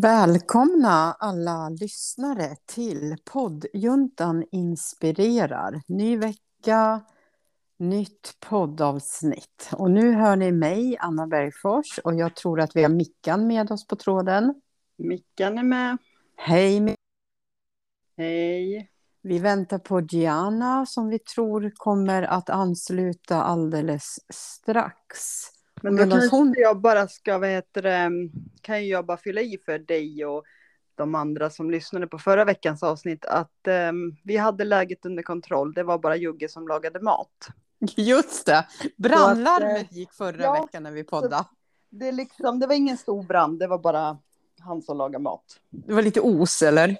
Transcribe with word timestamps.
Välkomna 0.00 1.12
alla 1.12 1.68
lyssnare 1.68 2.56
till 2.66 3.16
poddjuntan 3.24 4.44
inspirerar. 4.52 5.82
Ny 5.86 6.16
vecka, 6.16 7.00
nytt 7.78 8.36
poddavsnitt. 8.40 9.70
Och 9.72 9.90
nu 9.90 10.12
hör 10.12 10.36
ni 10.36 10.52
mig, 10.52 10.96
Anna 11.00 11.26
Bergfors, 11.26 11.98
och 12.04 12.14
jag 12.14 12.36
tror 12.36 12.60
att 12.60 12.76
vi 12.76 12.82
har 12.82 12.90
Mickan 12.90 13.46
med 13.46 13.70
oss 13.70 13.86
på 13.86 13.96
tråden. 13.96 14.60
Mickan 14.96 15.58
är 15.58 15.62
med. 15.62 15.98
Hej 16.36 16.80
Mickan. 16.80 16.96
Hej. 18.16 18.90
Vi 19.22 19.38
väntar 19.38 19.78
på 19.78 20.00
Gianna 20.00 20.86
som 20.86 21.08
vi 21.08 21.18
tror 21.18 21.72
kommer 21.74 22.22
att 22.22 22.50
ansluta 22.50 23.42
alldeles 23.42 24.18
strax. 24.28 25.16
Men 25.90 26.08
då 26.08 26.16
kanske 26.16 26.36
hon... 26.36 26.54
jag 26.56 26.80
bara 26.80 27.08
ska, 27.08 27.38
vad 27.38 27.48
heter 27.48 27.82
det, 27.82 28.10
kan 28.60 28.88
jag 28.88 29.06
bara 29.06 29.16
fylla 29.16 29.40
i 29.40 29.58
för 29.64 29.78
dig 29.78 30.26
och 30.26 30.44
de 30.94 31.14
andra 31.14 31.50
som 31.50 31.70
lyssnade 31.70 32.06
på 32.06 32.18
förra 32.18 32.44
veckans 32.44 32.82
avsnitt 32.82 33.24
att 33.24 33.68
um, 33.90 34.16
vi 34.24 34.36
hade 34.36 34.64
läget 34.64 35.06
under 35.06 35.22
kontroll. 35.22 35.74
Det 35.74 35.82
var 35.82 35.98
bara 35.98 36.16
Jugge 36.16 36.48
som 36.48 36.68
lagade 36.68 37.00
mat. 37.00 37.48
Just 37.96 38.46
det, 38.46 38.66
brandlarmet 38.96 39.92
eh, 39.92 39.98
gick 39.98 40.12
förra 40.12 40.42
ja, 40.42 40.52
veckan 40.52 40.82
när 40.82 40.90
vi 40.90 41.04
poddade. 41.04 41.44
Det, 41.90 42.12
liksom, 42.12 42.60
det 42.60 42.66
var 42.66 42.74
ingen 42.74 42.98
stor 42.98 43.22
brand, 43.22 43.58
det 43.58 43.66
var 43.66 43.78
bara 43.78 44.18
han 44.60 44.82
som 44.82 44.98
lagade 44.98 45.22
mat. 45.22 45.44
Det 45.70 45.92
var 45.92 46.02
lite 46.02 46.20
os 46.20 46.62
eller? 46.62 46.96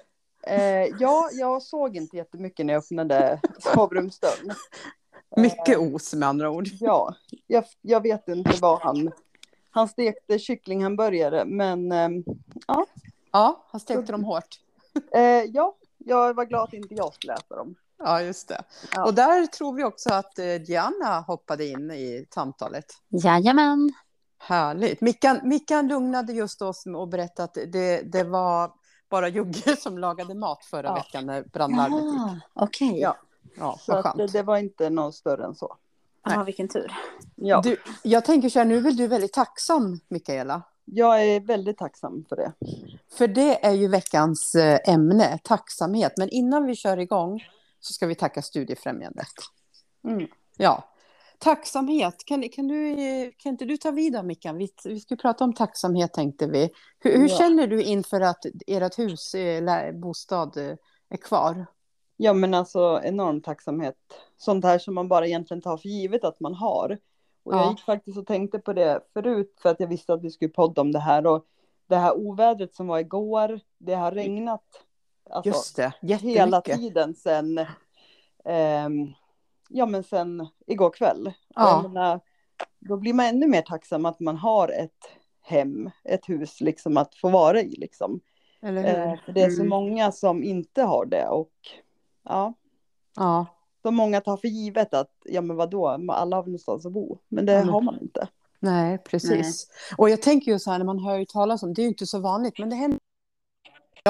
Eh, 0.47 0.85
ja, 0.99 1.29
jag 1.31 1.61
såg 1.61 1.95
inte 1.95 2.17
jättemycket 2.17 2.65
när 2.65 2.73
jag 2.73 2.83
öppnade 2.83 3.41
sovrumsdörren. 3.59 4.55
Mycket 5.35 5.77
os 5.77 6.13
med 6.13 6.29
andra 6.29 6.49
ord. 6.49 6.67
Ja, 6.79 7.15
jag, 7.47 7.63
jag 7.81 8.01
vet 8.01 8.27
inte 8.27 8.57
vad 8.61 8.79
han... 8.81 9.11
Han 9.71 9.87
stekte 9.87 10.39
kycklinghamburgare, 10.39 11.45
men 11.45 11.91
ähm, 11.91 12.23
ja. 12.67 12.85
Ja, 13.31 13.65
han 13.71 13.79
stekte 13.79 14.11
dem 14.11 14.23
hårt. 14.23 14.59
Äh, 15.15 15.21
ja, 15.21 15.75
jag 15.97 16.33
var 16.33 16.45
glad 16.45 16.63
att 16.63 16.73
inte 16.73 16.93
jag 16.93 17.13
skulle 17.13 17.33
äta 17.33 17.55
dem. 17.55 17.75
Ja, 17.99 18.21
just 18.21 18.47
det. 18.47 18.63
Ja. 18.95 19.05
Och 19.05 19.13
där 19.13 19.45
tror 19.45 19.73
vi 19.73 19.83
också 19.83 20.13
att 20.13 20.39
eh, 20.39 20.45
Diana 20.45 21.19
hoppade 21.19 21.65
in 21.65 21.91
i 21.91 22.25
samtalet. 22.33 22.85
Jajamän. 23.09 23.93
Härligt. 24.39 25.01
Mickan, 25.01 25.39
Mickan 25.43 25.87
lugnade 25.87 26.33
just 26.33 26.61
oss 26.61 26.83
och 26.95 27.07
berättade 27.07 27.43
att 27.43 27.71
det, 27.71 28.01
det 28.01 28.23
var 28.23 28.71
bara 29.09 29.29
Jugge 29.29 29.75
som 29.75 29.97
lagade 29.97 30.35
mat 30.35 30.65
förra 30.65 30.87
ja. 30.87 30.93
veckan 30.93 31.25
när 31.25 31.43
brandlarmet 31.43 32.03
gick. 32.03 32.43
Okej. 32.53 32.87
Okay. 32.87 32.99
Ja. 32.99 33.17
Ja, 33.57 33.79
så 33.81 33.93
att 33.93 34.31
det 34.33 34.43
var 34.43 34.57
inte 34.57 34.89
något 34.89 35.15
större 35.15 35.45
än 35.45 35.55
så. 35.55 35.77
Ja, 36.23 36.43
vilken 36.43 36.67
tur. 36.67 36.91
Ja. 37.35 37.61
Du, 37.61 37.77
jag 38.03 38.25
tänker 38.25 38.49
så 38.49 38.59
här, 38.59 38.65
nu 38.65 38.77
är 38.77 38.81
väl 38.81 38.95
du 38.95 39.07
väldigt 39.07 39.33
tacksam, 39.33 39.99
Mikaela? 40.07 40.61
Jag 40.85 41.25
är 41.25 41.39
väldigt 41.39 41.77
tacksam 41.77 42.25
för 42.29 42.35
det. 42.35 42.53
För 43.17 43.27
det 43.27 43.65
är 43.65 43.73
ju 43.73 43.87
veckans 43.87 44.55
eh, 44.55 44.79
ämne, 44.93 45.39
tacksamhet. 45.43 46.13
Men 46.17 46.29
innan 46.29 46.65
vi 46.65 46.75
kör 46.75 46.97
igång 46.97 47.43
så 47.79 47.93
ska 47.93 48.07
vi 48.07 48.15
tacka 48.15 48.41
Studiefrämjandet. 48.41 49.27
Mm. 50.07 50.27
Ja, 50.57 50.83
tacksamhet. 51.39 52.25
Kan, 52.25 52.49
kan, 52.49 52.67
du, 52.67 52.95
kan 53.37 53.51
inte 53.51 53.65
du 53.65 53.77
ta 53.77 53.91
vid 53.91 54.13
då, 54.13 54.23
Mickan? 54.23 54.57
Vi, 54.57 54.69
vi 54.83 54.99
ska 54.99 55.15
prata 55.15 55.43
om 55.43 55.53
tacksamhet, 55.53 56.13
tänkte 56.13 56.47
vi. 56.47 56.69
Hur, 56.99 57.17
hur 57.17 57.29
ja. 57.29 57.37
känner 57.37 57.67
du 57.67 57.83
inför 57.83 58.21
att 58.21 58.45
ert 58.67 58.99
hus, 58.99 59.35
eh, 59.35 59.91
bostad, 59.91 60.57
eh, 60.57 60.75
är 61.09 61.17
kvar? 61.17 61.65
Ja 62.17 62.33
men 62.33 62.53
alltså 62.53 63.01
enorm 63.03 63.41
tacksamhet. 63.41 63.95
Sånt 64.37 64.65
här 64.65 64.79
som 64.79 64.95
man 64.95 65.07
bara 65.07 65.27
egentligen 65.27 65.61
tar 65.61 65.77
för 65.77 65.89
givet 65.89 66.23
att 66.23 66.39
man 66.39 66.53
har. 66.53 66.97
Och 67.43 67.53
ja. 67.53 67.61
jag 67.61 67.71
gick 67.71 67.81
faktiskt 67.81 68.17
och 68.17 68.27
tänkte 68.27 68.59
på 68.59 68.73
det 68.73 69.01
förut 69.13 69.59
för 69.61 69.69
att 69.69 69.79
jag 69.79 69.87
visste 69.87 70.13
att 70.13 70.23
vi 70.23 70.31
skulle 70.31 70.49
podda 70.49 70.81
om 70.81 70.91
det 70.91 70.99
här. 70.99 71.27
Och 71.27 71.45
det 71.87 71.95
här 71.95 72.17
ovädret 72.17 72.75
som 72.75 72.87
var 72.87 72.99
igår, 72.99 73.59
det 73.77 73.93
har 73.93 74.11
regnat. 74.11 74.83
Alltså, 75.29 75.49
Just 75.49 75.75
det, 75.75 75.93
hela 76.15 76.61
tiden 76.61 77.15
sen, 77.15 77.57
eh, 78.45 78.89
ja 79.69 79.85
men 79.85 80.03
sen 80.03 80.47
igår 80.67 80.89
kväll. 80.89 81.33
Ja. 81.55 81.81
Menar, 81.81 82.19
då 82.79 82.97
blir 82.97 83.13
man 83.13 83.25
ännu 83.25 83.47
mer 83.47 83.61
tacksam 83.61 84.05
att 84.05 84.19
man 84.19 84.37
har 84.37 84.69
ett 84.69 85.09
hem, 85.41 85.91
ett 86.03 86.29
hus 86.29 86.61
liksom 86.61 86.97
att 86.97 87.15
få 87.15 87.29
vara 87.29 87.61
i 87.61 87.75
liksom. 87.77 88.19
Eller 88.61 88.83
hur? 88.83 89.13
Eh, 89.13 89.33
det 89.33 89.41
är 89.41 89.49
så 89.49 89.61
mm. 89.61 89.69
många 89.69 90.11
som 90.11 90.43
inte 90.43 90.81
har 90.81 91.05
det 91.05 91.27
och 91.27 91.53
Ja. 92.29 92.53
Ja. 93.15 93.45
Så 93.81 93.91
många 93.91 94.21
tar 94.21 94.37
för 94.37 94.47
givet 94.47 94.93
att, 94.93 95.11
ja 95.25 95.41
men 95.41 95.55
vadå, 95.55 95.87
alla 95.87 96.35
har 96.35 96.43
någonstans 96.43 96.85
att 96.85 96.93
bo. 96.93 97.17
Men 97.27 97.45
det 97.45 97.55
mm. 97.55 97.69
har 97.69 97.81
man 97.81 98.01
inte. 98.01 98.27
Nej, 98.59 98.97
precis. 98.97 99.29
Nej. 99.69 99.95
Och 99.97 100.09
jag 100.09 100.21
tänker 100.21 100.51
ju 100.51 100.59
så 100.59 100.71
här 100.71 100.77
när 100.77 100.85
man 100.85 100.99
hör 100.99 101.17
ju 101.17 101.25
talas 101.25 101.63
om, 101.63 101.73
det 101.73 101.81
är 101.81 101.83
ju 101.83 101.89
inte 101.89 102.05
så 102.05 102.19
vanligt, 102.19 102.59
men 102.59 102.69
det 102.69 102.75
händer 102.75 102.99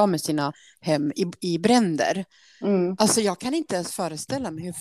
med 0.07 0.21
sina 0.21 0.53
hem 0.81 1.11
i, 1.15 1.31
i 1.41 1.59
bränder. 1.59 2.25
Mm. 2.61 2.95
Alltså 2.99 3.21
jag 3.21 3.39
kan 3.39 3.53
inte 3.53 3.75
ens 3.75 3.91
föreställa 3.91 4.51
mig 4.51 4.63
hur, 4.63 4.73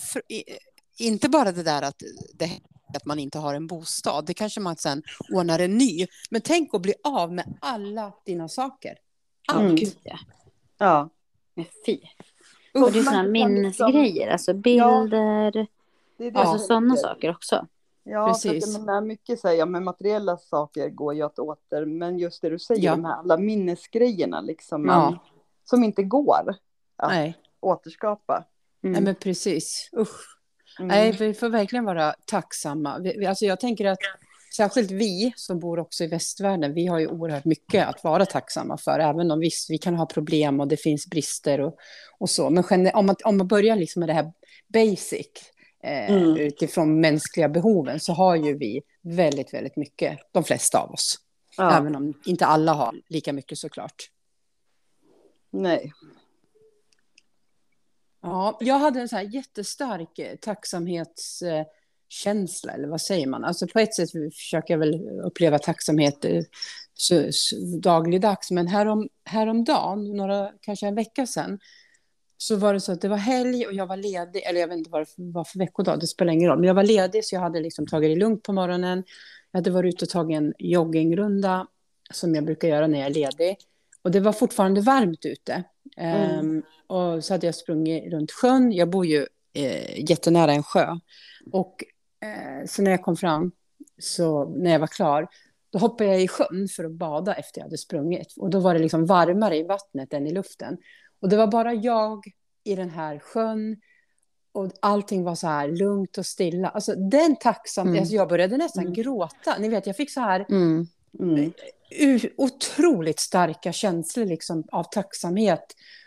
inte 0.97 1.29
bara 1.29 1.51
det 1.51 1.63
där 1.63 1.81
att, 1.81 2.03
det, 2.33 2.51
att 2.95 3.05
man 3.05 3.19
inte 3.19 3.39
har 3.39 3.53
en 3.53 3.67
bostad, 3.67 4.25
det 4.25 4.33
kanske 4.33 4.59
man 4.59 4.77
sen 4.77 5.03
ordnar 5.33 5.59
en 5.59 5.77
ny, 5.77 6.07
men 6.29 6.41
tänk 6.41 6.73
att 6.73 6.81
bli 6.81 6.93
av 7.03 7.33
med 7.33 7.57
alla 7.61 8.13
dina 8.25 8.49
saker. 8.49 8.97
Allt. 9.47 9.81
Mm. 9.81 9.91
Ja. 10.77 11.09
Men 11.55 11.65
fy. 11.85 11.99
Och 12.83 12.91
det 12.91 12.99
är 12.99 13.03
sådana 13.03 13.23
minnesgrejer, 13.23 14.13
liksom... 14.13 14.31
alltså 14.31 14.53
bilder, 14.53 15.51
ja, 15.57 15.65
det 16.17 16.29
det 16.31 16.39
alltså 16.39 16.57
sådana 16.57 16.95
saker 16.95 17.29
också. 17.29 17.67
Ja, 18.03 18.27
Precis. 18.27 18.77
för 18.77 18.97
att 18.97 19.03
mycket 19.03 19.39
säger 19.39 19.65
med 19.65 19.81
materiella 19.81 20.37
saker 20.37 20.89
går 20.89 21.13
ju 21.13 21.21
att 21.21 21.39
åter, 21.39 21.85
men 21.85 22.19
just 22.19 22.41
det 22.41 22.49
du 22.49 22.59
säger, 22.59 22.83
ja. 22.83 22.91
de 22.91 23.05
här 23.05 23.13
alla 23.13 23.37
minnesgrejerna 23.37 24.41
liksom, 24.41 24.85
ja. 24.85 25.19
som 25.63 25.83
inte 25.83 26.03
går 26.03 26.55
att 26.95 27.11
Nej. 27.11 27.37
återskapa. 27.59 28.43
Mm. 28.83 28.93
Nej, 28.93 29.01
men 29.01 29.15
precis. 29.15 29.89
Usch. 29.97 30.37
Mm. 30.79 30.87
Nej, 30.87 31.11
vi 31.11 31.33
får 31.33 31.49
verkligen 31.49 31.85
vara 31.85 32.15
tacksamma. 32.25 32.99
Vi, 32.99 33.25
alltså 33.25 33.45
jag 33.45 33.59
tänker 33.59 33.85
att 33.85 33.99
särskilt 34.57 34.91
vi 34.91 35.33
som 35.35 35.59
bor 35.59 35.79
också 35.79 36.03
i 36.03 36.07
västvärlden, 36.07 36.73
vi 36.73 36.87
har 36.87 36.99
ju 36.99 37.07
oerhört 37.07 37.45
mycket 37.45 37.87
att 37.87 38.03
vara 38.03 38.25
tacksamma 38.25 38.77
för, 38.77 38.99
även 38.99 39.31
om 39.31 39.39
visst, 39.39 39.69
vi 39.69 39.77
kan 39.77 39.95
ha 39.95 40.05
problem 40.05 40.59
och 40.59 40.67
det 40.67 40.77
finns 40.77 41.07
brister 41.07 41.61
och, 41.61 41.77
och 42.19 42.29
så. 42.29 42.49
Men 42.49 42.63
om 42.93 43.05
man, 43.05 43.15
om 43.23 43.37
man 43.37 43.47
börjar 43.47 43.75
liksom 43.75 43.99
med 43.99 44.09
det 44.09 44.13
här 44.13 44.33
basic, 44.67 45.27
eh, 45.83 46.11
mm. 46.11 46.37
utifrån 46.37 47.01
mänskliga 47.01 47.49
behoven, 47.49 47.99
så 47.99 48.13
har 48.13 48.35
ju 48.35 48.57
vi 48.57 48.81
väldigt, 49.01 49.53
väldigt 49.53 49.77
mycket, 49.77 50.19
de 50.31 50.43
flesta 50.43 50.79
av 50.79 50.91
oss. 50.91 51.17
Ja. 51.57 51.77
Även 51.77 51.95
om 51.95 52.13
inte 52.25 52.45
alla 52.45 52.73
har 52.73 52.95
lika 53.09 53.33
mycket 53.33 53.57
såklart. 53.57 54.09
Nej. 55.51 55.91
Ja, 58.21 58.57
jag 58.61 58.79
hade 58.79 59.01
en 59.01 59.09
så 59.09 59.15
här 59.15 59.23
jättestark 59.23 60.19
eh, 60.19 60.35
tacksamhets 60.35 61.41
eh, 61.41 61.65
känsla, 62.09 62.73
eller 62.73 62.87
vad 62.87 63.01
säger 63.01 63.27
man? 63.27 63.43
Alltså 63.43 63.67
på 63.67 63.79
ett 63.79 63.95
sätt 63.95 64.11
försöker 64.11 64.73
jag 64.73 64.79
väl 64.79 65.09
uppleva 65.23 65.59
tacksamhet 65.59 66.25
eh, 66.25 66.43
så, 66.93 67.27
så, 67.31 67.55
dagligdags, 67.81 68.51
men 68.51 68.67
härom, 68.67 69.09
häromdagen, 69.25 70.17
några, 70.17 70.51
kanske 70.61 70.87
en 70.87 70.95
vecka 70.95 71.25
sedan, 71.25 71.59
så 72.37 72.55
var 72.55 72.73
det 72.73 72.79
så 72.79 72.91
att 72.91 73.01
det 73.01 73.07
var 73.07 73.17
helg 73.17 73.65
och 73.65 73.73
jag 73.73 73.87
var 73.87 73.97
ledig, 73.97 74.43
eller 74.43 74.59
jag 74.59 74.67
vet 74.67 74.77
inte 74.77 74.89
vad 74.89 75.01
det 75.01 75.07
var 75.15 75.43
för 75.43 75.59
veckodag, 75.59 75.99
det 75.99 76.07
spelar 76.07 76.33
ingen 76.33 76.49
roll, 76.49 76.59
men 76.59 76.67
jag 76.67 76.75
var 76.75 76.83
ledig 76.83 77.25
så 77.25 77.35
jag 77.35 77.41
hade 77.41 77.59
liksom 77.59 77.87
tagit 77.87 78.11
det 78.11 78.19
lugnt 78.19 78.43
på 78.43 78.53
morgonen. 78.53 79.03
Jag 79.51 79.57
hade 79.57 79.71
varit 79.71 79.95
ute 79.95 80.05
och 80.05 80.09
tagit 80.09 80.37
en 80.37 80.53
joggingrunda 80.57 81.67
som 82.13 82.35
jag 82.35 82.45
brukar 82.45 82.67
göra 82.67 82.87
när 82.87 82.99
jag 82.99 83.07
är 83.07 83.13
ledig. 83.13 83.57
Och 84.01 84.11
det 84.11 84.19
var 84.19 84.33
fortfarande 84.33 84.81
varmt 84.81 85.25
ute. 85.25 85.63
Mm. 85.97 86.39
Um, 86.39 86.63
och 86.87 87.23
så 87.23 87.33
hade 87.33 87.45
jag 87.45 87.55
sprungit 87.55 88.13
runt 88.13 88.31
sjön. 88.31 88.71
Jag 88.71 88.89
bor 88.89 89.05
ju 89.05 89.27
eh, 89.53 90.09
jättenära 90.09 90.53
en 90.53 90.63
sjö. 90.63 90.99
Och 91.51 91.83
så 92.67 92.81
när 92.81 92.91
jag 92.91 93.01
kom 93.01 93.17
fram, 93.17 93.51
så 93.99 94.45
när 94.49 94.71
jag 94.71 94.79
var 94.79 94.87
klar, 94.87 95.27
då 95.69 95.79
hoppade 95.79 96.09
jag 96.09 96.21
i 96.21 96.27
sjön 96.27 96.67
för 96.75 96.83
att 96.83 96.91
bada 96.91 97.35
efter 97.35 97.59
jag 97.59 97.65
hade 97.65 97.77
sprungit. 97.77 98.33
Och 98.37 98.49
då 98.49 98.59
var 98.59 98.73
det 98.73 98.79
liksom 98.79 99.05
varmare 99.05 99.57
i 99.57 99.63
vattnet 99.63 100.13
än 100.13 100.27
i 100.27 100.31
luften. 100.31 100.77
Och 101.21 101.29
det 101.29 101.37
var 101.37 101.47
bara 101.47 101.73
jag 101.73 102.25
i 102.63 102.75
den 102.75 102.89
här 102.89 103.19
sjön. 103.19 103.77
Och 104.51 104.71
allting 104.81 105.23
var 105.23 105.35
så 105.35 105.47
här 105.47 105.67
lugnt 105.67 106.17
och 106.17 106.25
stilla. 106.25 106.69
Alltså 106.69 106.95
den 106.95 107.35
tacksamheten, 107.35 107.93
mm. 107.93 108.01
alltså 108.01 108.15
jag 108.15 108.29
började 108.29 108.57
nästan 108.57 108.83
mm. 108.83 108.93
gråta. 108.93 109.57
Ni 109.59 109.69
vet, 109.69 109.87
jag 109.87 109.95
fick 109.95 110.11
så 110.11 110.21
här 110.21 110.45
mm. 110.49 110.87
Mm. 111.19 111.51
otroligt 112.37 113.19
starka 113.19 113.71
känslor 113.71 114.25
liksom, 114.25 114.63
av 114.71 114.83
tacksamhet 114.83 115.63
eh, 115.63 116.06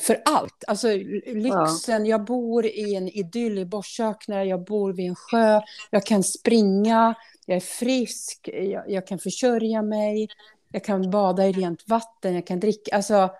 för 0.00 0.22
allt. 0.24 0.64
Alltså 0.66 0.88
lyxen, 1.26 2.06
ja. 2.06 2.10
jag 2.10 2.24
bor 2.24 2.66
i 2.66 2.94
en 2.94 3.08
idyll 3.08 3.58
i 3.58 3.64
Borsökner, 3.64 4.44
jag 4.44 4.64
bor 4.64 4.92
vid 4.92 5.08
en 5.08 5.14
sjö, 5.14 5.60
jag 5.90 6.06
kan 6.06 6.22
springa, 6.22 7.14
jag 7.46 7.56
är 7.56 7.60
frisk, 7.60 8.48
jag, 8.52 8.90
jag, 8.90 9.06
kan 9.06 9.18
försörja 9.18 9.82
mig, 9.82 10.28
jag 10.72 10.84
kan 10.84 11.10
bada 11.10 11.46
i 11.46 11.52
rent 11.52 11.88
vatten, 11.88 12.34
jag 12.34 12.46
kan 12.46 12.60
dricka. 12.60 12.96
Alltså, 12.96 13.30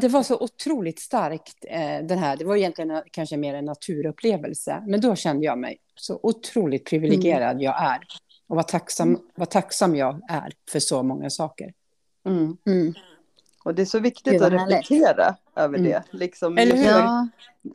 det 0.00 0.08
var 0.08 0.22
så 0.22 0.38
otroligt 0.38 1.00
starkt, 1.00 1.64
eh, 1.68 2.06
den 2.06 2.18
här. 2.18 2.36
Det 2.36 2.44
var 2.44 2.56
egentligen 2.56 3.02
kanske 3.10 3.36
mer 3.36 3.54
en 3.54 3.64
naturupplevelse, 3.64 4.82
men 4.86 5.00
då 5.00 5.16
kände 5.16 5.46
jag 5.46 5.58
mig 5.58 5.78
så 5.94 6.20
otroligt 6.22 6.84
privilegierad 6.84 7.50
mm. 7.50 7.62
jag 7.62 7.82
är. 7.82 7.98
Och 8.48 8.56
vad 8.56 8.68
tacksam, 8.68 9.18
vad 9.34 9.50
tacksam 9.50 9.96
jag 9.96 10.20
är 10.28 10.52
för 10.70 10.80
så 10.80 11.02
många 11.02 11.30
saker. 11.30 11.72
Mm. 12.26 12.56
Mm. 12.66 12.94
Och 13.64 13.74
det 13.74 13.82
är 13.82 13.86
så 13.86 13.98
viktigt 13.98 14.32
Gud, 14.32 14.42
att 14.42 14.52
reflektera 14.52 15.36
över 15.56 15.78
Mm. 15.78 15.90
det. 15.90 16.02
Liksom, 16.10 16.58
Eller 16.58 16.76
hur? 16.76 16.84
Ja, 16.84 17.28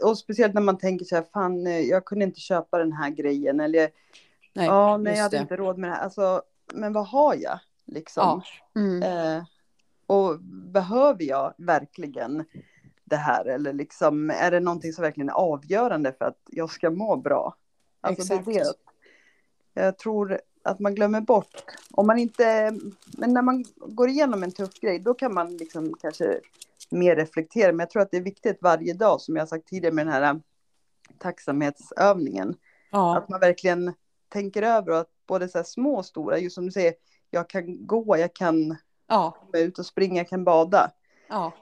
Och 0.04 0.18
speciellt 0.18 0.54
när 0.54 0.62
man 0.62 0.78
tänker 0.78 1.06
så 1.06 1.16
här, 1.16 1.26
fan, 1.34 1.68
eh, 1.68 1.80
jag 1.80 2.06
kunde 2.06 2.26
inte 2.26 2.40
köpa 2.40 2.78
den 2.78 2.92
här 2.92 3.10
grejen. 3.10 3.60
Eller, 3.60 3.90
Nej, 4.54 4.66
ja, 4.66 4.98
just 5.00 5.08
jag 5.18 5.24
hade 5.24 5.38
det. 5.38 5.42
inte 5.42 5.56
råd 5.56 5.78
med 5.78 5.90
det 5.90 5.94
här. 5.96 6.04
Alltså, 6.04 6.42
men 6.74 6.94
vad 6.94 7.08
har 7.08 7.36
jag? 7.36 7.60
Liksom. 7.86 8.42
Ja. 8.74 8.82
mm. 8.82 9.04
Eh, 9.38 9.44
och 10.08 10.40
behöver 10.74 11.24
jag 11.24 11.54
verkligen 11.58 12.46
det 13.04 13.16
här? 13.16 13.46
Eller 13.46 13.74
liksom, 13.74 14.30
är 14.30 14.52
det 14.52 14.60
någonting 14.60 14.94
som 14.94 15.02
verkligen 15.02 15.30
är 15.30 15.34
avgörande 15.34 16.14
för 16.14 16.26
att 16.26 16.40
jag 16.52 16.70
ska 16.70 16.90
må 16.90 17.16
bra? 17.16 17.56
Alltså, 18.02 18.34
Exakt. 18.34 18.46
det. 18.46 19.82
Jag 19.84 19.98
tror 19.98 20.40
att 20.66 20.80
man 20.80 20.96
glömmer 20.96 21.22
bort. 21.22 21.64
Om 21.92 22.08
man 22.08 22.18
inte, 22.18 22.72
men 23.18 23.34
när 23.34 23.42
man 23.42 23.66
går 23.78 24.10
igenom 24.10 24.44
en 24.44 24.52
tuff 24.52 24.74
grej, 24.80 25.00
då 25.00 25.14
kan 25.14 25.34
man 25.34 25.58
liksom 25.58 25.94
kanske 26.02 26.40
mer 26.90 27.16
reflektera. 27.16 27.72
Men 27.72 27.80
jag 27.80 27.90
tror 27.90 28.02
att 28.02 28.12
det 28.12 28.18
är 28.18 28.22
viktigt 28.22 28.58
varje 28.62 28.94
dag, 28.94 29.22
som 29.22 29.36
jag 29.36 29.42
har 29.42 29.48
sagt 29.48 29.68
tidigare 29.68 29.94
med 29.96 30.06
den 30.06 30.14
här 30.14 30.42
tacksamhetsövningen. 31.18 32.56
Ja. 32.92 33.18
Att 33.18 33.30
man 33.30 33.40
verkligen 33.40 33.94
tänker 34.30 34.62
över 34.64 34.92
att 34.92 35.10
både 35.28 35.50
så 35.50 35.58
här 35.58 35.66
små 35.66 35.96
och 35.98 36.06
stora, 36.06 36.38
just 36.40 36.56
som 36.56 36.66
du 36.66 36.72
säger, 36.72 36.94
jag 37.30 37.50
kan 37.50 37.88
gå, 37.88 38.18
jag 38.18 38.34
kan 38.34 38.76
Ja. 39.08 39.38
komma 39.40 39.64
ut 39.64 39.80
och 39.80 39.86
springa, 39.86 40.18
jag 40.18 40.28
kan 40.30 40.44
bada. 40.44 40.92
ja. 41.30 41.54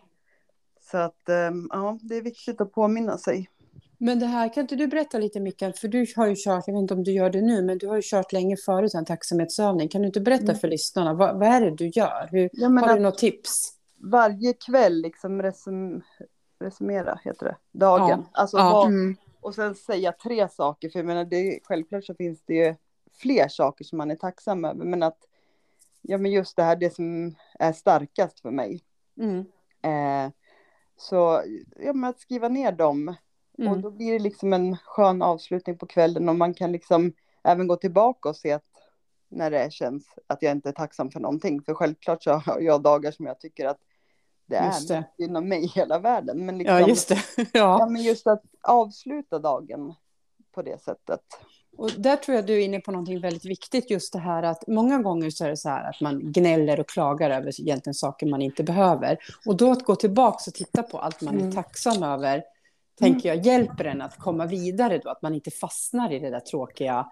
Så 0.91 0.97
att 0.97 1.29
ehm, 1.29 1.67
ja, 1.71 1.97
det 2.01 2.15
är 2.17 2.21
viktigt 2.21 2.61
att 2.61 2.71
påminna 2.71 3.17
sig. 3.17 3.49
Men 4.05 4.19
det 4.19 4.25
här, 4.25 4.53
kan 4.53 4.61
inte 4.61 4.75
du 4.75 4.87
berätta 4.87 5.17
lite 5.17 5.39
Mikael, 5.39 5.73
för 5.73 5.87
du 5.87 6.05
har 6.15 6.27
ju 6.27 6.35
kört, 6.37 6.63
jag 6.67 6.73
vet 6.73 6.81
inte 6.81 6.93
om 6.93 7.03
du 7.03 7.11
gör 7.11 7.29
det 7.29 7.41
nu, 7.41 7.61
men 7.61 7.77
du 7.77 7.87
har 7.87 7.95
ju 7.95 8.01
kört 8.05 8.31
länge 8.31 8.57
förut 8.57 8.93
en 8.93 9.05
tacksamhetsövning. 9.05 9.87
Kan 9.89 10.01
du 10.01 10.07
inte 10.07 10.21
berätta 10.21 10.43
Mm. 10.43 10.55
för 10.55 10.67
lyssnarna, 10.67 11.13
vad, 11.13 11.39
vad 11.39 11.47
är 11.47 11.61
det 11.61 11.71
du 11.71 11.87
gör? 11.87 12.27
Hur, 12.31 12.49
Ja, 12.53 12.67
har 12.69 12.95
du 12.95 13.01
något 13.01 13.17
tips? 13.17 13.73
varje 13.97 14.53
kväll 14.53 15.01
liksom 15.01 15.41
resum, 15.41 16.01
resumera, 16.59 17.19
heter 17.23 17.45
det, 17.45 17.57
dagen. 17.71 18.25
Alltså 18.31 18.57
Ja. 18.57 18.71
vad, 18.73 18.87
Mm. 18.87 19.15
och 19.41 19.55
sen 19.55 19.75
säga 19.75 20.11
tre 20.11 20.49
saker, 20.49 20.89
för 20.89 20.99
jag 20.99 21.05
menar, 21.05 21.25
det, 21.25 21.59
självklart 21.63 22.05
så 22.05 22.15
finns 22.15 22.41
det 22.45 22.53
ju 22.53 22.75
fler 23.13 23.47
saker 23.47 23.83
som 23.85 23.97
man 23.97 24.11
är 24.11 24.15
tacksam 24.15 24.65
över, 24.65 24.85
men 24.85 25.03
att 25.03 25.17
ja, 26.01 26.17
men 26.17 26.31
just 26.31 26.55
det 26.55 26.63
här, 26.63 26.75
det 26.75 26.95
som 26.95 27.35
är 27.59 27.73
starkast 27.73 28.39
för 28.39 28.51
mig. 28.51 28.81
Mm. 29.19 29.39
Eh, 29.81 30.31
så 30.97 31.43
ja, 31.79 31.93
men 31.93 32.09
att 32.09 32.19
skriva 32.19 32.47
ner 32.49 32.71
dem 32.71 33.15
och 33.57 33.63
Mm. 33.63 33.81
då 33.81 33.91
blir 33.91 34.13
det 34.13 34.19
liksom 34.19 34.53
en 34.53 34.77
skön 34.77 35.21
avslutning 35.21 35.77
på 35.77 35.85
kvällen 35.87 36.29
och 36.29 36.35
man 36.35 36.53
kan 36.53 36.71
liksom 36.71 37.13
även 37.43 37.67
gå 37.67 37.75
tillbaka 37.75 38.29
och 38.29 38.35
se 38.35 38.51
att 38.51 38.63
när 39.29 39.51
det 39.51 39.73
känns 39.73 40.05
att 40.27 40.41
jag 40.41 40.51
inte 40.51 40.69
är 40.69 40.73
tacksam 40.73 41.11
för 41.11 41.19
någonting. 41.19 41.61
För 41.61 41.73
självklart 41.73 42.23
så 42.23 42.31
har 42.31 42.59
jag 42.59 42.81
dagar 42.81 43.11
som 43.11 43.25
jag 43.25 43.39
tycker 43.39 43.65
att 43.65 43.77
det 44.45 44.55
är 44.55 44.87
det. 44.87 45.03
inom 45.17 45.49
mig 45.49 45.63
i 45.63 45.67
hela 45.67 45.99
världen. 45.99 46.45
Men 46.45 46.57
liksom, 46.57 46.77
Ja, 46.79 46.87
just 46.87 47.09
det. 47.09 47.15
Ja, 47.37 47.47
Ja. 47.79 47.87
men 47.89 48.01
just 48.01 48.27
att 48.27 48.43
avsluta 48.61 49.39
dagen 49.39 49.93
på 50.51 50.61
det 50.61 50.81
sättet. 50.81 51.19
Och 51.77 51.91
där 51.97 52.15
tror 52.15 52.35
jag 52.35 52.45
du 52.45 52.53
är 52.53 52.65
inne 52.65 52.79
på 52.79 52.91
någonting 52.91 53.21
väldigt 53.21 53.45
viktigt, 53.45 53.91
just 53.91 54.13
det 54.13 54.19
här 54.19 54.43
att 54.43 54.67
många 54.67 54.97
gånger 55.01 55.29
så 55.29 55.45
är 55.45 55.49
det 55.49 55.57
så 55.57 55.69
här 55.69 55.89
att 55.89 56.01
man 56.01 56.31
gnäller 56.31 56.79
och 56.79 56.89
klagar 56.89 57.29
över 57.29 57.61
egentligen 57.61 57.93
saker 57.93 58.25
man 58.27 58.41
inte 58.41 58.63
behöver. 58.63 59.17
Och 59.45 59.57
då 59.57 59.71
att 59.71 59.83
gå 59.83 59.95
tillbaka 59.95 60.37
och 60.47 60.53
titta 60.53 60.83
på 60.83 60.97
allt 60.99 61.21
man 61.21 61.35
är 61.35 61.39
Mm. 61.41 61.51
tacksam 61.51 62.03
över, 62.03 62.43
tänker 62.95 63.29
jag 63.29 63.45
hjälper 63.45 63.85
en 63.85 64.01
att 64.01 64.19
komma 64.19 64.45
vidare 64.45 64.97
då, 64.97 65.09
att 65.09 65.21
man 65.21 65.33
inte 65.33 65.51
fastnar 65.51 66.11
i 66.13 66.19
det 66.19 66.29
där 66.29 66.39
tråkiga 66.39 67.05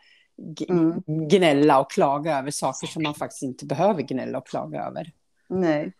Mm. 0.69 1.03
gnälla 1.05 1.79
och 1.79 1.91
klaga 1.91 2.37
över 2.39 2.51
saker 2.51 2.87
som 2.87 3.03
man 3.03 3.13
faktiskt 3.13 3.43
inte 3.43 3.65
behöver 3.65 4.01
gnälla 4.01 4.37
och 4.37 4.47
klaga 4.47 4.83
över. 4.83 5.11
Nej. 5.47 5.93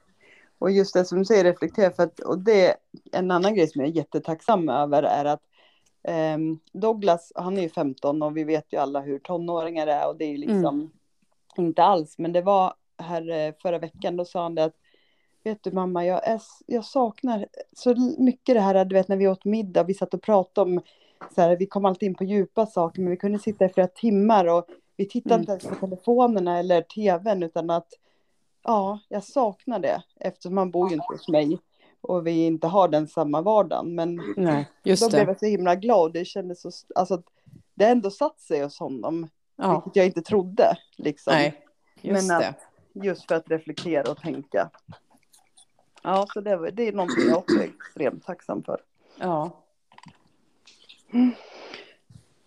Och 0.59 0.71
just 0.71 0.93
det 0.93 1.05
som 1.05 1.19
du 1.19 1.25
säger, 1.25 1.43
reflektera. 1.43 1.91
För 1.91 2.03
att, 2.03 2.19
och 2.19 2.39
det 2.39 2.75
en 3.11 3.31
annan 3.31 3.55
grej 3.55 3.67
som 3.67 3.81
jag 3.81 3.89
är 3.89 3.93
jättetacksam 3.93 4.69
över 4.69 5.03
är 5.03 5.25
att 5.25 5.41
ehm, 6.03 6.59
Douglas, 6.73 7.31
han 7.35 7.57
är 7.57 7.61
ju 7.61 7.69
15 7.69 8.23
och 8.23 8.37
vi 8.37 8.43
vet 8.43 8.73
ju 8.73 8.77
alla 8.77 9.01
hur 9.01 9.19
tonåringar 9.19 9.87
är 9.87 10.07
och 10.07 10.17
det 10.17 10.25
är 10.25 10.29
ju 10.29 10.37
liksom 10.37 10.91
inte 11.57 11.83
alls. 11.83 12.17
Men 12.17 12.33
det 12.33 12.41
var 12.41 12.73
här 12.97 13.29
eh, 13.29 13.53
förra 13.61 13.79
veckan, 13.79 14.17
då 14.17 14.25
sa 14.25 14.43
han 14.43 14.55
det 14.55 14.63
att 14.63 14.75
Vet 15.43 15.63
du 15.63 15.71
mamma, 15.71 16.05
jag, 16.05 16.27
är, 16.27 16.41
jag 16.65 16.85
saknar 16.85 17.45
så 17.73 17.95
mycket 18.17 18.55
det 18.55 18.61
här, 18.61 18.85
du 18.85 18.95
vet 18.95 19.07
när 19.07 19.15
vi 19.17 19.27
åt 19.27 19.45
middag, 19.45 19.83
vi 19.83 19.93
satt 19.93 20.13
och 20.13 20.21
pratade 20.21 20.71
om, 20.71 20.81
så 21.35 21.41
här, 21.41 21.55
vi 21.57 21.65
kom 21.65 21.85
alltid 21.85 22.07
in 22.07 22.15
på 22.15 22.23
djupa 22.23 22.65
saker, 22.65 23.01
men 23.01 23.11
vi 23.11 23.17
kunde 23.17 23.39
sitta 23.39 23.65
i 23.65 23.69
flera 23.69 23.87
timmar 23.87 24.45
och 24.45 24.65
vi 24.97 25.05
tittade 25.09 25.35
Mm. 25.35 25.41
inte 25.41 25.51
ens 25.51 25.79
på 25.79 25.87
telefonerna 25.87 26.59
eller 26.59 26.81
tvn, 26.81 27.43
utan 27.43 27.69
att 27.69 27.87
Ja, 28.63 28.99
jag 29.09 29.23
saknar 29.23 29.79
det 29.79 30.03
eftersom 30.19 30.55
man 30.55 30.71
bor 30.71 30.89
ju 30.89 30.93
inte 30.95 31.05
hos 31.09 31.27
mig 31.27 31.59
och 32.01 32.27
vi 32.27 32.45
inte 32.45 32.67
har 32.67 32.87
den 32.87 33.07
samma 33.07 33.41
vardagen. 33.41 33.95
Men 33.95 34.21
Nej, 34.37 34.67
då 34.83 34.89
just 34.89 35.09
blev 35.09 35.25
det. 35.25 35.31
jag 35.31 35.39
så 35.39 35.45
himla 35.45 35.75
glad. 35.75 36.13
Det 36.13 36.25
kändes 36.25 36.61
så, 36.61 36.71
alltså 36.95 37.21
det 37.75 37.85
ändå 37.85 38.09
satt 38.11 38.39
sig 38.39 38.63
hos 38.63 38.79
honom, 38.79 39.29
Ja, 39.55 39.73
vilket 39.73 39.95
jag 39.95 40.05
inte 40.05 40.21
trodde. 40.21 40.77
Liksom. 40.97 41.33
nej, 41.33 41.65
just 42.01 42.27
Men 42.27 42.37
att- 42.37 42.41
det. 42.43 42.55
Just 43.05 43.27
för 43.27 43.35
att 43.35 43.49
reflektera 43.49 44.11
och 44.11 44.17
tänka. 44.21 44.69
Ja, 46.03 46.25
så 46.33 46.41
det, 46.41 46.71
det 46.71 46.87
är 46.87 46.91
någonting 46.93 47.29
jag 47.29 47.37
också 47.37 47.55
är 47.55 47.63
extremt 47.63 48.25
tacksam 48.25 48.63
för. 48.63 48.81
Ja. 49.19 49.51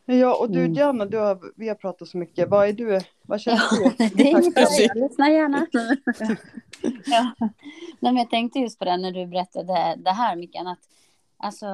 Ja, 0.07 0.37
och 0.37 0.51
du 0.51 0.59
Mm. 0.59 0.75
Diana, 0.75 1.07
du 1.07 1.19
har, 1.19 1.39
vi 1.57 1.69
har 1.69 1.75
pratat 1.75 2.09
så 2.09 2.19
mycket. 2.19 2.49
Vad 2.49 2.69
är 2.69 2.73
du? 2.73 3.01
Vad 3.23 3.41
känner 3.41 3.63
Ja, 3.71 3.91
du? 3.99 4.09
det 4.15 4.23
är 4.23 4.27
inget. 4.27 4.79
Jag 4.79 4.97
lyssnar 4.97 5.29
gärna. 5.29 5.67
ja. 7.07 7.35
Nej, 8.01 8.13
men 8.13 8.17
jag 8.17 8.31
tänkte 8.31 8.59
just 8.59 8.79
på 8.79 8.85
det 8.85 8.97
när 8.97 9.13
du 9.13 9.27
berättade 9.27 9.95
det 9.99 10.11
här, 10.11 10.37
Mikael. 10.37 10.67
Att, 10.67 10.79
alltså, 11.37 11.67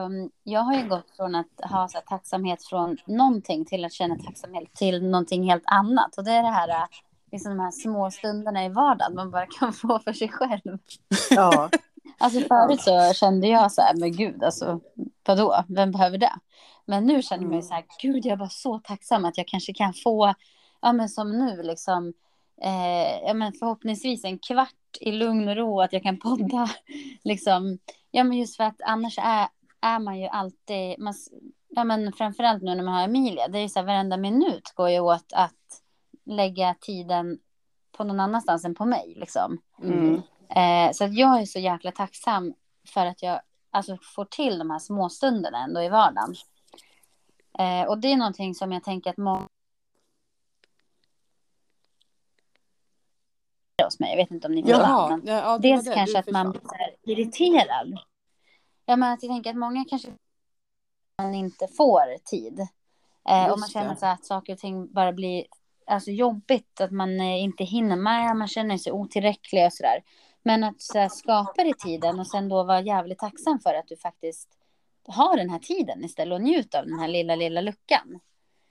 jag 0.44 0.60
har 0.60 0.74
ju 0.74 0.88
gått 0.88 1.10
från 1.16 1.34
att 1.34 1.70
ha 1.70 1.88
så 1.88 1.98
här, 1.98 2.04
tacksamhet 2.04 2.64
från 2.64 2.96
någonting 3.06 3.64
till 3.64 3.84
att 3.84 3.92
känna 3.92 4.16
tacksamhet 4.16 4.74
till 4.74 5.04
någonting 5.04 5.50
helt 5.50 5.66
annat. 5.66 6.18
Och 6.18 6.24
det 6.24 6.32
är 6.32 6.42
det 6.42 6.48
här, 6.48 6.88
liksom 7.32 7.56
de 7.56 7.60
här 7.60 7.70
små 7.70 8.10
stunderna 8.10 8.64
i 8.64 8.68
vardagen 8.68 9.14
man 9.14 9.30
bara 9.30 9.46
kan 9.46 9.72
få 9.72 9.98
för 9.98 10.12
sig 10.12 10.28
själv. 10.28 10.78
Ja, 11.30 11.70
Alltså 12.22 12.40
förut 12.40 12.80
så 12.80 13.12
kände 13.14 13.46
jag 13.46 13.72
så 13.72 13.82
här, 13.82 13.94
men 13.96 14.16
gud, 14.16 14.44
alltså 14.44 14.80
vadå, 15.26 15.64
vem 15.68 15.90
behöver 15.92 16.18
det? 16.18 16.32
Men 16.86 17.06
nu 17.06 17.22
känner 17.22 17.44
jag 17.44 17.50
mig 17.50 17.62
så 17.62 17.74
här, 17.74 17.84
gud, 18.02 18.26
jag 18.26 18.32
är 18.32 18.36
bara 18.36 18.48
så 18.48 18.78
tacksam 18.78 19.24
att 19.24 19.38
jag 19.38 19.48
kanske 19.48 19.74
kan 19.74 19.94
få, 19.94 20.34
ja 20.80 20.92
men 20.92 21.08
som 21.08 21.38
nu 21.38 21.62
liksom, 21.62 22.12
eh, 22.62 23.26
ja 23.26 23.34
men 23.34 23.52
förhoppningsvis 23.52 24.24
en 24.24 24.38
kvart 24.38 24.96
i 25.00 25.12
lugn 25.12 25.48
och 25.48 25.56
ro, 25.56 25.80
att 25.80 25.92
jag 25.92 26.02
kan 26.02 26.18
podda, 26.18 26.68
liksom, 27.24 27.78
ja 28.10 28.24
men 28.24 28.38
just 28.38 28.56
för 28.56 28.64
att 28.64 28.80
annars 28.84 29.18
är, 29.18 29.48
är 29.80 29.98
man 29.98 30.20
ju 30.20 30.26
alltid, 30.26 30.98
man, 30.98 31.14
ja 31.68 31.84
men 31.84 32.12
framförallt 32.12 32.62
nu 32.62 32.74
när 32.74 32.84
man 32.84 32.94
har 32.94 33.04
Emilia, 33.04 33.48
det 33.48 33.58
är 33.58 33.62
ju 33.62 33.68
så 33.68 33.78
här, 33.78 33.86
varenda 33.86 34.16
minut 34.16 34.72
går 34.74 34.90
ju 34.90 35.00
åt 35.00 35.32
att 35.32 35.79
lägga 36.30 36.74
tiden 36.80 37.38
på 37.92 38.04
någon 38.04 38.20
annanstans 38.20 38.64
än 38.64 38.74
på 38.74 38.84
mig, 38.84 39.14
liksom. 39.16 39.58
mm. 39.82 40.22
Eh, 40.48 40.92
så 40.92 41.04
att 41.04 41.14
jag 41.14 41.40
är 41.40 41.46
så 41.46 41.58
jäkla 41.58 41.92
tacksam 41.92 42.54
för 42.88 43.06
att 43.06 43.22
jag 43.22 43.40
alltså, 43.70 43.98
får 44.14 44.24
till 44.24 44.58
de 44.58 44.70
här 44.70 44.78
småstunderna 44.78 45.64
ändå 45.64 45.82
i 45.82 45.88
vardagen. 45.88 46.34
Eh, 47.58 47.88
och 47.88 47.98
det 47.98 48.12
är 48.12 48.16
någonting 48.16 48.54
som 48.54 48.72
jag 48.72 48.84
tänker 48.84 49.10
att 49.10 49.16
många 49.16 49.48
hos 53.84 54.00
mig. 54.00 54.10
Jag 54.10 54.16
vet 54.16 54.30
inte 54.30 54.46
om 54.46 54.54
ni 54.54 54.62
förstår. 54.62 54.80
Ja, 54.80 55.20
ja, 55.24 55.58
det 55.58 55.68
Dels 55.68 55.84
det 55.84 55.94
kanske 55.94 56.18
att 56.18 56.30
man 56.30 56.50
blir 56.50 57.18
irriterad. 57.18 57.98
Ja, 58.86 58.96
men 58.96 59.12
att 59.12 59.22
jag 59.22 59.32
tänker 59.32 59.50
att 59.50 59.56
många 59.56 59.84
kanske 59.88 60.08
man 61.18 61.34
inte 61.34 61.68
får 61.68 62.18
tid. 62.24 62.60
Eh, 63.28 63.52
och 63.52 63.58
man 63.58 63.68
känner 63.68 63.94
så 63.94 64.06
att 64.06 64.24
saker 64.24 64.52
och 64.52 64.58
ting 64.58 64.92
bara 64.92 65.12
blir 65.12 65.46
alltså, 65.90 66.10
jobbigt, 66.10 66.80
att 66.80 66.90
man 66.90 67.20
eh, 67.20 67.42
inte 67.42 67.64
hinner 67.64 67.96
med, 67.96 68.36
man 68.36 68.48
känner 68.48 68.76
sig 68.78 68.92
otillräcklig 68.92 69.66
och 69.66 69.72
sådär. 69.72 70.02
Men 70.42 70.64
att 70.64 70.80
så 70.82 70.98
här, 70.98 71.08
skapa 71.08 71.64
det 71.64 71.78
tiden 71.78 72.20
och 72.20 72.26
sen 72.26 72.48
då 72.48 72.62
vara 72.64 72.80
jävligt 72.80 73.18
tacksam 73.18 73.60
för 73.60 73.74
att 73.74 73.88
du 73.88 73.96
faktiskt 73.96 74.48
har 75.08 75.36
den 75.36 75.50
här 75.50 75.58
tiden 75.58 76.04
istället 76.04 76.36
och 76.36 76.42
njuta 76.42 76.78
av 76.78 76.86
den 76.86 76.98
här 76.98 77.08
lilla, 77.08 77.34
lilla 77.34 77.60
luckan. 77.60 78.20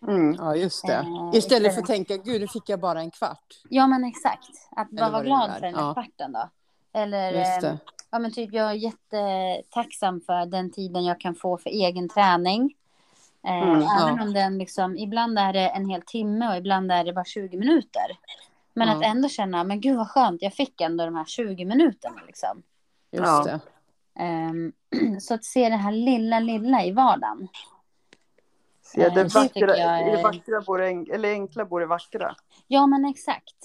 Mm. 0.07 0.35
Ja, 0.39 0.55
just 0.55 0.87
det. 0.87 0.93
Eh, 0.93 1.29
Istället 1.33 1.73
för 1.73 1.81
att 1.81 1.87
tänka, 1.87 2.17
gud, 2.17 2.41
nu 2.41 2.47
fick 2.47 2.69
jag 2.69 2.79
bara 2.79 2.99
en 3.01 3.11
kvart. 3.11 3.61
Ja, 3.69 3.87
men 3.87 4.03
exakt. 4.03 4.49
Att 4.71 4.89
bara 4.91 5.09
vara 5.09 5.23
glad 5.23 5.53
för 5.53 5.61
den 5.61 5.75
här 5.75 5.81
Ja. 5.81 5.93
kvarten 5.93 6.31
då. 6.31 6.49
Eller, 6.93 7.33
eh, 7.33 7.61
det. 7.61 7.77
ja 8.11 8.19
men 8.19 8.31
typ 8.31 8.53
jag 8.53 8.69
är 8.71 8.73
jättetacksam 8.73 10.21
för 10.21 10.45
den 10.45 10.71
tiden 10.71 11.05
jag 11.05 11.19
kan 11.19 11.35
få 11.35 11.57
för 11.57 11.69
egen 11.69 12.09
träning. 12.09 12.73
Eh, 13.47 13.53
Mm, 13.53 13.69
även 13.75 13.81
ja. 13.83 14.21
om 14.23 14.33
den 14.33 14.57
liksom, 14.57 14.97
ibland 14.97 15.39
är 15.39 15.53
det 15.53 15.69
en 15.69 15.89
hel 15.89 16.01
timme 16.01 16.49
och 16.51 16.57
ibland 16.57 16.91
är 16.91 17.03
det 17.03 17.13
bara 17.13 17.25
20 17.25 17.57
minuter. 17.57 18.17
Men 18.73 18.87
Ja. 18.87 18.95
att 18.95 19.03
ändå 19.03 19.29
känna, 19.29 19.63
men 19.63 19.81
gud 19.81 19.97
vad 19.97 20.09
skönt, 20.09 20.41
jag 20.41 20.53
fick 20.53 20.81
ändå 20.81 21.05
de 21.05 21.15
här 21.15 21.25
20 21.25 21.65
minuterna 21.65 22.21
liksom. 22.27 22.63
Just 23.11 23.25
Ja. 23.25 23.43
det. 23.43 23.59
Ehm, 24.23 24.71
så 25.21 25.33
att 25.33 25.43
se 25.45 25.69
det 25.69 25.75
här 25.75 25.91
lilla, 25.91 26.39
lilla 26.39 26.83
i 26.85 26.91
vardagen. 26.91 27.47
Se, 28.81 29.01
det, 29.01 29.05
Eh, 29.07 29.13
det 29.13 29.23
tycker 29.29 29.67
vackra, 29.67 29.77
jag 29.77 30.01
I 30.07 30.11
det 30.11 30.19
är- 30.19 30.23
vackra 30.23 30.61
bor 30.61 30.77
det, 30.77 30.87
en- 30.87 31.11
eller 31.13 31.31
enkla 31.31 31.65
bor 31.65 31.79
det 31.79 31.85
vackra. 31.85 32.35
Ja, 32.67 32.87
men 32.87 33.05
exakt. 33.05 33.55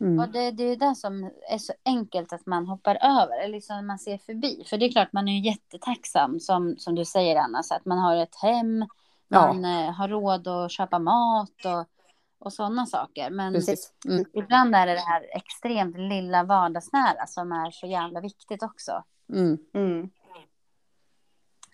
Mm. 0.00 0.18
Och 0.18 0.28
det, 0.28 0.50
det 0.50 0.62
är 0.64 0.76
det 0.76 0.94
som 0.94 1.30
är 1.50 1.58
så 1.58 1.72
enkelt 1.84 2.32
att 2.32 2.46
man 2.46 2.66
hoppar 2.66 2.98
över, 3.02 3.38
eller 3.38 3.52
liksom 3.52 3.86
man 3.86 3.98
ser 3.98 4.18
förbi. 4.18 4.64
För 4.66 4.76
det 4.78 4.86
är 4.86 4.92
klart, 4.92 5.12
man 5.12 5.28
är 5.28 5.32
ju 5.32 5.40
jättetacksam, 5.50 6.40
som, 6.40 6.76
som 6.78 6.94
du 6.94 7.04
säger 7.04 7.36
Anna, 7.36 7.62
så 7.62 7.74
att 7.74 7.84
man 7.84 7.98
har 7.98 8.16
ett 8.16 8.34
hem, 8.42 8.86
man 9.28 9.64
ja. 9.64 9.88
Eh, 9.88 9.92
har 9.92 10.08
råd 10.08 10.48
att 10.48 10.72
köpa 10.72 10.98
mat 10.98 11.64
och, 11.64 11.84
och 12.38 12.52
sådana 12.52 12.86
saker. 12.86 13.30
Men 13.30 13.54
mm. 14.06 14.24
ibland 14.32 14.74
är 14.74 14.86
det 14.86 14.92
det 14.92 15.00
här 15.00 15.26
extremt 15.36 15.96
lilla 15.98 16.44
vardagsnära 16.44 17.26
som 17.26 17.52
är 17.52 17.70
så 17.70 17.86
jävla 17.86 18.20
viktigt 18.20 18.62
också. 18.62 19.04
Mm. 19.32 19.58
Mm. 19.74 20.10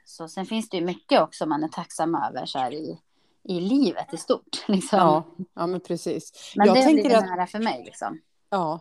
Så 0.04 0.28
sen 0.28 0.46
finns 0.46 0.68
det 0.68 0.76
ju 0.76 0.84
mycket 0.84 1.20
också 1.20 1.46
man 1.46 1.64
är 1.64 1.68
tacksam 1.68 2.14
över 2.14 2.46
så 2.46 2.58
här 2.58 2.72
i, 2.72 3.00
i 3.44 3.60
livet 3.60 4.14
i 4.14 4.16
stort. 4.16 4.64
Liksom. 4.68 4.98
Ja, 4.98 5.24
ja, 5.54 5.66
men 5.66 5.80
precis. 5.80 6.52
Men 6.56 6.66
jag 6.66 6.76
det 6.76 6.92
blir 6.92 7.16
att... 7.16 7.24
nära 7.24 7.46
för 7.46 7.58
mig. 7.58 7.82
Liksom. 7.84 8.20
Ja, 8.52 8.80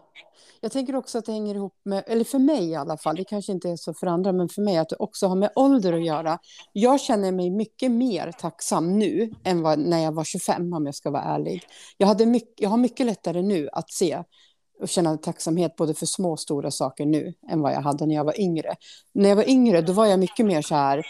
jag 0.61 0.71
tänker 0.71 0.95
också 0.95 1.17
att 1.17 1.25
det 1.25 1.31
hänger 1.31 1.55
ihop 1.55 1.75
med, 1.83 2.03
eller 2.07 2.23
för 2.23 2.39
mig 2.39 2.69
i 2.69 2.75
alla 2.75 2.97
fall, 2.97 3.15
det 3.15 3.23
kanske 3.23 3.51
inte 3.51 3.69
är 3.69 3.75
så 3.75 3.93
för 3.93 4.07
andra, 4.07 4.31
men 4.31 4.49
för 4.49 4.61
mig 4.61 4.77
att 4.77 4.89
det 4.89 4.95
också 4.95 5.27
har 5.27 5.35
med 5.35 5.51
ålder 5.55 5.93
att 5.93 6.05
göra. 6.05 6.39
Jag 6.73 7.01
känner 7.01 7.31
mig 7.31 7.49
mycket 7.49 7.91
mer 7.91 8.31
tacksam 8.31 8.99
nu 8.99 9.31
än 9.43 9.61
vad, 9.61 9.79
när 9.79 10.03
jag 10.03 10.11
var 10.11 10.23
25, 10.23 10.73
om 10.73 10.85
jag 10.85 10.95
ska 10.95 11.11
vara 11.11 11.23
ärlig. 11.23 11.63
Jag, 11.97 12.07
hade 12.07 12.25
mycket, 12.25 12.53
jag 12.57 12.69
har 12.69 12.77
mycket 12.77 13.05
lättare 13.05 13.41
nu 13.41 13.69
att 13.73 13.91
se 13.91 14.23
och 14.81 14.89
känna 14.89 15.17
tacksamhet 15.17 15.75
både 15.75 15.93
för 15.93 16.05
små 16.05 16.31
och 16.31 16.39
stora 16.39 16.71
saker 16.71 17.05
nu 17.05 17.33
än 17.49 17.61
vad 17.61 17.73
jag 17.73 17.81
hade 17.81 18.05
när 18.05 18.15
jag 18.15 18.23
var 18.23 18.39
yngre. 18.41 18.75
När 19.13 19.29
jag 19.29 19.35
var 19.35 19.49
yngre, 19.49 19.81
då 19.81 19.93
var 19.93 20.05
jag 20.05 20.19
mycket 20.19 20.45
mer 20.45 20.61
så 20.61 20.75
här, 20.75 21.05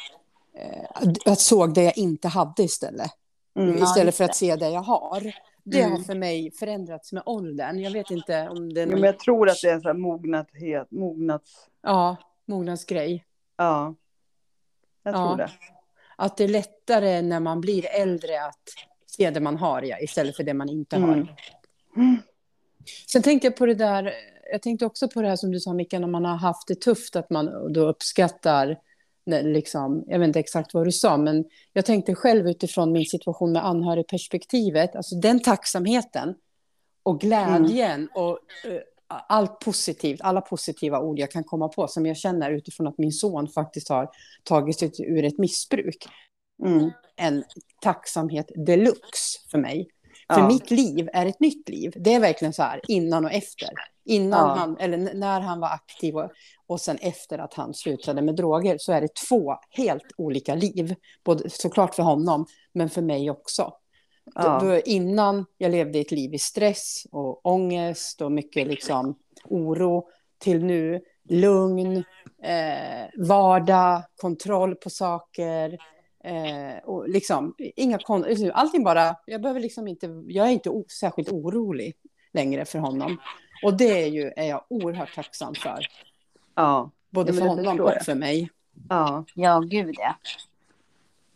eh, 0.58 1.12
att 1.26 1.40
såg 1.40 1.74
det 1.74 1.84
jag 1.84 1.98
inte 1.98 2.28
hade 2.28 2.64
istället. 2.64 3.12
Mm, 3.60 3.84
istället 3.84 4.16
för 4.16 4.24
att 4.24 4.36
se 4.36 4.56
det 4.56 4.70
jag 4.70 4.82
har. 4.82 5.34
Det 5.64 5.82
mm. 5.82 5.92
har 5.92 6.00
för 6.00 6.16
mig 6.16 6.52
förändrats 6.52 7.14
med 7.14 7.24
åldern. 7.26 7.80
Jag 7.80 7.92
vet 7.92 8.12
inte 8.12 8.50
om 8.50 8.74
det 8.74 8.82
är 8.82 8.86
någon... 8.86 8.96
men 8.96 9.04
Jag 9.04 9.20
tror 9.20 9.50
att 9.50 9.62
det 9.62 9.70
är 9.70 9.74
en 9.74 9.82
sån 9.82 9.88
här 9.88 9.98
mognathet, 9.98 10.92
mognats... 10.92 11.68
Ja, 11.82 12.18
mognadsgrej. 12.46 13.26
Ja, 13.58 13.96
jag 15.04 15.14
tror 15.14 15.30
ja. 15.30 15.36
det. 15.36 15.50
Att 16.16 16.38
det 16.38 16.44
är 16.44 16.48
lättare 16.48 17.22
när 17.22 17.40
man 17.40 17.62
blir 17.62 17.86
äldre 17.86 18.46
att 18.46 18.70
se 19.06 19.32
det 19.32 19.40
man 19.40 19.58
har 19.58 19.82
ja, 19.82 20.00
istället 20.00 20.36
för 20.36 20.44
det 20.44 20.54
man 20.54 20.70
inte 20.70 20.98
har. 20.98 21.14
Mm. 21.96 22.18
Sen 23.08 23.22
tänkte 23.22 23.48
jag 23.48 23.56
på 23.56 23.66
det 23.66 23.76
där, 23.76 24.14
jag 24.52 24.62
tänkte 24.62 24.86
också 24.86 25.08
på 25.08 25.22
det 25.22 25.28
här 25.28 25.36
som 25.36 25.52
du 25.52 25.60
sa 25.60 25.74
Micke, 25.74 25.92
när 25.92 26.08
man 26.08 26.26
har 26.26 26.36
haft 26.36 26.68
det 26.68 26.82
tufft, 26.82 27.16
att 27.16 27.30
man 27.30 27.74
då 27.74 27.88
uppskattar 27.88 28.78
liksom, 29.26 30.04
jag 30.08 30.20
vet 30.20 30.28
inte 30.28 30.40
exakt 30.40 30.74
vad 30.74 30.88
du 30.88 30.92
sa, 30.92 31.18
men 31.18 31.46
jag 31.74 31.86
tänkte 31.86 32.16
själv 32.16 32.48
utifrån 32.48 32.92
min 32.92 33.06
situation 33.06 33.52
med 33.52 33.66
anhörigperspektivet, 33.66 34.96
alltså 34.96 35.16
den 35.16 35.40
tacksamheten 35.40 36.36
och 37.04 37.20
glädjen 37.20 37.92
mm. 37.92 38.10
och 38.16 38.40
uh, 38.68 38.80
allt 39.08 39.60
positivt, 39.60 40.22
alla 40.22 40.42
positiva 40.42 41.00
ord 41.00 41.20
jag 41.20 41.32
kan 41.32 41.44
komma 41.44 41.68
på 41.68 41.88
som 41.88 42.06
jag 42.06 42.18
känner 42.18 42.52
utifrån 42.52 42.88
att 42.88 42.98
min 42.98 43.12
son 43.12 43.48
faktiskt 43.48 43.90
har 43.90 44.10
tagit 44.44 44.80
sig 44.80 44.92
ur 45.00 45.26
ett 45.26 45.38
missbruk. 45.38 46.08
Mm. 46.66 46.92
En 47.16 47.44
tacksamhet 47.82 48.52
deluxe 48.56 49.40
för 49.52 49.58
mig. 49.58 49.88
För 50.34 50.42
ja. 50.42 50.48
mitt 50.48 50.72
liv 50.72 51.10
är 51.14 51.26
ett 51.26 51.40
nytt 51.40 51.70
liv. 51.70 51.94
Det 51.96 52.14
är 52.14 52.20
verkligen 52.20 52.54
så 52.54 52.64
här 52.64 52.82
innan 52.88 53.26
och 53.26 53.32
efter. 53.32 53.70
Innan 54.06 54.50
ja. 54.50 54.56
han, 54.56 54.78
eller 54.78 55.14
när 55.14 55.40
han 55.40 55.60
var 55.60 55.68
aktiv 55.68 56.16
och, 56.16 56.32
och 56.68 56.82
sen 56.82 56.98
efter 57.02 57.38
att 57.40 57.54
han 57.54 57.74
slutade 57.74 58.22
med 58.22 58.36
droger 58.36 58.78
så 58.80 58.92
är 58.92 59.02
det 59.02 59.16
två 59.30 59.56
helt 59.70 60.12
olika 60.18 60.56
liv. 60.56 60.96
Både, 61.24 61.50
såklart 61.50 61.96
för 61.96 62.04
honom, 62.04 62.46
men 62.74 62.90
för 62.90 63.02
mig 63.02 63.32
också. 63.32 63.74
Ja. 64.36 64.60
Då, 64.62 64.68
då, 64.68 64.80
innan 64.80 65.46
jag 65.58 65.72
levde 65.72 66.00
ett 66.00 66.12
liv 66.12 66.34
i 66.34 66.40
stress 66.40 67.04
och 67.12 67.46
ångest 67.46 68.22
och 68.22 68.32
mycket 68.32 68.68
liksom 68.68 69.16
oro 69.50 70.08
till 70.40 70.66
nu 70.66 71.02
lugn, 71.30 71.98
eh, 72.44 73.28
vardag, 73.28 74.04
kontroll 74.16 74.76
på 74.76 74.90
saker. 74.90 75.78
Eh, 76.24 76.84
och 76.84 77.10
liksom, 77.10 77.56
inga 77.58 77.98
kon 77.98 78.22
liksom, 78.22 78.52
allting 78.54 78.84
bara, 78.84 79.16
jag 79.26 79.42
behöver 79.42 79.60
liksom 79.60 79.88
inte, 79.88 80.24
jag 80.28 80.48
är 80.48 80.52
inte 80.52 80.70
o, 80.70 80.86
särskilt 81.00 81.32
orolig 81.32 81.96
längre 82.34 82.66
för 82.66 82.80
honom. 82.80 83.18
Och 83.64 83.78
det 83.78 84.04
är, 84.04 84.08
ju, 84.08 84.32
är 84.36 84.50
jag 84.50 84.64
oerhört 84.68 85.16
tacksam 85.16 85.56
för. 85.56 85.88
Ja. 86.56 86.92
Både 87.10 87.34
för 87.34 87.48
honom 87.48 87.80
och 87.80 87.92
för 88.06 88.16
mig. 88.16 88.50
Ja. 88.90 89.26
Ja, 89.36 89.60
gud 89.60 89.96
ja. 89.98 90.16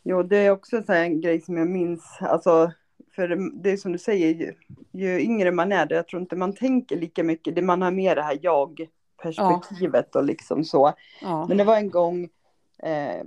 Jo, 0.04 0.24
det 0.24 0.38
är 0.38 0.52
också 0.52 0.84
en 0.88 1.22
grej 1.22 1.42
som 1.42 1.58
jag 1.58 1.68
minns, 1.68 2.18
alltså, 2.22 2.72
för 3.16 3.28
det 3.64 3.72
är 3.72 3.78
som 3.78 3.92
du 3.92 3.98
säger, 3.98 4.34
ju, 4.34 4.54
ju 4.92 5.22
yngre 5.22 5.52
man 5.52 5.72
är, 5.72 5.86
det, 5.86 5.96
jag 5.96 6.08
tror 6.08 6.22
inte 6.22 6.36
man 6.36 6.54
tänker 6.54 6.98
lika 6.98 7.24
mycket, 7.24 7.56
det 7.56 7.62
man 7.62 7.82
har 7.82 7.92
mer 7.92 8.16
det 8.16 8.22
här 8.22 8.40
jag-perspektivet 8.42 10.10
ja. 10.14 10.20
och 10.20 10.26
liksom 10.26 10.64
så. 10.64 10.94
Ja. 11.22 11.46
Men 11.48 11.58
det 11.58 11.64
var 11.64 11.76
en 11.76 11.90
gång, 11.90 12.30
eh, 12.84 13.24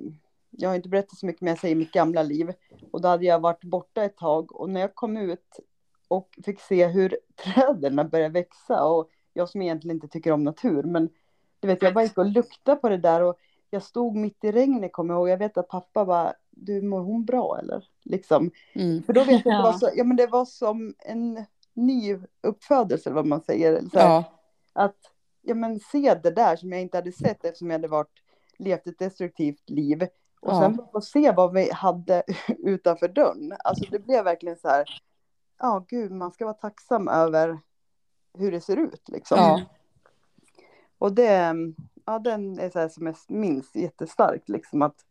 jag 0.51 0.69
har 0.69 0.77
inte 0.77 0.89
berättat 0.89 1.19
så 1.19 1.27
mycket, 1.27 1.43
men 1.43 1.49
jag 1.49 1.59
säger 1.59 1.75
mitt 1.75 1.93
gamla 1.93 2.23
liv, 2.23 2.53
och 2.93 3.01
då 3.01 3.09
hade 3.09 3.25
jag 3.25 3.41
varit 3.41 3.65
borta 3.65 4.05
ett 4.05 4.17
tag, 4.17 4.61
och 4.61 4.71
när 4.71 4.81
jag 4.81 4.95
kom 4.95 5.17
ut 5.17 5.61
och 6.09 6.29
fick 6.45 6.61
se 6.61 6.87
hur 6.87 7.19
träden 7.45 8.09
började 8.09 8.33
växa, 8.33 8.85
och 8.85 9.11
jag 9.33 9.49
som 9.49 9.63
egentligen 9.63 9.97
inte 9.97 10.09
tycker 10.09 10.33
om 10.33 10.45
natur, 10.45 10.83
men 10.83 11.09
du 11.61 11.69
vet, 11.69 11.83
jag 11.83 11.95
bara 11.95 12.05
gick 12.05 12.19
och 12.19 12.27
luktade 12.27 12.81
på 12.81 12.89
det 12.89 12.97
där 12.97 13.23
och 13.23 13.39
jag 13.71 13.83
stod 13.83 14.17
mitt 14.17 14.45
i 14.45 14.53
regnet, 14.53 14.93
kommer 14.93 15.15
jag 15.15 15.21
ihåg. 15.21 15.29
Jag 15.29 15.39
vet 15.39 15.59
att 15.59 15.69
pappa 15.69 16.05
bara, 16.05 16.35
du 16.51 16.83
mår 16.83 17.01
hon 17.01 17.25
bra 17.25 17.59
eller? 17.59 17.85
Liksom. 18.05 18.51
Mm. 18.75 19.03
För 19.03 19.13
då 19.13 19.25
vet 19.25 19.45
jag 19.45 19.59
det 19.59 19.63
var, 19.63 19.73
så, 19.79 19.91
ja, 19.95 20.05
men 20.05 20.17
det 20.17 20.27
var 20.27 20.45
som 20.45 20.95
en 20.99 21.45
ny 21.75 22.19
uppfödelse, 22.41 23.11
vad 23.11 23.27
man 23.27 23.41
säger. 23.41 23.83
Så 23.93 23.99
här, 23.99 24.09
ja. 24.09 24.25
Att 24.73 24.97
ja, 25.43 25.55
men 25.55 25.81
se 25.81 26.15
det 26.23 26.31
där 26.31 26.57
som 26.57 26.73
jag 26.73 26.81
inte 26.81 26.97
hade 26.97 27.13
sett 27.13 27.45
eftersom 27.45 27.71
jag 27.71 27.79
hade 27.79 27.89
varit, 27.89 28.23
levt 28.59 28.87
ett 28.87 28.99
destruktivt 28.99 29.71
liv. 29.71 30.07
Och 30.41 30.53
ja. 30.53 30.61
sen 30.61 30.87
få 30.93 31.01
se 31.01 31.33
vad 31.33 31.53
vi 31.53 31.71
hade 31.73 32.23
utanför 32.59 33.09
dörren. 33.09 33.55
Alltså 33.65 33.85
det 33.91 33.99
blev 33.99 34.25
verkligen 34.25 34.57
så 34.57 34.69
här, 34.69 35.03
ja 35.59 35.85
gud, 35.89 36.13
man 36.13 36.33
ska 36.33 36.45
vara 36.45 36.55
tacksam 36.55 37.09
över 37.09 37.59
hur 38.35 38.53
det 38.53 38.61
ser 38.61 38.77
ut 38.77 39.09
liksom. 39.09 39.39
Ja. 39.39 39.63
Och 40.99 41.13
det, 41.13 41.55
ja, 42.05 42.19
den 42.19 42.59
är 42.59 42.71
så 42.71 42.79
här 42.79 42.89
som 42.89 43.07
jag 43.07 43.17
minns 43.29 43.75
jättestarkt, 43.75 44.49
liksom 44.49 44.83
att, 44.83 45.05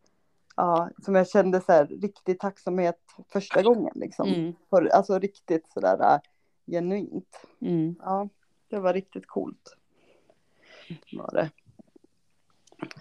ja, 0.56 0.90
som 1.04 1.16
jag 1.16 1.30
kände 1.30 1.62
så 1.62 1.72
här 1.72 1.86
riktig 1.86 2.40
tacksamhet 2.40 3.00
första 3.30 3.62
gången, 3.62 3.92
liksom. 3.96 4.28
Mm. 4.28 4.54
För, 4.70 4.86
alltså 4.86 5.20
riktigt 5.20 5.68
så 5.74 5.80
där 5.80 6.14
uh, 6.16 6.20
genuint. 6.68 7.42
Mm. 7.62 7.96
Ja, 8.00 8.30
det 8.68 8.80
var 8.80 8.94
riktigt 8.94 9.28
coolt. 9.28 9.78
Var 11.14 11.32
det. 11.34 11.50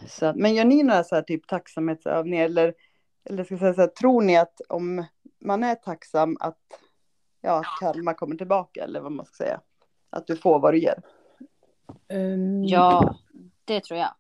Så, 0.09 0.33
men 0.37 0.55
gör 0.55 0.65
ni 0.65 0.83
några 0.83 1.05
så 1.05 1.15
här 1.15 1.23
typ 1.23 1.47
tacksamhetsövningar 1.47 2.45
eller, 2.45 2.75
eller 3.25 3.45
ska 3.45 3.55
jag 3.55 3.61
säga 3.61 3.75
så 3.75 3.81
här, 3.81 3.89
tror 3.89 4.23
ni 4.23 4.37
att 4.37 4.61
om 4.69 5.05
man 5.41 5.65
är 5.65 5.75
tacksam 5.75 6.37
att 6.41 6.61
ja, 7.41 7.63
karma 7.81 8.15
kommer 8.15 8.37
tillbaka 8.37 8.85
eller 8.85 9.01
vad 9.01 9.13
man 9.13 9.27
ska 9.27 9.45
säga? 9.45 9.61
Att 10.11 10.27
du 10.27 10.37
får 10.37 10.61
vad 10.61 10.75
du 10.75 10.79
ger? 10.79 11.03
Um, 12.09 12.65
ja, 12.65 13.17
det 13.65 13.81
tror 13.81 13.99
jag. 13.99 14.15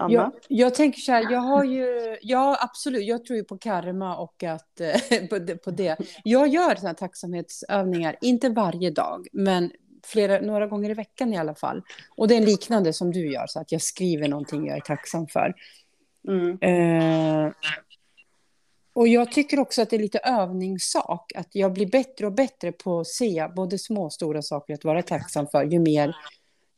Anna? 0.00 0.12
Jag, 0.12 0.32
jag 0.48 0.74
tänker 0.74 1.00
så 1.00 1.12
här, 1.12 1.32
jag 1.32 1.40
har 1.40 1.64
ju, 1.64 2.18
ja 2.22 2.58
absolut, 2.60 3.06
jag 3.06 3.24
tror 3.24 3.36
ju 3.36 3.44
på 3.44 3.58
karma 3.58 4.16
och 4.16 4.44
att, 4.44 4.80
på, 5.30 5.38
det, 5.38 5.56
på 5.56 5.70
det. 5.70 5.96
Jag 6.24 6.48
gör 6.48 6.74
sådana 6.74 6.94
tacksamhetsövningar, 6.94 8.16
inte 8.20 8.48
varje 8.48 8.90
dag, 8.90 9.26
men 9.32 9.72
flera, 10.04 10.40
några 10.40 10.66
gånger 10.66 10.90
i 10.90 10.94
veckan 10.94 11.34
i 11.34 11.36
alla 11.36 11.54
fall. 11.54 11.82
Och 12.16 12.28
det 12.28 12.36
är 12.36 12.40
liknande 12.40 12.92
som 12.92 13.12
du 13.12 13.32
gör, 13.32 13.46
så 13.46 13.60
att 13.60 13.72
jag 13.72 13.82
skriver 13.82 14.28
någonting 14.28 14.66
jag 14.66 14.76
är 14.76 14.80
tacksam 14.80 15.26
för. 15.26 15.54
Mm. 16.28 16.58
Eh, 16.60 17.52
och 18.92 19.08
jag 19.08 19.32
tycker 19.32 19.58
också 19.58 19.82
att 19.82 19.90
det 19.90 19.96
är 19.96 20.00
lite 20.00 20.18
övningssak, 20.18 21.32
att 21.36 21.48
jag 21.52 21.72
blir 21.72 21.86
bättre 21.86 22.26
och 22.26 22.32
bättre 22.32 22.72
på 22.72 23.00
att 23.00 23.06
se 23.06 23.48
både 23.56 23.78
små 23.78 24.04
och 24.04 24.12
stora 24.12 24.42
saker 24.42 24.74
att 24.74 24.84
vara 24.84 25.02
tacksam 25.02 25.46
för, 25.46 25.64
ju 25.64 25.78
mer 25.78 26.14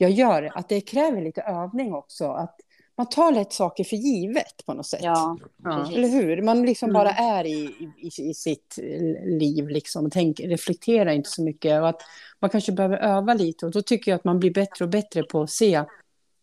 jag 0.00 0.10
gör 0.10 0.50
Att 0.54 0.68
det 0.68 0.80
kräver 0.80 1.22
lite 1.22 1.42
övning 1.42 1.94
också, 1.94 2.32
att 2.32 2.56
man 3.00 3.08
tar 3.08 3.32
lätt 3.32 3.52
saker 3.52 3.84
för 3.84 3.96
givet 3.96 4.66
på 4.66 4.74
något 4.74 4.86
sätt. 4.86 5.00
Ja, 5.02 5.38
ja. 5.64 5.92
Eller 5.92 6.08
hur? 6.08 6.42
Man 6.42 6.62
liksom 6.62 6.92
bara 6.92 7.10
mm. 7.10 7.34
är 7.34 7.44
i, 7.44 7.90
i, 7.98 8.30
i 8.30 8.34
sitt 8.34 8.78
liv 9.24 9.68
liksom 9.68 10.06
och 10.06 10.12
tänker, 10.12 10.48
reflekterar 10.48 11.10
inte 11.10 11.30
så 11.30 11.42
mycket. 11.42 11.80
Och 11.80 11.88
att 11.88 12.02
man 12.40 12.50
kanske 12.50 12.72
behöver 12.72 12.96
öva 12.96 13.34
lite 13.34 13.66
och 13.66 13.72
då 13.72 13.82
tycker 13.82 14.10
jag 14.10 14.16
att 14.16 14.24
man 14.24 14.40
blir 14.40 14.54
bättre 14.54 14.84
och 14.84 14.90
bättre 14.90 15.22
på 15.22 15.42
att 15.42 15.50
se, 15.50 15.84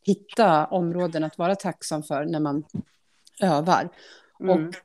hitta 0.06 0.66
områden 0.66 1.24
att 1.24 1.38
vara 1.38 1.56
tacksam 1.56 2.04
för 2.04 2.26
när 2.26 2.40
man 2.40 2.64
övar. 3.42 3.90
Mm. 4.40 4.68
Och 4.68 4.76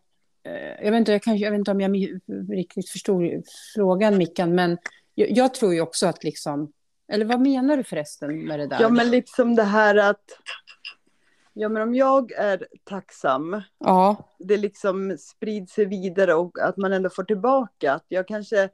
Eh, 0.44 0.84
jag 0.84 0.90
vet, 0.90 0.98
inte, 0.98 1.12
jag, 1.12 1.22
kanske, 1.22 1.44
jag 1.44 1.50
vet 1.50 1.58
inte 1.58 1.70
om 1.70 1.80
jag 1.80 1.96
riktigt 2.50 2.88
förstod 2.88 3.42
frågan, 3.74 4.18
Mickan, 4.18 4.54
men 4.54 4.78
jag, 5.14 5.30
jag, 5.30 5.54
tror 5.54 5.74
ju 5.74 5.80
också 5.80 6.06
att 6.06 6.24
liksom... 6.24 6.72
Eller 7.12 7.24
vad 7.24 7.40
menar 7.40 7.76
du 7.76 7.84
förresten 7.84 8.46
med 8.46 8.58
det 8.58 8.66
där? 8.66 8.80
Ja, 8.80 8.88
men 8.88 9.10
liksom 9.10 9.54
det 9.54 9.62
här 9.62 9.96
att... 9.96 10.24
Ja, 11.52 11.68
men 11.68 11.82
om 11.82 11.94
jag 11.94 12.32
är 12.32 12.66
tacksam, 12.84 13.62
ja. 13.78 14.16
det 14.38 14.56
liksom 14.56 15.16
sprids 15.18 15.72
sig 15.72 15.84
vidare 15.84 16.34
och 16.34 16.58
att 16.60 16.76
man 16.76 16.92
ändå 16.92 17.10
får 17.10 17.24
tillbaka. 17.24 17.92
Att 17.92 18.04
jag 18.08 18.28
kanske 18.28 18.68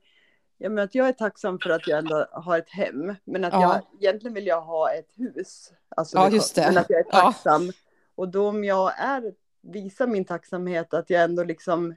Ja, 0.60 0.68
men 0.68 0.84
att 0.84 0.94
jag 0.94 1.08
är 1.08 1.12
tacksam 1.12 1.58
för 1.58 1.70
att 1.70 1.86
jag 1.88 1.98
ändå 1.98 2.26
har 2.32 2.58
ett 2.58 2.70
hem. 2.70 3.14
Men 3.24 3.44
att 3.44 3.52
Ja. 3.52 3.60
jag 3.62 4.02
egentligen 4.02 4.34
vill 4.34 4.46
jag 4.46 4.60
ha 4.60 4.92
ett 4.92 5.10
hus. 5.16 5.72
Alltså, 5.96 6.16
Ja, 6.18 6.30
just 6.30 6.54
det. 6.54 6.60
Men 6.68 6.78
att 6.78 6.90
jag 6.90 7.00
är 7.00 7.04
Ja. 7.12 7.20
tacksam. 7.20 7.70
Och 8.14 8.28
då 8.28 8.48
om 8.48 8.64
jag 8.64 8.98
är, 9.00 9.34
visar 9.62 10.06
min 10.06 10.24
tacksamhet 10.24 10.94
att 10.94 11.10
jag 11.10 11.22
ändå 11.22 11.44
liksom 11.44 11.94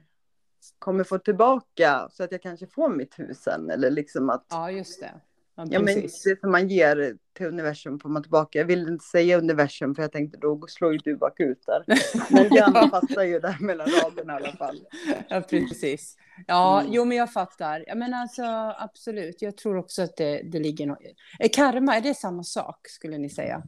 kommer 0.78 1.04
få 1.04 1.18
tillbaka 1.18 2.08
så 2.12 2.24
att 2.24 2.32
jag 2.32 2.42
kanske 2.42 2.66
får 2.66 2.88
mitt 2.88 3.18
hus 3.18 3.38
sen. 3.42 3.70
Eller 3.70 3.90
liksom 3.90 4.30
att, 4.30 4.46
ja, 4.50 4.70
Ja, 4.70 4.76
just 4.76 5.00
det. 5.00 5.12
Ja, 5.54 5.64
men 5.64 5.84
precis. 5.86 6.22
det 6.22 6.40
som 6.40 6.50
man 6.50 6.68
ger 6.68 7.16
till 7.36 7.46
universum 7.46 8.00
får 8.00 8.08
man 8.08 8.22
tillbaka. 8.22 8.58
Jag 8.58 8.64
vill 8.66 8.88
inte 8.88 9.04
säga 9.04 9.38
universum 9.38 9.94
för 9.94 10.02
jag 10.02 10.12
tänkte 10.12 10.38
då 10.38 10.64
slår 10.68 10.92
ju 10.92 10.98
du 10.98 11.16
bakut 11.16 11.62
där. 11.66 11.84
Men 12.34 12.54
Jan 12.54 12.90
fattar 12.90 13.22
ju 13.22 13.40
där 13.40 13.56
mellan 13.60 13.86
raderna 14.02 14.32
i 14.32 14.36
alla 14.44 14.52
fall. 14.56 14.86
Ja, 15.28 15.40
precis. 15.40 16.16
Ja, 16.46 16.80
Mm. 16.80 16.92
jo, 16.92 17.04
men 17.04 17.16
jag 17.16 17.32
fattar. 17.32 17.84
Ja, 17.86 17.94
men 17.94 18.14
alltså, 18.14 18.42
absolut. 18.78 19.42
Jag 19.42 19.56
tror 19.56 19.76
också 19.76 20.02
att 20.02 20.16
det, 20.16 20.42
det 20.42 20.58
ligger 20.58 20.86
något... 20.86 20.98
Är 21.38 21.48
karma, 21.48 21.96
är 21.96 22.00
det 22.00 22.14
samma 22.14 22.42
sak, 22.44 22.88
skulle 22.88 23.18
ni 23.18 23.30
säga? 23.30 23.62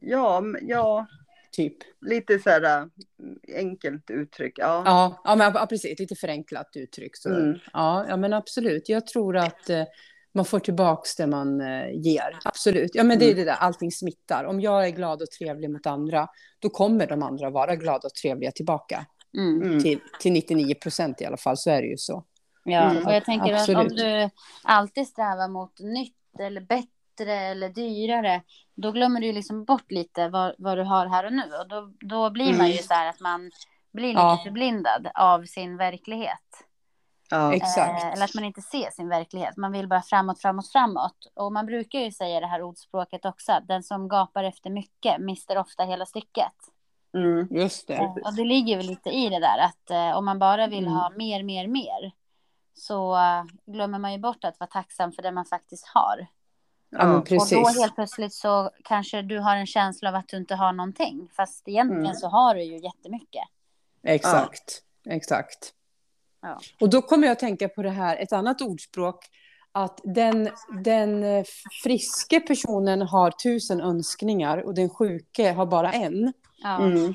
Ja, 0.00 0.40
men- 0.40 0.68
ja 0.68 1.06
Typ. 1.56 1.76
lite 2.06 2.38
så 2.38 2.50
här 2.50 2.62
äh, 2.62 2.86
enkelt 3.56 4.10
uttryck. 4.10 4.52
Ja. 4.56 4.82
Ja, 4.86 5.20
ja, 5.24 5.36
men, 5.36 5.52
ja 5.54 5.66
precis. 5.66 5.98
Lite 5.98 6.14
förenklat 6.14 6.70
uttryck. 6.76 7.16
Så. 7.16 7.28
Mm. 7.28 7.58
Ja, 7.72 8.06
ja, 8.08 8.16
men 8.16 8.32
absolut. 8.32 8.88
Jag 8.88 9.06
tror 9.06 9.36
att 9.36 9.70
eh, 9.70 9.84
man 10.34 10.44
får 10.44 10.58
tillbaka 10.60 11.02
det 11.18 11.26
man 11.26 11.60
eh, 11.60 11.90
ger. 11.92 12.38
Absolut. 12.44 12.90
Ja, 12.94 13.04
men 13.04 13.18
det 13.18 13.24
är 13.24 13.32
Mm. 13.32 13.38
det 13.38 13.44
där, 13.44 13.56
allting 13.58 13.90
smittar. 13.92 14.44
Om 14.44 14.60
jag 14.60 14.86
är 14.86 14.90
glad 14.90 15.22
och 15.22 15.30
trevlig 15.30 15.70
mot 15.70 15.86
andra, 15.86 16.28
då 16.58 16.68
kommer 16.70 17.06
de 17.06 17.22
andra 17.22 17.50
vara 17.50 17.76
glada 17.76 18.06
och 18.06 18.14
trevliga 18.14 18.50
tillbaka. 18.50 19.06
Mm. 19.38 19.62
Mm. 19.62 19.82
Till, 19.82 20.00
till 20.20 20.32
99 20.32 20.74
procent 20.74 21.20
i 21.20 21.24
alla 21.24 21.36
fall, 21.36 21.56
så 21.56 21.70
är 21.70 21.82
det 21.82 21.88
ju 21.88 21.96
så. 21.96 22.24
Ja, 22.64 22.90
Mm, 22.90 23.06
och 23.06 23.12
jag 23.12 23.24
tänker 23.24 23.54
att 23.54 23.68
om 23.68 23.76
absolut. 23.76 23.96
du 23.98 24.30
alltid 24.62 25.06
strävar 25.06 25.48
mot 25.48 25.80
nytt 25.80 26.40
eller 26.40 26.60
bättre 26.60 27.32
eller 27.34 27.68
dyrare, 27.68 28.42
då 28.76 28.92
glömmer 28.92 29.20
du 29.20 29.26
ju 29.26 29.32
liksom 29.32 29.64
bort 29.64 29.90
lite 29.90 30.28
vad, 30.28 30.54
vad 30.58 30.78
du 30.78 30.82
har 30.82 31.06
här 31.06 31.24
och 31.26 31.32
nu. 31.32 31.42
Och 31.60 31.68
då, 31.68 31.92
då 32.00 32.30
blir 32.30 32.56
man 32.58 32.66
ju 32.66 32.72
Mm. 32.72 32.82
så 32.84 32.94
här 32.94 33.08
att 33.08 33.20
man 33.20 33.50
blir 33.92 34.08
lite 34.08 34.20
Ja. 34.20 34.40
förblindad 34.44 35.08
av 35.14 35.44
sin 35.44 35.76
verklighet. 35.76 36.38
Ja. 37.30 37.54
Exakt. 37.54 38.02
Eh, 38.04 38.12
eller 38.12 38.24
att 38.24 38.34
man 38.34 38.44
inte 38.44 38.62
ser 38.62 38.90
sin 38.90 39.08
verklighet. 39.08 39.56
Man 39.56 39.72
vill 39.72 39.88
bara 39.88 40.02
framåt, 40.02 40.40
framåt, 40.40 40.72
framåt. 40.72 41.32
Och 41.34 41.52
man 41.52 41.66
brukar 41.66 41.98
ju 41.98 42.12
säga 42.12 42.40
det 42.40 42.46
här 42.46 42.62
ordspråket 42.62 43.24
också, 43.24 43.52
att 43.52 43.68
den 43.68 43.82
som 43.82 44.08
gapar 44.08 44.44
efter 44.44 44.70
mycket 44.70 45.20
mister 45.20 45.58
ofta 45.58 45.84
hela 45.84 46.06
stycket. 46.06 46.52
Mm. 47.14 47.48
Just 47.50 47.88
det. 47.88 47.94
Eh, 47.94 48.12
och 48.24 48.34
det 48.34 48.44
ligger 48.44 48.76
väl 48.76 48.86
lite 48.86 49.10
i 49.10 49.28
det 49.28 49.38
där 49.40 49.58
att 49.58 49.90
eh, 49.90 50.18
om 50.18 50.24
man 50.24 50.38
bara 50.38 50.66
vill 50.66 50.84
Mm. 50.86 50.92
ha 50.94 51.10
mer, 51.16 51.42
mer, 51.42 51.66
mer 51.66 52.12
så 52.74 53.14
eh, 53.16 53.44
glömmer 53.66 53.98
man 53.98 54.12
ju 54.12 54.18
bort 54.18 54.44
att 54.44 54.60
vara 54.60 54.70
tacksam 54.70 55.12
för 55.12 55.22
det 55.22 55.32
man 55.32 55.44
faktiskt 55.44 55.86
har. 55.94 56.26
Ja, 56.90 56.98
Ja. 56.98 57.08
Och 57.08 57.14
då 57.14 57.22
precis. 57.22 57.78
helt 57.80 57.94
plötsligt 57.94 58.32
så 58.34 58.70
kanske 58.84 59.22
du 59.22 59.38
har 59.38 59.56
en 59.56 59.66
känsla 59.66 60.08
av 60.08 60.14
att 60.14 60.28
du 60.28 60.36
inte 60.36 60.54
har 60.54 60.72
någonting. 60.72 61.28
Fast 61.36 61.68
egentligen 61.68 62.04
Mm. 62.04 62.14
så 62.14 62.28
har 62.28 62.54
du 62.54 62.62
ju 62.62 62.78
jättemycket. 62.78 63.44
Exakt. 64.02 64.82
Exakt. 65.08 65.72
Ja. 66.42 66.58
Och 66.80 66.90
då 66.90 67.02
kommer 67.02 67.26
jag 67.26 67.32
att 67.32 67.38
tänka 67.38 67.68
på 67.68 67.82
det 67.82 67.90
här, 67.90 68.16
ett 68.16 68.32
annat 68.32 68.60
ordspråk. 68.62 69.24
Att 69.72 70.00
den, 70.04 70.48
den 70.82 71.22
eh, 71.24 71.44
friske 71.82 72.40
personen 72.40 73.02
har 73.02 73.30
tusen 73.30 73.80
önskningar 73.80 74.58
och 74.58 74.74
den 74.74 74.90
sjuke 74.90 75.52
har 75.52 75.66
bara 75.66 75.92
en. 75.92 76.32
Ja. 76.62 76.82
Mm. 76.82 77.14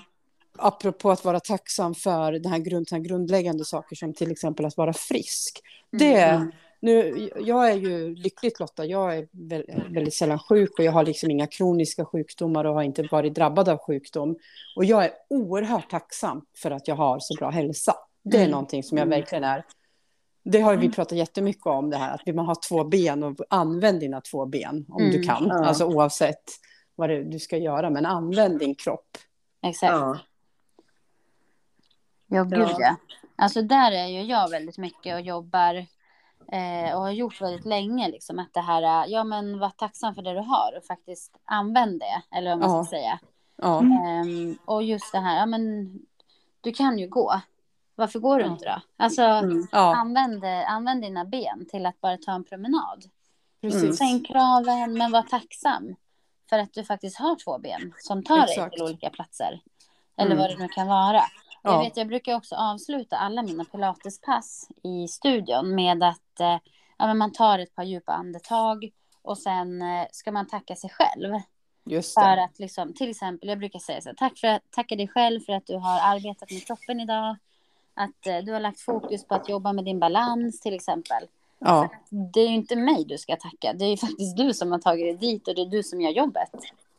Apropå 0.57 1.11
att 1.11 1.25
vara 1.25 1.39
tacksam 1.39 1.95
för 1.95 2.31
den 2.31 2.51
här, 2.51 2.59
grund, 2.59 2.87
den 2.89 2.97
här 3.01 3.05
grundläggande 3.09 3.65
saker 3.65 3.95
som 3.95 4.13
till 4.13 4.31
exempel 4.31 4.65
att 4.65 4.77
vara 4.77 4.93
frisk. 4.93 5.61
Mm. 6.01 6.51
Nu, 6.83 7.29
jag 7.39 7.71
är 7.71 7.75
ju 7.75 8.15
lyckligt 8.15 8.59
lottad, 8.59 8.85
jag 8.85 9.17
är 9.17 9.23
vä- 9.31 9.93
väldigt 9.93 10.13
sällan 10.13 10.39
sjuk 10.39 10.79
och 10.79 10.85
jag 10.85 10.91
har 10.91 11.03
liksom 11.05 11.31
inga 11.31 11.47
kroniska 11.47 12.05
sjukdomar 12.05 12.65
och 12.65 12.73
har 12.73 12.83
inte 12.83 13.03
varit 13.11 13.33
drabbad 13.35 13.69
av 13.69 13.77
sjukdom. 13.77 14.35
Och 14.75 14.85
jag 14.85 15.05
är 15.05 15.11
oerhört 15.29 15.89
tacksam 15.89 16.45
för 16.57 16.71
att 16.71 16.87
jag 16.87 16.95
har 16.95 17.17
så 17.19 17.35
bra 17.39 17.49
hälsa. 17.49 17.93
Det 18.23 18.37
är 18.37 18.41
Mm. 18.41 18.51
någonting 18.51 18.83
som 18.83 18.97
jag 18.97 19.05
verkligen 19.05 19.43
är. 19.43 19.65
Det 20.43 20.61
har 20.61 20.75
vi 20.75 20.89
pratat 20.91 21.17
jättemycket 21.17 21.65
om 21.65 21.89
det 21.89 21.97
här, 21.97 22.13
att 22.27 22.35
man 22.35 22.45
har 22.45 22.57
två 22.69 22.83
ben 22.83 23.23
och 23.23 23.35
använd 23.49 23.99
dina 23.99 24.21
två 24.21 24.45
ben 24.45 24.85
om 24.89 24.97
du 25.03 25.15
Mm. 25.15 25.23
kan. 25.27 25.47
Ja. 25.47 25.65
Alltså 25.65 25.85
oavsett 25.85 26.43
vad 26.95 27.09
det, 27.09 27.23
du 27.23 27.39
ska 27.39 27.57
göra, 27.57 27.89
men 27.89 28.05
använd 28.05 28.59
din 28.59 28.75
kropp. 28.75 29.17
Exakt. 29.63 29.91
Ja. 29.91 30.19
Ja, 32.27 32.43
gud 32.43 32.69
ja. 32.79 32.95
Alltså 33.35 33.61
där 33.61 33.91
är 33.91 34.07
ju 34.07 34.21
jag 34.21 34.49
väldigt 34.49 34.77
mycket 34.77 35.13
och 35.15 35.21
jobbar 35.21 35.85
eh, 36.51 36.95
och 36.95 37.01
har 37.01 37.11
gjort 37.11 37.41
väldigt 37.41 37.65
länge 37.65 38.07
liksom 38.09 38.39
att 38.39 38.53
det 38.53 38.61
här, 38.61 38.81
eh, 39.05 39.11
ja 39.11 39.23
men 39.23 39.59
var 39.59 39.69
tacksam 39.69 40.15
för 40.15 40.21
det 40.21 40.33
du 40.33 40.39
har 40.39 40.77
och 40.77 40.85
faktiskt 40.85 41.31
använd 41.45 41.99
det, 41.99 42.37
eller 42.37 42.51
vad 42.51 42.59
man 42.59 42.69
Ja. 42.77 42.83
ska 42.83 42.89
säga. 42.89 43.19
Ja, 43.55 43.79
Ehm, 43.81 44.57
och 44.65 44.83
just 44.83 45.11
det 45.11 45.19
här, 45.19 45.37
ja 45.39 45.45
men 45.45 45.91
du 46.61 46.71
kan 46.71 46.99
ju 46.99 47.07
gå. 47.07 47.41
Varför 47.95 48.19
går 48.19 48.39
du 48.39 48.45
inte 48.45 48.65
då? 48.65 48.81
Alltså 49.03 49.21
Mm. 49.21 49.67
ja 49.71 49.95
använd, 49.95 50.43
eh, 50.43 50.71
använd 50.71 51.01
dina 51.01 51.25
ben 51.25 51.65
till 51.71 51.85
att 51.85 52.01
bara 52.01 52.17
ta 52.17 52.31
en 52.31 52.43
promenad. 52.43 53.03
precis. 53.61 53.97
Sänk 53.97 54.27
kraven, 54.27 54.93
men 54.97 55.11
var 55.11 55.21
tacksam. 55.21 55.95
För 56.49 56.59
att 56.59 56.73
du 56.73 56.83
faktiskt 56.83 57.17
har 57.19 57.35
två 57.35 57.57
ben 57.59 57.93
som 57.97 58.23
tar 58.23 58.37
dig 58.37 58.49
Exakt. 58.49 58.73
till 58.73 58.83
olika 58.83 59.09
platser. 59.09 59.61
Eller 60.17 60.31
Mm. 60.31 60.37
vad 60.37 60.49
det 60.49 60.57
nu 60.57 60.67
kan 60.67 60.87
vara. 60.87 61.21
Jag, 61.63 61.73
Ja. 61.73 61.79
vet, 61.83 61.97
jag 61.97 62.07
brukar 62.07 62.35
också 62.35 62.55
avsluta 62.55 63.17
alla 63.17 63.41
mina 63.43 63.63
pilatespass 63.65 64.67
i 64.83 65.07
studion 65.07 65.75
med 65.75 66.03
att 66.03 66.39
eh, 66.39 66.57
ja, 66.97 67.13
man 67.13 67.31
tar 67.31 67.59
ett 67.59 67.75
par 67.75 67.83
djupa 67.83 68.13
andetag 68.13 68.91
och 69.21 69.37
sen 69.37 69.81
eh, 69.81 70.07
ska 70.11 70.31
man 70.31 70.47
tacka 70.47 70.75
sig 70.75 70.89
själv. 70.89 71.33
Just 71.85 72.13
För 72.13 72.37
att 72.37 72.59
liksom, 72.59 72.93
till 72.93 73.09
exempel, 73.09 73.49
jag 73.49 73.59
brukar 73.59 73.79
säga 73.79 74.01
så 74.01 74.09
här, 74.09 74.15
tack 74.15 74.37
för 74.37 74.47
att, 74.47 74.71
tacka 74.71 74.95
dig 74.95 75.07
själv 75.07 75.39
för 75.39 75.53
att 75.53 75.67
du 75.67 75.75
har 75.77 75.99
arbetat 75.99 76.51
med 76.51 76.65
kroppen 76.67 76.99
idag. 76.99 77.37
Att 77.93 78.27
eh, 78.27 78.37
du 78.37 78.51
har 78.53 78.59
lagt 78.59 78.79
fokus 78.79 79.25
på 79.25 79.35
att 79.35 79.49
jobba 79.49 79.73
med 79.73 79.85
din 79.85 79.99
balans 79.99 80.59
till 80.59 80.73
exempel. 80.73 81.23
Ja, 81.59 81.89
Det 82.33 82.39
är 82.39 82.47
ju 82.47 82.55
inte 82.55 82.75
mig 82.75 83.05
du 83.05 83.17
ska 83.17 83.35
tacka, 83.35 83.73
det 83.73 83.85
är 83.85 83.89
ju 83.89 83.97
faktiskt 84.07 84.37
du 84.37 84.53
som 84.53 84.71
har 84.71 84.79
tagit 84.79 85.05
dig 85.05 85.29
dit 85.31 85.47
och 85.47 85.55
det 85.55 85.61
är 85.61 85.65
du 85.69 85.83
som 85.83 86.01
gör 86.01 86.11
jobbet. 86.11 86.49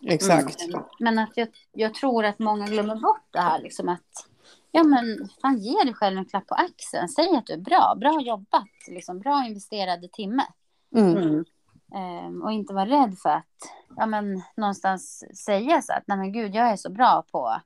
exakt. 0.06 0.56
Men 0.98 1.18
att 1.18 1.36
jag, 1.36 1.48
jag 1.72 1.94
tror 1.94 2.24
att 2.24 2.38
många 2.38 2.66
glömmer 2.66 2.96
bort 2.96 3.26
det 3.30 3.40
här 3.40 3.58
liksom 3.60 3.88
att 3.88 4.26
ja 4.72 4.82
men 4.82 5.28
fan 5.42 5.58
ge 5.58 5.84
dig 5.84 5.94
själv 5.94 6.18
en 6.18 6.24
klapp 6.24 6.46
på 6.46 6.54
axeln, 6.54 7.08
säg 7.08 7.36
att 7.36 7.46
du 7.46 7.52
är 7.52 7.58
bra, 7.58 7.94
bra 8.00 8.20
jobbat, 8.20 8.68
liksom 8.88 9.18
bra 9.18 9.44
investerade 9.46 10.08
timme. 10.08 10.42
Mm. 10.94 11.16
Mm. 11.16 11.44
Ehm, 11.94 12.42
och 12.42 12.52
inte 12.52 12.74
vara 12.74 12.86
rädd 12.86 13.18
för 13.18 13.30
att 13.30 13.72
ja, 13.96 14.06
men, 14.06 14.42
någonstans 14.56 15.24
säga 15.44 15.82
så 15.82 15.92
att 15.92 16.04
nej 16.06 16.18
men 16.18 16.32
gud 16.32 16.54
jag 16.54 16.70
är 16.70 16.76
så 16.76 16.90
bra 16.90 17.24
på 17.32 17.60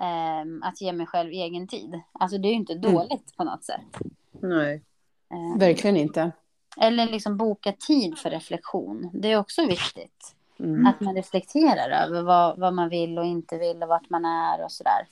ehm, 0.00 0.62
att 0.62 0.80
ge 0.80 0.92
mig 0.92 1.06
själv 1.06 1.30
egen 1.30 1.68
tid. 1.68 2.00
Alltså 2.12 2.38
det 2.38 2.48
är 2.48 2.50
ju 2.50 2.56
inte 2.56 2.74
dåligt 2.74 3.36
på 3.36 3.44
något 3.44 3.64
sätt. 3.64 3.98
Nej. 4.30 4.84
Ehm, 5.30 5.58
Verkligen 5.58 5.96
inte. 5.96 6.32
eller 6.80 7.06
liksom 7.06 7.36
boka 7.36 7.72
tid 7.72 8.18
för 8.18 8.30
reflektion. 8.30 9.10
Det 9.12 9.32
är 9.32 9.38
också 9.38 9.66
viktigt. 9.66 10.34
Mm. 10.58 10.86
Att 10.86 11.00
man 11.00 11.14
reflekterar 11.14 12.06
över 12.06 12.22
vad, 12.22 12.58
vad 12.58 12.74
man 12.74 12.88
vill 12.88 13.18
och 13.18 13.24
inte 13.24 13.58
vill 13.58 13.82
och 13.82 13.88
vart 13.88 14.10
man 14.10 14.24
är 14.24 14.64
och 14.64 14.72
sådär. 14.72 15.06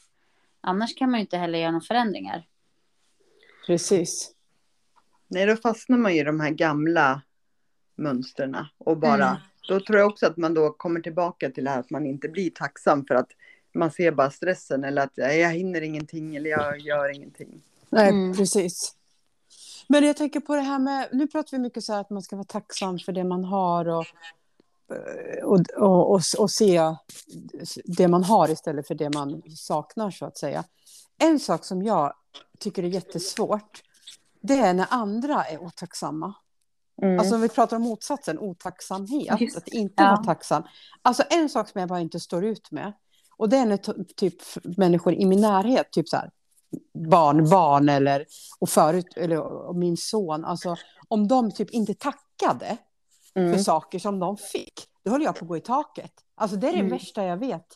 Annars 0.66 0.94
kan 0.94 1.10
man 1.10 1.20
ju 1.20 1.24
inte 1.24 1.36
heller 1.36 1.58
göra 1.58 1.70
några 1.70 1.84
förändringar. 1.84 2.46
Precis. 3.66 4.32
Nej, 5.28 5.46
då 5.46 5.56
fastnar 5.56 5.98
man 5.98 6.14
ju 6.14 6.20
i 6.20 6.24
de 6.24 6.40
här 6.40 6.50
gamla 6.50 7.22
mönstren 7.96 8.56
och 8.78 8.96
bara, 8.98 9.26
Mm. 9.28 9.36
då 9.68 9.80
tror 9.80 9.98
jag 9.98 10.08
också 10.10 10.26
att 10.26 10.36
man 10.36 10.54
då 10.54 10.70
kommer 10.72 11.00
tillbaka 11.00 11.50
till 11.50 11.64
det 11.64 11.70
här 11.70 11.80
att 11.80 11.90
man 11.90 12.06
inte 12.06 12.28
blir 12.28 12.50
tacksam 12.50 13.04
för 13.06 13.14
att 13.14 13.28
man 13.74 13.90
ser 13.90 14.12
bara 14.12 14.30
stressen 14.30 14.84
eller 14.84 15.02
att 15.02 15.16
"Nej, 15.16 15.40
jag 15.40 15.50
hinner 15.50 15.80
ingenting 15.80 16.36
eller 16.36 16.50
jag 16.50 16.78
gör 16.78 17.14
ingenting. 17.14 17.62
Nej, 17.90 18.08
Mm. 18.08 18.36
precis. 18.36 18.94
Men 19.88 20.04
jag 20.04 20.16
tänker 20.16 20.40
på 20.40 20.54
det 20.56 20.60
här 20.62 20.78
med, 20.78 21.08
nu 21.12 21.26
pratar 21.26 21.56
vi 21.56 21.62
mycket 21.62 21.84
så 21.84 21.92
här 21.92 22.00
att 22.00 22.10
man 22.10 22.22
ska 22.22 22.36
vara 22.36 22.44
tacksam 22.46 22.98
för 22.98 23.12
det 23.12 23.24
man 23.24 23.44
har 23.44 23.88
och, 23.88 24.06
och, 25.44 25.60
och, 25.76 26.10
och, 26.10 26.20
och 26.38 26.50
se 26.50 26.80
det 27.84 28.08
man 28.08 28.24
har 28.24 28.50
istället 28.50 28.86
för 28.86 28.94
det 28.94 29.14
man 29.14 29.42
saknar 29.56 30.10
så 30.10 30.26
att 30.26 30.38
säga. 30.38 30.64
En 31.18 31.40
sak 31.40 31.64
som 31.64 31.82
jag 31.82 32.12
tycker 32.58 32.82
är 32.82 32.88
jättesvårt, 32.88 33.82
det 34.40 34.54
är 34.54 34.74
när 34.74 34.86
andra 34.90 35.44
är 35.44 35.62
otacksamma. 35.62 36.34
Mm. 37.02 37.18
Alltså 37.18 37.34
om 37.34 37.40
vi 37.40 37.48
pratar 37.48 37.76
om 37.76 37.82
motsatsen, 37.82 38.38
otacksamhet, 38.38 39.40
Just 39.40 39.56
att 39.56 39.68
inte 39.68 40.02
ja. 40.02 40.10
vara 40.10 40.24
tacksam. 40.24 40.62
Alltså 41.02 41.22
en 41.30 41.48
sak 41.48 41.68
som 41.68 41.80
jag 41.80 41.88
bara 41.88 42.00
inte 42.00 42.20
står 42.20 42.44
ut 42.44 42.70
med, 42.70 42.92
och 43.36 43.48
det 43.48 43.56
är 43.56 43.66
när 43.66 44.04
typ 44.16 44.34
människor 44.76 45.14
i 45.14 45.26
min 45.26 45.40
närhet, 45.40 45.90
typ 45.92 46.08
så 46.08 46.16
här 46.16 46.30
barn, 47.10 47.50
barn 47.50 47.88
eller, 47.88 48.26
och 48.58 48.68
förut, 48.68 49.16
eller 49.16 49.40
och 49.40 49.76
min 49.76 49.96
son, 49.96 50.44
alltså 50.44 50.76
om 51.08 51.28
de 51.28 51.50
typ 51.50 51.70
inte 51.70 51.94
tackade 51.94 52.76
för 53.36 53.46
Mm. 53.46 53.58
saker 53.58 53.98
som 53.98 54.18
de 54.18 54.36
fick, 54.36 54.72
då 55.04 55.10
höll 55.10 55.22
jag 55.22 55.34
på 55.38 55.44
att 55.44 55.48
gå 55.48 55.56
i 55.56 55.60
taket. 55.60 56.12
Alltså 56.34 56.56
det 56.56 56.68
är 56.68 56.72
det 56.72 56.78
Mm. 56.78 56.90
värsta 56.90 57.24
jag 57.24 57.36
vet, 57.36 57.66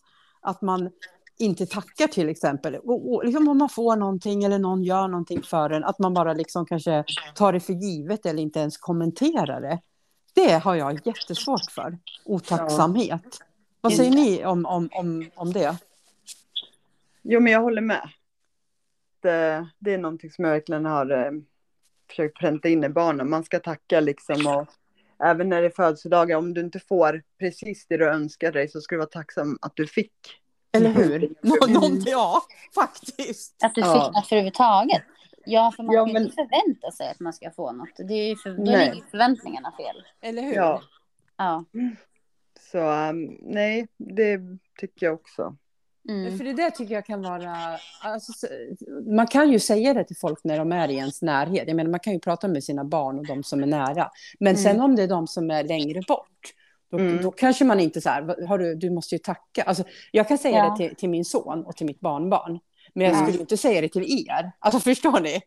att 0.40 0.62
man 0.62 0.90
inte 1.38 1.66
tackar 1.66 2.06
till 2.06 2.28
exempel. 2.28 2.76
Och, 2.76 3.12
och, 3.14 3.24
liksom 3.24 3.48
om 3.48 3.58
man 3.58 3.68
får 3.68 3.96
någonting 3.96 4.44
eller 4.44 4.58
någon 4.58 4.82
gör 4.84 5.08
någonting 5.08 5.42
för 5.42 5.70
en, 5.70 5.84
att 5.84 5.98
man 5.98 6.14
bara 6.14 6.32
liksom 6.32 6.66
kanske 6.66 7.04
tar 7.34 7.52
det 7.52 7.60
för 7.60 7.72
givet 7.72 8.26
eller 8.26 8.42
inte 8.42 8.60
ens 8.60 8.78
kommenterar 8.78 9.60
det. 9.60 9.80
Det 10.34 10.52
har 10.52 10.74
jag 10.74 11.06
jättesvårt 11.06 11.70
för. 11.70 11.98
Otacksamhet. 12.24 13.22
Ja. 13.40 13.46
Vad 13.80 13.92
säger 13.92 14.10
ni 14.10 14.44
om, 14.44 14.66
om, 14.66 14.88
om, 14.92 15.30
om 15.34 15.52
det? 15.52 15.76
Jo, 17.22 17.40
men 17.40 17.52
jag 17.52 17.60
håller 17.62 17.82
med. 17.82 18.08
Det, 19.22 19.68
det 19.78 19.94
är 19.94 19.98
någonting 19.98 20.30
som 20.30 20.44
jag 20.44 20.52
verkligen 20.52 20.84
har 20.84 21.10
eh, 21.10 21.30
försökt 22.08 22.38
pränta 22.38 22.68
in 22.68 22.84
i 22.84 22.88
barnen. 22.88 23.30
Man 23.30 23.44
ska 23.44 23.60
tacka 23.60 24.00
liksom 24.00 24.46
och 24.46 24.68
även 25.24 25.48
när 25.48 25.60
det 25.60 25.66
är 25.66 25.70
födelsedagar, 25.70 26.36
om 26.36 26.54
du 26.54 26.60
inte 26.60 26.80
får 26.80 27.22
precis 27.38 27.86
det 27.86 27.96
du 27.96 28.08
önskar 28.08 28.52
dig 28.52 28.68
så 28.68 28.80
ska 28.80 28.94
du 28.94 28.98
vara 28.98 29.08
tacksam 29.08 29.58
att 29.62 29.72
du 29.76 29.86
fick. 29.86 30.12
Eller 30.72 30.90
hur? 30.90 31.34
Någon, 31.42 32.00
ja, 32.06 32.42
faktiskt. 32.74 33.64
Att 33.64 33.74
du 33.74 33.82
fick 33.82 33.90
ja. 33.90 34.10
något 34.14 34.32
överhuvudtaget. 34.32 35.02
Ja, 35.44 35.72
för 35.76 35.82
man 35.82 35.94
ja, 35.94 36.04
kan 36.04 36.12
men... 36.12 36.22
inte 36.22 36.34
förvänta 36.34 36.90
sig 36.90 37.10
att 37.10 37.20
man 37.20 37.32
ska 37.32 37.50
få 37.50 37.72
något. 37.72 37.96
Det 37.96 38.14
är 38.14 38.28
ju 38.28 38.36
för, 38.36 38.50
då 38.50 38.64
ligger 38.64 39.10
förväntningarna 39.10 39.72
fel. 39.76 40.04
Eller 40.20 40.42
hur? 40.42 40.54
Ja. 40.54 40.82
ja. 41.36 41.64
Så 42.72 42.78
um, 42.78 43.38
nej, 43.40 43.88
det 43.96 44.40
tycker 44.78 45.06
jag 45.06 45.14
också. 45.14 45.56
Mm. 46.08 46.38
För 46.38 46.44
det 46.44 46.52
där 46.52 46.70
tycker 46.70 46.94
jag 46.94 47.06
kan 47.06 47.22
vara... 47.22 47.56
Alltså, 48.02 48.46
man 49.06 49.26
kan 49.26 49.52
ju 49.52 49.58
säga 49.58 49.94
det 49.94 50.04
till 50.04 50.16
folk 50.16 50.44
när 50.44 50.58
de 50.58 50.72
är 50.72 50.88
i 50.88 50.94
ens 50.94 51.22
närhet. 51.22 51.64
Jag 51.66 51.76
menar, 51.76 51.90
man 51.90 52.00
kan 52.00 52.12
ju 52.12 52.18
prata 52.18 52.48
med 52.48 52.64
sina 52.64 52.84
barn 52.84 53.18
och 53.18 53.26
de 53.26 53.42
som 53.42 53.62
är 53.62 53.66
nära. 53.66 54.10
Men 54.40 54.54
mm. 54.54 54.62
sen 54.62 54.80
om 54.80 54.96
det 54.96 55.02
är 55.02 55.08
de 55.08 55.26
som 55.26 55.50
är 55.50 55.64
längre 55.64 56.02
bort, 56.08 56.54
då, 56.90 56.98
mm. 56.98 57.22
då 57.22 57.30
kanske 57.30 57.64
man 57.64 57.80
inte 57.80 58.00
så 58.00 58.08
här, 58.08 58.46
har 58.46 58.58
du, 58.58 58.74
du 58.74 58.90
måste 58.90 59.14
ju 59.14 59.18
tacka. 59.18 59.62
Alltså, 59.62 59.84
jag 60.10 60.28
kan 60.28 60.38
säga 60.38 60.58
ja. 60.58 60.70
det 60.70 60.76
till, 60.88 60.96
till, 60.96 61.08
min 61.08 61.24
son 61.24 61.64
och 61.64 61.76
till 61.76 61.86
mitt 61.86 62.00
barnbarn. 62.00 62.58
Men 62.94 63.06
jag 63.06 63.16
skulle 63.16 63.40
inte 63.40 63.56
säga 63.56 63.80
det 63.80 63.88
till 63.88 64.26
er. 64.28 64.52
Alltså 64.58 64.80
förstår 64.90 65.20
ni? 65.20 65.40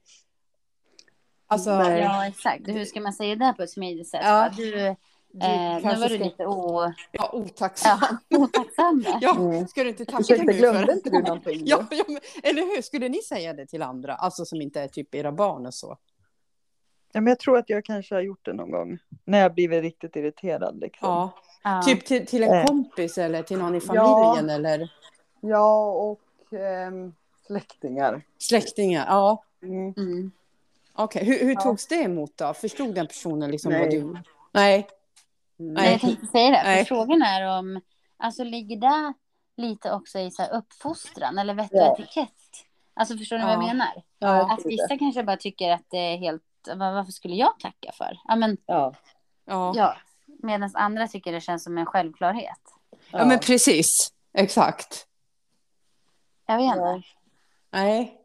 Alltså, 1.47 1.69
ja, 1.69 2.27
exakt. 2.27 2.67
Hur 2.67 2.85
ska 2.85 3.01
man 3.01 3.13
säga 3.13 3.35
det 3.35 3.53
på 3.57 3.63
ett 3.63 3.69
smidigt 3.69 4.09
sätt? 4.09 4.21
Ja. 4.23 4.49
Du, 4.57 4.95
Eh, 5.41 5.75
nu 5.75 5.99
var 5.99 6.09
du 6.09 6.15
ska... 6.15 6.23
lite 6.23 6.45
o... 6.45 6.93
ja, 7.11 7.29
otacksam. 7.33 7.99
Ja, 8.29 8.37
otacksam. 8.37 9.05
ja, 9.21 9.35
mm. 9.35 9.67
ska 9.67 9.83
du 9.83 9.89
inte 9.89 10.05
tacka 10.05 10.21
Ursäkta, 10.21 10.43
nu 10.43 10.53
glömde 10.53 10.85
för... 10.85 10.93
inte 10.93 11.09
du 11.09 11.21
någonting? 11.21 11.61
ja, 11.65 11.85
ja 11.91 12.03
men, 12.07 12.19
eller 12.43 12.61
hur? 12.61 12.81
Skulle 12.81 13.09
ni 13.09 13.21
säga 13.21 13.53
det 13.53 13.65
till 13.65 13.81
andra? 13.81 14.15
Alltså 14.15 14.45
som 14.45 14.61
inte 14.61 14.81
är 14.81 14.87
typ 14.87 15.15
era 15.15 15.31
barn 15.31 15.65
och 15.65 15.73
så? 15.73 15.97
Ja, 17.11 17.21
men 17.21 17.31
jag 17.31 17.39
tror 17.39 17.57
att 17.57 17.69
jag 17.69 17.85
kanske 17.85 18.15
har 18.15 18.21
gjort 18.21 18.45
det 18.45 18.53
någon 18.53 18.71
gång. 18.71 18.97
När 19.25 19.39
jag 19.39 19.53
blivit 19.53 19.81
riktigt 19.81 20.15
irriterad. 20.15 20.79
Liksom. 20.79 21.09
Ja. 21.09 21.31
ja. 21.63 21.81
Typ 21.85 22.05
till, 22.05 22.25
till 22.25 22.43
en 22.43 22.53
eh. 22.53 22.65
kompis 22.65 23.17
eller 23.17 23.43
till 23.43 23.57
någon 23.57 23.75
i 23.75 23.81
familjen? 23.81 24.49
Ja, 24.49 24.55
eller? 24.55 24.91
ja 25.41 25.91
och 25.91 26.53
eh, 26.53 26.91
släktingar. 27.47 28.21
Släktingar, 28.37 29.05
ja. 29.07 29.43
Mm. 29.63 29.93
Mm. 29.97 30.31
Okej, 30.93 31.21
okay. 31.21 31.33
hur, 31.33 31.45
hur 31.45 31.55
togs 31.55 31.87
det 31.87 31.95
emot 31.95 32.31
då? 32.35 32.53
Förstod 32.53 32.95
den 32.95 33.07
personen 33.07 33.51
liksom 33.51 33.71
Nej. 33.71 33.81
vad 33.81 33.89
du... 33.89 34.17
Nej. 34.51 34.87
Nej, 35.71 35.91
jag 35.91 36.01
tänkte 36.01 36.25
säga 36.27 36.51
det. 36.51 36.77
För 36.77 36.83
frågan 36.83 37.21
är 37.21 37.59
om, 37.59 37.81
alltså 38.17 38.43
ligger 38.43 38.77
det 38.77 39.13
lite 39.57 39.91
också 39.91 40.19
i 40.19 40.31
så 40.31 40.41
här 40.41 40.53
uppfostran 40.53 41.37
eller 41.37 41.53
vett 41.53 41.71
och 41.71 41.77
ja. 41.77 41.93
etikett? 41.93 42.29
Alltså 42.93 43.17
förstår 43.17 43.37
ni 43.37 43.43
ja. 43.43 43.47
vad 43.47 43.55
jag 43.55 43.67
menar? 43.67 44.03
Ja, 44.19 44.53
att 44.53 44.65
vissa 44.65 44.97
kanske 44.97 45.23
bara 45.23 45.37
tycker 45.37 45.71
att 45.71 45.85
det 45.89 45.97
är 45.97 46.17
helt, 46.17 46.43
varför 46.75 47.11
skulle 47.11 47.35
jag 47.35 47.59
tacka 47.59 47.91
för? 47.93 48.19
Ja, 48.23 48.35
men, 48.35 48.57
ja. 48.65 48.93
ja. 49.45 49.97
Medan 50.25 50.71
andra 50.73 51.07
tycker 51.07 51.31
det 51.31 51.41
känns 51.41 51.63
som 51.63 51.77
en 51.77 51.85
självklarhet. 51.85 52.61
Ja, 52.89 52.97
ja 53.19 53.25
men 53.25 53.39
precis, 53.39 54.13
exakt. 54.33 55.07
Jag 56.45 56.57
vet 56.57 56.75
inte. 56.75 57.07
Nej. 57.71 58.19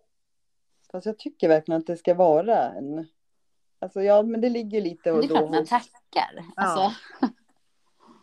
Fast 0.93 1.07
jag 1.07 1.19
tycker 1.19 1.49
verkligen 1.49 1.81
att 1.81 1.87
det 1.87 1.97
ska 1.97 2.15
vara 2.15 2.73
en 2.73 3.07
Alltså 3.79 4.03
ja, 4.03 4.23
men 4.23 4.41
det 4.41 4.49
ligger 4.49 4.81
lite 4.81 5.13
och 5.13 5.17
då. 5.17 5.21
Det 5.21 5.35
är 5.35 5.39
klart 5.39 5.51
man 5.51 5.67
tackar. 5.67 6.45
Ja. 6.57 6.63
Alltså. 6.63 7.01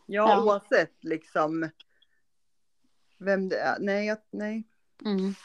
ja, 0.05 0.29
ja, 0.29 0.43
oavsett 0.43 1.03
liksom 1.03 1.69
vem 3.17 3.49
det 3.49 3.59
är. 3.59 3.77
Nej, 3.79 4.05
jag, 4.05 4.17
nej. 4.31 4.63
Mm. 5.05 5.35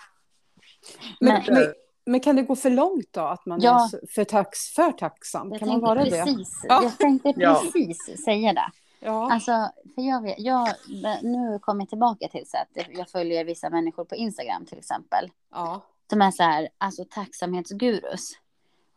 Men, 1.21 1.43
men, 1.47 1.55
men, 1.55 1.75
men, 2.05 2.21
kan 2.21 2.37
det 2.37 2.43
gå 2.43 2.57
för 2.57 2.71
långt 2.71 3.09
då? 3.11 3.21
Att 3.21 3.47
man 3.47 3.61
ja. 3.61 3.89
är 3.93 4.07
för, 4.07 4.25
tax, 4.25 4.59
för 4.59 4.93
tacksam? 4.93 5.51
Jag 5.51 5.59
kan 5.59 5.69
man 5.69 5.81
vara 5.81 6.05
precis, 6.05 6.63
det? 6.63 6.69
Jag 6.69 6.99
tänkte 6.99 7.33
precis 7.33 8.05
ja. 8.09 8.17
säga 8.25 8.53
det. 8.53 8.71
Ja. 9.01 9.33
Alltså, 9.33 9.71
för 9.95 10.03
jag, 10.03 10.23
vet, 10.23 10.39
jag, 10.39 10.69
nu 11.23 11.59
kommer 11.59 11.81
jag 11.83 11.89
tillbaka 11.89 12.29
till 12.29 12.47
så 12.47 12.57
att 12.57 12.87
jag 12.89 13.11
följer 13.11 13.45
vissa 13.45 13.71
människor 13.71 14.05
på 14.05 14.15
Instagram 14.15 14.67
till 14.67 14.79
exempel. 14.79 15.31
Ja. 15.51 15.81
Som 16.11 16.23
är 16.23 16.31
så 16.31 16.43
här, 16.43 16.69
alltså 16.79 17.05
tacksamhetsgurus. 17.05 18.33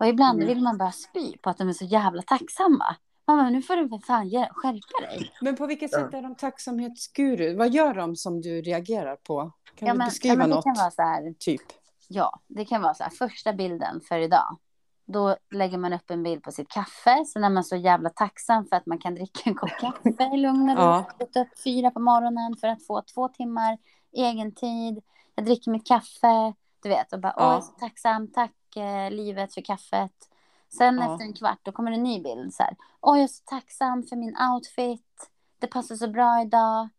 Och 0.04 0.10
ibland 0.10 0.42
mm. 0.42 0.48
vill 0.48 0.64
man 0.64 0.78
bara 0.78 0.92
spy 0.92 1.38
på 1.38 1.50
att 1.50 1.58
de 1.58 1.70
är 1.70 1.74
så 1.74 1.86
jävla 1.86 2.22
tacksamma. 2.22 2.96
Mamma, 3.28 3.50
nu 3.50 3.62
får 3.62 3.76
du 3.76 3.90
för 3.90 3.98
fan 3.98 4.30
skärpa 4.30 5.06
dig. 5.08 5.32
Men 5.42 5.56
på 5.56 5.68
vilket 5.68 5.92
sätt 5.92 6.14
är 6.14 6.22
de 6.22 6.36
tacksamhetsguru? 6.36 7.56
Vad 7.56 7.74
gör 7.74 7.94
de 7.94 8.16
som 8.16 8.42
du 8.42 8.62
reagerar 8.62 9.16
på? 9.16 9.52
Kan 9.76 9.88
ja, 9.88 9.94
du 9.94 10.00
beskriva 10.00 10.34
ja, 10.34 10.38
men 10.38 10.50
det 10.50 10.56
något? 10.56 10.64
Kan 10.64 10.76
vara 10.76 10.92
så 10.92 11.02
här, 11.02 11.34
typ. 11.40 11.62
Ja, 12.08 12.40
det 12.48 12.66
kan 12.66 12.82
vara 12.82 12.94
så 12.94 13.04
här. 13.04 13.12
Första 13.12 13.54
bilden 13.54 14.02
för 14.02 14.20
idag. 14.20 14.58
Då 15.06 15.38
lägger 15.52 15.78
man 15.78 15.94
upp 15.94 16.12
en 16.12 16.24
bild 16.24 16.44
på 16.44 16.52
sitt 16.52 16.70
kaffe. 16.70 17.26
Sen 17.34 17.44
är 17.44 17.50
man 17.50 17.64
så 17.64 17.76
jävla 17.76 18.10
tacksam 18.10 18.66
för 18.66 18.76
att 18.76 18.86
man 18.86 19.00
kan 19.00 19.16
dricka 19.16 19.42
en 19.44 19.56
kopp 19.56 19.80
kaffe 19.80 20.30
i 20.34 20.38
lugn 20.38 20.70
och 20.70 20.78
ro. 20.78 20.84
Ja. 20.84 21.06
Gått 21.20 21.36
upp 21.36 21.60
fyra 21.64 21.92
på 21.92 22.00
morgonen 22.00 22.56
för 22.62 22.68
att 22.68 22.86
få 22.86 23.02
två 23.14 23.28
timmar 23.28 23.78
egen 24.12 24.56
tid. 24.56 25.04
Jag 25.36 25.46
dricker 25.46 25.72
mitt 25.72 25.88
kaffe. 25.88 26.54
Du 26.84 26.90
vet, 26.90 27.14
och 27.14 27.20
bara, 27.20 27.34
ja. 27.38 27.46
åh, 27.46 27.52
jag 27.52 27.58
är 27.58 27.62
så 27.62 27.72
tacksam, 27.72 28.32
tack 28.32 28.52
eh, 28.78 29.12
livet 29.12 29.54
för 29.54 29.62
kaffet. 29.62 30.30
Sen 30.78 30.98
ja. 30.98 31.14
efter 31.14 31.26
en 31.26 31.34
kvart 31.34 31.60
då 31.64 31.72
kommer 31.72 31.92
en 31.92 32.04
ny 32.04 32.22
bild 32.22 32.54
så 32.54 32.64
här. 32.64 32.76
Åh, 33.02 33.18
jag 33.18 33.24
är 33.24 33.28
så 33.28 33.44
tacksam 33.46 34.04
för 34.04 34.16
min 34.16 34.38
outfit. 34.54 35.30
Det 35.60 35.68
passar 35.68 35.96
så 35.96 36.08
bra 36.08 36.42
idag. 36.42 36.90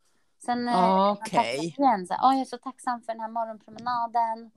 Sen 0.45 0.69
eh, 0.69 1.13
okay. 1.13 1.57
igen 1.57 2.07
så 2.07 2.15
här. 2.15 2.21
Åh, 2.23 2.33
jag 2.33 2.41
är 2.41 2.45
så 2.45 2.59
tacksam 2.59 3.03
för 3.03 3.13
den 3.13 3.21
här 3.21 3.29
morgonpromenaden. 3.29 4.51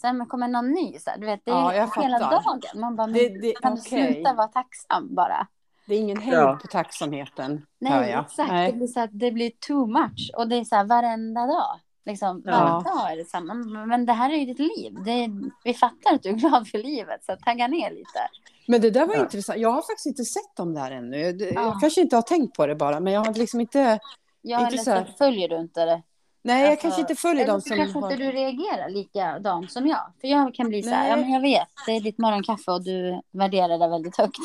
Sen 0.00 0.26
kommer 0.26 0.48
någon 0.48 0.70
ny 0.70 0.98
så 0.98 1.10
här. 1.10 1.18
Du 1.18 1.26
vet, 1.26 1.44
det 1.44 1.50
är 1.50 1.72
ja, 1.72 1.90
hela 1.96 2.18
dagen. 2.18 2.60
Man 2.74 2.96
bara, 2.96 3.06
det, 3.06 3.28
det, 3.28 3.52
kan 3.52 3.72
okay. 3.72 4.06
du 4.06 4.12
sluta 4.14 4.32
vara 4.32 4.48
tacksam 4.48 5.14
bara? 5.14 5.46
Det 5.86 5.94
är 5.94 5.98
ingen 5.98 6.20
hejd 6.20 6.38
ja. 6.38 6.58
på 6.62 6.66
tacksamheten. 6.66 7.66
Nej, 7.78 8.12
exakt. 8.12 8.52
Nej. 8.52 8.72
Det, 8.72 8.76
blir 8.76 8.86
så 8.86 9.00
här, 9.00 9.10
det 9.12 9.32
blir 9.32 9.50
too 9.50 9.86
much. 9.86 10.30
Och 10.36 10.48
det 10.48 10.56
är 10.56 10.64
så 10.64 10.76
här 10.76 10.84
varenda 10.84 11.46
dag. 11.46 11.80
Liksom, 12.06 12.42
ja. 12.44 12.82
dag 12.84 13.12
är 13.12 13.16
det 13.16 13.24
samma. 13.24 13.54
Men 13.86 14.06
det 14.06 14.12
här 14.12 14.30
är 14.30 14.36
ju 14.36 14.44
ditt 14.44 14.58
liv. 14.58 14.94
Det, 15.04 15.30
vi 15.64 15.74
fattar 15.74 16.14
att 16.14 16.22
du 16.22 16.28
är 16.28 16.32
glad 16.32 16.68
för 16.68 16.78
livet, 16.78 17.24
så 17.24 17.36
tagga 17.36 17.68
ner 17.68 17.90
lite. 17.90 18.28
Men 18.66 18.80
det 18.80 18.90
där 18.90 19.06
var 19.06 19.14
ja. 19.14 19.20
intressant. 19.20 19.58
Jag 19.58 19.70
har 19.70 19.82
faktiskt 19.82 20.06
inte 20.06 20.24
sett 20.24 20.56
dem 20.56 20.74
där 20.74 20.90
ännu. 20.90 21.18
Jag, 21.18 21.40
ja. 21.40 21.62
jag 21.62 21.80
kanske 21.80 22.00
inte 22.00 22.16
har 22.16 22.22
tänkt 22.22 22.56
på 22.56 22.66
det 22.66 22.74
bara, 22.74 23.00
men 23.00 23.12
jag 23.12 23.24
har 23.24 23.34
liksom 23.34 23.60
inte... 23.60 23.98
Ja, 24.42 24.60
inte 24.60 24.74
eller 24.74 24.82
så, 24.84 24.90
här... 24.90 25.14
följer 25.18 25.48
du 25.48 25.56
inte 25.56 25.84
det. 25.84 26.02
Nej, 26.42 26.62
jag 26.62 26.70
alltså, 26.70 26.82
kanske 26.82 27.00
inte 27.00 27.14
följer 27.14 27.46
dem 27.46 27.60
som... 27.60 27.76
kanske 27.76 27.98
har... 27.98 28.12
inte 28.12 28.24
du 28.24 28.32
reagerar 28.32 28.88
likadant 28.88 29.72
som 29.72 29.86
jag. 29.86 30.12
För 30.20 30.28
jag 30.28 30.54
kan 30.54 30.68
bli 30.68 30.82
så 30.82 30.90
här, 30.90 31.10
ja 31.10 31.16
men 31.16 31.32
jag 31.32 31.40
vet, 31.40 31.68
det 31.86 31.92
är 31.92 32.00
ditt 32.00 32.18
morgonkaffe 32.18 32.70
och 32.70 32.84
du 32.84 33.20
värderar 33.30 33.78
det 33.78 33.88
väldigt 33.88 34.16
högt. 34.16 34.38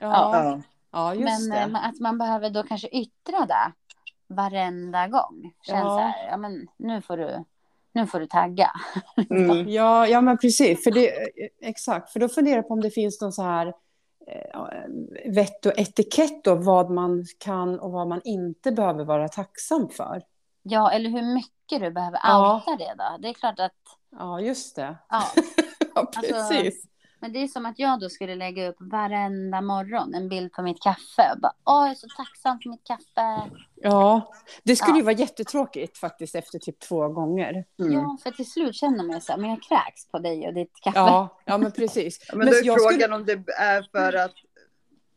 Ja, 0.00 0.44
ja. 0.44 0.60
ja 0.92 1.14
just 1.14 1.48
men 1.48 1.70
det. 1.72 1.78
Eh, 1.78 1.88
att 1.88 2.00
man 2.00 2.18
behöver 2.18 2.50
då 2.50 2.62
kanske 2.62 2.88
yttra 2.88 3.46
det 3.46 3.72
varenda 4.26 5.08
gång. 5.08 5.52
Känns 5.62 5.78
ja. 5.78 5.88
så 5.88 5.98
här, 5.98 6.28
ja 6.30 6.36
men 6.36 6.66
nu 6.76 7.02
får 7.02 7.16
du, 7.16 7.44
nu 7.92 8.06
får 8.06 8.20
du 8.20 8.26
tagga. 8.26 8.70
Mm. 9.30 9.68
ja, 9.68 10.06
ja, 10.06 10.20
men 10.20 10.38
precis. 10.38 10.84
För 10.84 10.90
det, 10.90 11.10
exakt, 11.60 12.10
för 12.12 12.20
då 12.20 12.28
funderar 12.28 12.56
jag 12.56 12.68
på 12.68 12.74
om 12.74 12.80
det 12.80 12.90
finns 12.90 13.20
någon 13.20 13.32
så 13.32 13.42
här 13.42 13.66
eh, 14.26 15.32
vett 15.32 15.66
och 15.66 15.78
etikett 15.78 16.46
och 16.46 16.64
vad 16.64 16.90
man 16.90 17.24
kan 17.38 17.80
och 17.80 17.92
vad 17.92 18.08
man 18.08 18.20
inte 18.24 18.72
behöver 18.72 19.04
vara 19.04 19.28
tacksam 19.28 19.88
för. 19.88 20.22
Ja, 20.62 20.92
eller 20.92 21.10
hur 21.10 21.34
mycket 21.34 21.80
du 21.80 21.90
behöver 21.90 22.18
outa 22.18 22.62
ja. 22.66 22.76
det 22.78 22.94
då. 22.98 23.18
Det 23.22 23.28
är 23.28 23.34
klart 23.34 23.60
att... 23.60 23.72
Ja, 24.10 24.40
just 24.40 24.76
det. 24.76 24.96
Ja, 25.08 25.22
ja 25.94 26.12
precis. 26.14 26.34
Alltså, 26.34 26.88
men 27.24 27.32
det 27.32 27.42
är 27.42 27.48
som 27.48 27.66
att 27.66 27.78
jag 27.78 28.00
då 28.00 28.08
skulle 28.08 28.34
lägga 28.34 28.68
upp 28.68 28.76
varenda 28.80 29.60
morgon 29.60 30.14
en 30.14 30.28
bild 30.28 30.52
på 30.52 30.62
mitt 30.62 30.82
kaffe. 30.82 31.32
Och 31.34 31.40
bara, 31.40 31.52
Åh, 31.64 31.82
jag 31.82 31.90
är 31.90 31.94
så 31.94 32.06
tacksam 32.16 32.60
för 32.60 32.70
mitt 32.70 32.84
kaffe. 32.84 33.50
Ja, 33.74 34.32
det 34.62 34.76
skulle 34.76 34.92
ja. 34.92 34.96
ju 34.96 35.02
vara 35.02 35.14
jättetråkigt 35.14 35.98
faktiskt 35.98 36.34
efter 36.34 36.58
typ 36.58 36.80
två 36.80 37.08
gånger. 37.08 37.64
Mm. 37.80 37.92
Ja, 37.92 38.18
för 38.22 38.30
till 38.30 38.50
slut 38.50 38.74
känner 38.74 39.04
man 39.04 39.20
så 39.20 39.32
här, 39.32 39.38
men 39.38 39.50
jag 39.50 39.62
kräks 39.62 40.10
på 40.10 40.18
dig 40.18 40.46
och 40.46 40.54
ditt 40.54 40.72
kaffe. 40.82 40.98
Ja, 40.98 41.40
ja 41.44 41.58
men 41.58 41.72
precis. 41.72 42.18
men, 42.28 42.38
men 42.38 42.48
då 42.48 42.54
är 42.54 42.62
frågan 42.62 42.92
skulle... 42.92 43.14
om 43.14 43.24
det 43.24 43.52
är 43.52 43.82
för 43.92 44.12
att, 44.12 44.34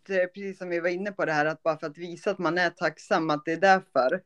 det 0.07 0.21
är 0.21 0.27
precis 0.27 0.57
som 0.57 0.69
vi 0.69 0.79
var 0.79 0.89
inne 0.89 1.11
på 1.11 1.25
det 1.25 1.33
här, 1.33 1.45
att 1.45 1.63
bara 1.63 1.77
för 1.77 1.87
att 1.87 1.97
visa 1.97 2.31
att 2.31 2.39
man 2.39 2.57
är 2.57 2.69
tacksam, 2.69 3.29
att 3.29 3.45
det 3.45 3.51
är 3.51 3.57
därför. 3.57 4.21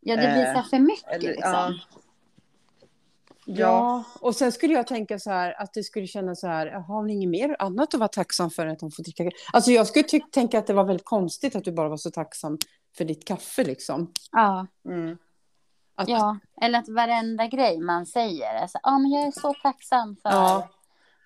Ja, 0.00 0.16
det 0.16 0.22
visar 0.22 0.62
för 0.62 0.78
mycket 0.78 1.08
eller, 1.08 1.28
liksom. 1.28 1.52
Ja. 1.52 1.74
Ja, 3.58 4.04
och 4.20 4.36
sen 4.36 4.52
skulle 4.52 4.74
jag 4.74 4.86
tänka 4.86 5.18
så 5.18 5.30
här 5.30 5.62
att 5.62 5.74
det 5.74 5.82
skulle 5.82 6.06
kännas 6.06 6.40
så 6.40 6.46
här, 6.46 6.66
har 6.66 6.96
hon 6.96 7.10
inget 7.10 7.30
mer 7.30 7.56
annat 7.58 7.94
att 7.94 8.00
vara 8.00 8.08
tacksam 8.08 8.50
för 8.50 8.66
att 8.66 8.80
hon 8.80 8.90
får 8.90 9.02
dricka? 9.02 9.30
Alltså 9.52 9.70
jag 9.70 9.86
skulle 9.86 10.04
tänka 10.32 10.58
att 10.58 10.66
det 10.66 10.72
var 10.72 10.84
väldigt 10.84 11.06
konstigt 11.06 11.56
att 11.56 11.64
du 11.64 11.72
bara 11.72 11.88
var 11.88 11.96
så 11.96 12.10
tacksam 12.10 12.58
för 12.96 13.04
ditt 13.04 13.26
kaffe 13.26 13.64
liksom. 13.64 14.12
Ja. 14.32 14.66
Mm. 14.88 15.18
Att, 15.94 16.08
Ja, 16.08 16.38
eller 16.62 16.78
att 16.78 16.88
varenda 16.88 17.46
grej 17.46 17.80
man 17.80 18.06
säger 18.06 18.54
är 18.54 18.66
så 18.66 18.78
ja 18.82 18.98
men 18.98 19.10
jag 19.10 19.26
är 19.26 19.40
så 19.40 19.54
tacksam 19.62 20.16
för. 20.22 20.30
Ja. 20.30 20.68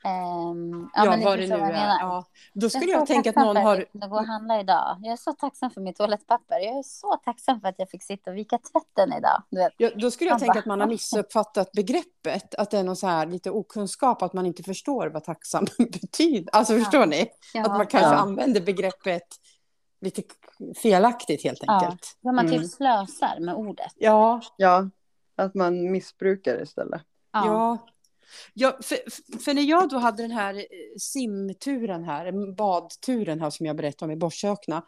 Ehm, 0.05 0.91
ja, 0.95 1.17
ni 1.17 1.25
vad 1.25 1.39
det 1.39 1.47
nu 1.47 1.55
jag 1.55 1.71
är. 1.71 1.87
Ja. 2.01 2.25
Då 2.53 2.71
skulle 2.71 2.93
jag, 2.93 3.01
så 3.01 3.07
tänka 3.07 3.31
att 3.31 3.37
någon 3.37 3.57
har... 3.57 3.77
jag 3.77 3.93
kunde 3.93 4.07
gå 4.07 4.17
och 4.17 4.27
handla 4.27 4.61
idag. 4.61 4.97
Jag 5.03 5.13
är 5.13 5.17
så 5.17 5.33
tacksam 5.33 5.71
för 5.71 5.81
mitt 5.81 5.97
toalettpapper. 5.97 6.59
Jag 6.59 6.79
är 6.79 6.83
så 6.83 7.17
tacksam 7.25 7.61
för 7.61 7.69
att 7.69 7.75
jag 7.79 7.91
fick 7.91 8.03
sitta 8.03 8.31
och 8.31 8.37
vika 8.37 8.59
tvätten 8.59 9.13
idag. 9.19 9.43
Du 9.51 9.59
vet. 9.59 9.73
Ja, 9.77 9.91
då 9.97 10.11
skulle 10.11 10.31
jag 10.31 10.35
Man 10.35 10.41
tänka 10.41 10.53
bara- 10.53 10.59
att 10.61 10.67
man 10.67 10.81
har 10.81 10.87
missuppfattat 10.89 11.73
begreppet. 11.73 12.55
Att 12.55 12.71
det 12.71 12.79
är 12.79 12.85
någon 12.85 12.97
så 12.97 13.07
här 13.07 13.27
lite 13.27 13.51
okunskap, 13.51 14.23
att 14.23 14.33
man 14.33 14.47
inte 14.47 14.63
förstår 14.63 15.07
vad 15.07 15.25
tacksam 15.25 15.65
betyder. 15.79 16.55
Alltså 16.55 16.79
förstår 16.79 17.07
ni? 17.07 17.31
Att 17.59 17.69
man 17.71 17.87
kanske 17.87 18.11
Ja. 18.11 18.17
använder 18.17 18.61
begreppet 18.61 19.27
lite 20.01 20.23
felaktigt 20.83 21.45
helt 21.45 21.59
Ja. 21.67 21.73
enkelt. 21.75 22.17
Ja, 22.21 22.33
man 22.33 22.45
typ 22.47 22.55
Mm. 22.57 22.69
slösar 22.69 23.41
med 23.41 23.55
ordet. 23.55 23.93
Ja, 23.97 24.41
Ja, 24.57 24.89
att 25.37 25.55
man 25.55 25.93
missbrukar 25.93 26.63
istället. 26.63 27.03
Ja. 27.33 27.79
Ja. 28.55 28.77
ja 28.77 28.79
för, 28.83 28.99
för 29.39 29.55
när 29.55 29.63
jag 29.63 29.89
då 29.89 29.99
hade 29.99 30.23
den 30.23 30.31
här 30.31 30.55
eh, 30.55 30.63
simturen 30.99 32.05
här, 32.05 32.55
badturen 32.55 33.41
här 33.41 33.51
som 33.51 33.67
jag 33.67 33.77
berättade 33.77 34.05
om 34.05 34.17
i 34.17 34.21
Borsökna. 34.21 34.83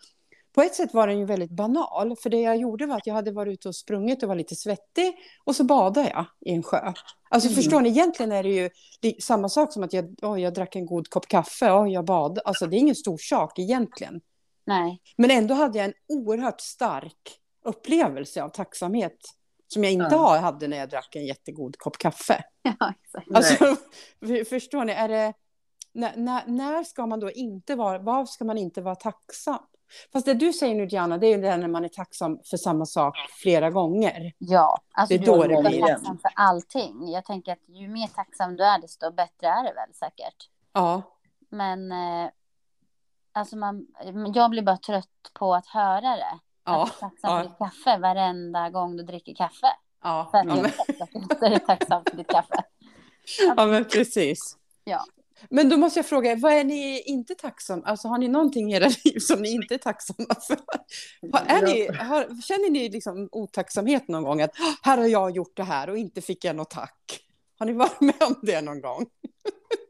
På 0.54 0.62
ett 0.62 0.74
sätt 0.74 0.94
var 0.94 1.06
den 1.06 1.18
ju 1.18 1.24
väldigt 1.24 1.50
banal, 1.50 2.16
för 2.16 2.30
det 2.30 2.40
jag 2.40 2.56
gjorde 2.56 2.86
var 2.86 2.96
att 2.96 3.06
jag 3.06 3.14
hade 3.14 3.32
varit 3.32 3.52
ute 3.52 3.68
och 3.68 3.76
sprungit 3.76 4.22
och 4.22 4.28
var 4.28 4.36
lite 4.36 4.56
svettig 4.56 5.14
och 5.44 5.56
så 5.56 5.64
badade 5.64 6.10
jag 6.10 6.26
i 6.40 6.54
en 6.54 6.62
sjö. 6.62 6.92
Alltså 7.30 7.48
Mm. 7.48 7.56
förstår 7.56 7.80
ni, 7.80 7.88
egentligen 7.88 8.32
är 8.32 8.42
det 8.42 8.48
ju 8.48 8.70
det 9.00 9.08
är 9.08 9.20
samma 9.20 9.48
sak 9.48 9.72
som 9.72 9.82
att 9.82 9.92
jag, 9.92 10.14
oh, 10.22 10.40
jag 10.40 10.54
drack 10.54 10.76
en 10.76 10.86
god 10.86 11.08
kopp 11.08 11.28
kaffe, 11.28 11.70
oh, 11.70 11.92
jag 11.92 12.04
bad. 12.04 12.38
Alltså 12.44 12.66
det 12.66 12.76
är 12.76 12.78
ingen 12.78 12.94
stor 12.94 13.18
sak 13.18 13.58
egentligen. 13.58 14.20
Nej. 14.66 15.00
Men 15.16 15.30
ändå 15.30 15.54
hade 15.54 15.78
jag 15.78 15.84
en 15.84 15.94
oerhört 16.08 16.60
stark 16.60 17.38
upplevelse 17.64 18.42
av 18.42 18.48
tacksamhet 18.48 19.18
som 19.68 19.84
jag 19.84 19.92
inte 19.92 20.08
Ja. 20.10 20.36
hade 20.38 20.68
när 20.68 20.76
jag 20.76 20.88
drack 20.88 21.16
en 21.16 21.26
jättegod 21.26 21.78
kopp 21.78 21.98
kaffe. 21.98 22.44
Ja, 22.78 22.92
exakt. 23.04 23.26
Alltså, 23.34 23.64
för- 24.20 24.44
förstår 24.44 24.84
ni, 24.84 24.92
är 24.92 25.08
det, 25.08 25.32
när, 25.92 26.16
när, 26.16 26.42
när 26.46 26.84
ska 26.84 27.06
man 27.06 27.20
då 27.20 27.30
inte 27.30 27.74
vara, 27.74 27.98
vad 27.98 28.28
ska 28.28 28.44
man 28.44 28.58
inte 28.58 28.80
vara 28.82 28.94
tacksam? 28.94 29.58
Fast 30.12 30.26
det 30.26 30.34
du 30.34 30.52
säger 30.52 30.74
nu 30.74 30.86
Diana, 30.86 31.18
det 31.18 31.26
är 31.26 31.36
ju 31.36 31.42
det 31.42 31.56
när 31.56 31.68
man 31.68 31.84
är 31.84 31.88
tacksam 31.88 32.38
för 32.50 32.56
samma 32.56 32.86
sak 32.86 33.16
flera 33.42 33.70
gånger. 33.70 34.32
Ja, 34.38 34.78
alltså 34.92 35.16
Det 35.18 35.22
är 35.24 35.26
då 35.26 35.42
du 35.42 35.54
det 35.56 35.62
blir. 35.68 35.80
tacksam 35.80 36.18
för 36.18 36.30
allting. 36.34 37.08
Jag 37.12 37.24
tänker 37.24 37.52
att 37.52 37.68
ju 37.68 37.88
mer 37.88 38.06
tacksam 38.06 38.56
du 38.56 38.64
är, 38.64 38.80
desto 38.80 39.10
bättre 39.12 39.46
är 39.46 39.64
det 39.64 39.72
väl 39.74 39.94
säkert. 39.94 40.50
Ja, 40.72 41.02
Men 41.50 41.92
eh, 41.92 42.30
alltså 43.32 43.56
man, 43.56 43.86
jag 44.34 44.50
blir 44.50 44.62
bara 44.62 44.76
trött 44.76 45.30
på 45.34 45.54
att 45.54 45.66
höra 45.66 46.16
det. 46.16 46.38
Ja, 46.66 46.82
Att 46.82 46.88
du 47.00 47.06
är 47.06 47.10
tacksam 47.10 47.30
ja. 47.30 47.42
för 47.42 47.48
ditt 47.48 47.58
kaffe 47.58 47.98
varenda 47.98 48.70
gång 48.70 48.96
du 48.96 49.02
dricker 49.02 49.34
kaffe. 49.34 49.66
ja. 50.02 50.28
För 50.30 50.38
att 50.38 50.46
Ja, 50.46 50.54
men, 51.40 51.52
är 51.52 51.58
tacksam 51.58 52.02
för 52.10 52.16
ditt 52.16 52.28
kaffe. 52.28 52.62
ja, 53.56 53.66
men 53.66 53.84
precis. 53.84 54.56
Ja. 54.84 55.04
Men 55.50 55.68
då 55.68 55.76
måste 55.76 55.98
jag 55.98 56.06
fråga, 56.06 56.36
vad 56.36 56.52
är 56.52 56.64
ni 56.64 57.02
inte 57.06 57.34
tacksamma 57.34 57.82
Alltså 57.86 58.08
har 58.08 58.18
ni 58.18 58.28
någonting 58.28 58.72
i 58.72 58.76
era 58.76 58.88
liv 59.04 59.18
som 59.18 59.42
ni 59.42 59.50
inte 59.50 59.74
är 59.74 59.78
tacksamma 59.78 60.34
för? 60.46 60.58
Har, 61.32 61.40
är 61.46 61.62
ni, 61.62 61.88
har, 61.96 62.42
känner 62.42 62.70
ni 62.70 62.88
liksom 62.88 63.28
otacksamhet 63.32 64.08
någon 64.08 64.22
gång? 64.22 64.42
Att 64.42 64.50
"Åh, 64.60 64.74
här 64.82 64.98
har 64.98 65.06
jag 65.06 65.30
gjort 65.30 65.56
det 65.56 65.62
här 65.64 65.90
och 65.90 65.98
inte 65.98 66.20
fick 66.20 66.44
jag 66.44 66.56
något 66.56 66.70
tack. 66.70 67.20
Har 67.58 67.66
ni 67.66 67.72
varit 67.72 68.00
med 68.00 68.22
om 68.22 68.34
det 68.42 68.60
någon 68.60 68.80
gång? 68.80 69.06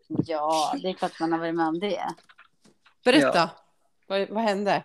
Ja, 0.08 0.74
det 0.82 0.88
är 0.88 0.92
klart 0.92 1.20
man 1.20 1.32
har 1.32 1.38
varit 1.38 1.54
med 1.54 1.66
om 1.68 1.78
det. 1.80 2.06
Berätta. 3.04 3.50
Vad, 4.06 4.28
vad 4.28 4.42
hände? 4.42 4.84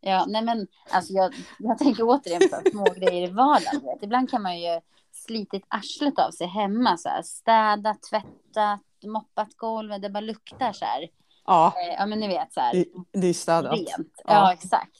Ja, 0.00 0.24
nej 0.28 0.42
men 0.44 0.66
alltså 0.90 1.12
jag, 1.12 1.34
jag 1.58 1.78
tänker 1.78 2.02
återigen 2.02 2.40
på 2.50 2.70
små 2.70 2.84
grejer 2.96 3.28
i 3.28 3.32
vardagen. 3.32 3.80
vet. 3.84 4.02
Ibland 4.02 4.30
kan 4.30 4.42
man 4.42 4.60
ju 4.60 4.80
slitit 5.12 5.64
arslet 5.68 6.18
av 6.18 6.30
sig 6.30 6.46
hemma 6.46 6.96
så 6.96 7.08
här. 7.08 7.22
Städat, 7.22 8.02
tvättat, 8.02 8.80
moppat 9.06 9.56
golvet, 9.56 10.02
det 10.02 10.10
bara 10.10 10.20
luktar 10.20 10.72
så 10.72 10.84
här. 10.84 11.08
Ja, 11.46 11.72
Eh, 11.76 11.94
Ja, 11.98 12.06
men 12.06 12.20
ni 12.20 12.28
vet 12.28 12.52
så 12.52 12.60
här. 12.60 12.72
det, 12.74 12.84
det 13.20 13.26
är 13.26 13.32
städat. 13.34 13.72
Rent. 13.78 13.88
Ja, 13.98 14.34
Ja. 14.34 14.52
exakt. 14.52 14.96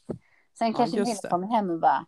Sen 0.58 0.74
kanske 0.74 0.96
just 0.96 1.08
Nilla 1.08 1.20
det. 1.22 1.28
kommer 1.28 1.46
hem 1.46 1.70
och 1.70 1.80
bara, 1.80 2.04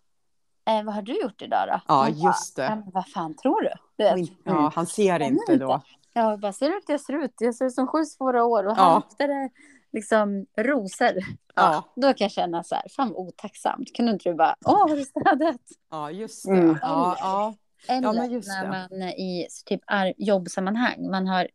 eh, 0.66 0.83
vad 0.85 0.94
har 0.94 1.02
du 1.02 1.20
gjort 1.20 1.42
idag 1.42 1.68
då? 1.68 1.72
Ja, 1.74 1.83
bara, 1.88 2.09
just 2.09 2.57
det. 2.57 2.62
Ja, 2.64 2.83
vad 2.92 3.09
fan 3.09 3.35
tror 3.37 3.61
du? 3.62 3.70
du 3.96 4.05
vet. 4.05 4.31
Ja, 4.44 4.72
han 4.74 4.87
ser 4.87 5.20
inte 5.22 5.57
då. 5.57 5.83
Ja, 6.12 6.37
bara, 6.37 6.52
ser 6.52 6.66
du 6.66 6.72
hur 6.72 6.83
jag 6.87 7.00
ser 7.00 7.24
ut? 7.24 7.35
Jag 7.38 7.55
ser 7.55 7.64
ut 7.64 7.74
som 7.74 7.87
sju 7.87 8.05
svåra 8.05 8.44
år 8.44 8.64
och 8.66 8.74
Ja. 8.78 8.94
luktar 8.94 9.28
det 9.28 9.50
liksom 9.92 10.46
rosor. 10.57 11.12
Ja, 11.55 11.85
Då 11.96 12.02
kan 12.14 12.24
jag 12.24 12.31
känna 12.31 12.62
så 12.62 12.74
här, 12.74 12.85
fan 12.88 13.09
vad 13.09 13.28
otacksamt. 13.28 13.96
Kunde 13.96 14.12
inte 14.12 14.28
du 14.31 14.35
bara, 14.35 14.57
åh, 14.64 14.88
har 14.88 14.96
du 14.96 15.05
städat? 15.05 15.61
ja 15.90 16.11
just 16.11 16.44
det. 16.44 16.50
Mm. 16.50 16.78
Ja, 16.83 17.16
ja. 17.20 17.55
Eller 17.88 18.24
just 18.24 18.48
när 18.48 18.68
man 18.68 19.02
i 19.02 19.46
typ 19.66 19.81
jobbsammanhang, 20.16 21.11
man 21.11 21.26
har 21.26 21.48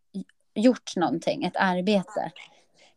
gjort 0.55 0.95
någonting, 0.95 1.43
ett 1.43 1.55
arbete. 1.55 2.31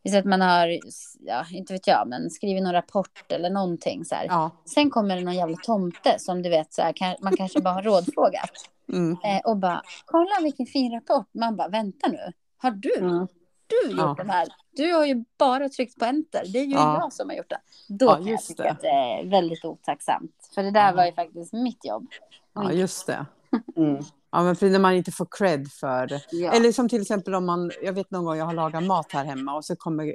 Säger 0.08 0.18
att 0.18 0.24
man 0.24 0.40
har, 0.40 0.78
ja, 1.20 1.44
inte 1.50 1.72
vet 1.72 1.86
jag, 1.86 2.08
men 2.08 2.30
skrivit 2.30 2.62
någon 2.62 2.72
rapport 2.72 3.32
eller 3.32 3.50
någonting 3.50 4.04
så 4.04 4.14
ja. 4.28 4.50
Sen 4.74 4.90
kommer 4.90 5.16
det 5.16 5.22
någon 5.22 5.34
jävla 5.34 5.56
tomte 5.56 6.18
som 6.18 6.42
du 6.42 6.50
vet, 6.50 6.72
så 6.72 6.82
här, 6.82 6.92
kan, 6.92 7.16
man 7.20 7.36
kanske 7.36 7.60
bara 7.60 7.74
har 7.74 7.82
rådfrågat. 7.82 8.50
Mm. 8.92 9.16
Eh, 9.24 9.40
och 9.44 9.56
bara, 9.56 9.82
kolla 10.04 10.30
vilken 10.42 10.66
fin 10.66 10.92
rapport. 10.92 11.28
Man 11.32 11.56
bara, 11.56 11.68
vänta 11.68 12.08
nu, 12.08 12.32
har 12.58 12.70
du, 12.70 12.98
Mm. 12.98 13.26
Du 13.70 13.90
gjort 13.90 13.98
Ja. 14.00 14.14
den 14.18 14.30
här? 14.30 14.48
Du 14.76 14.92
har 14.92 15.06
ju 15.06 15.24
bara 15.38 15.68
tryckt 15.68 15.98
på 15.98 16.04
enter, 16.04 16.42
det 16.52 16.58
är 16.58 16.64
ju 16.64 16.72
Ja. 16.74 16.98
jag 17.00 17.12
som 17.12 17.28
har 17.28 17.36
gjort 17.36 17.50
det. 17.50 17.60
Då 17.88 18.06
Ja, 18.06 18.14
kan 18.14 18.26
jag 18.26 18.42
tycka 18.42 18.62
det. 18.62 18.70
att 18.70 18.80
det 18.80 18.88
är 18.88 19.30
väldigt 19.30 19.64
otacksamt. 19.64 20.50
För 20.54 20.62
det 20.62 20.70
där 20.70 20.86
Ja. 20.90 20.96
var 20.96 21.06
ju 21.06 21.12
faktiskt 21.12 21.52
mitt 21.52 21.84
jobb. 21.84 22.06
ja, 22.54 22.72
just 22.72 23.06
det. 23.06 23.26
Mm. 23.76 24.02
Ja, 24.32 24.42
men 24.42 24.56
för 24.56 24.70
när 24.70 24.78
man 24.78 24.94
inte 24.94 25.12
får 25.12 25.26
cred 25.30 25.68
för... 25.72 26.20
Ja. 26.30 26.52
Eller 26.52 26.72
som 26.72 26.88
till 26.88 27.02
exempel 27.02 27.34
om 27.34 27.46
man... 27.46 27.70
Jag 27.82 27.92
vet 27.92 28.10
någon 28.10 28.24
gång 28.24 28.36
jag 28.36 28.44
har 28.44 28.52
lagat 28.54 28.82
mat 28.84 29.12
här 29.12 29.24
hemma 29.24 29.54
och 29.56 29.64
så 29.64 29.76
kommer 29.76 30.14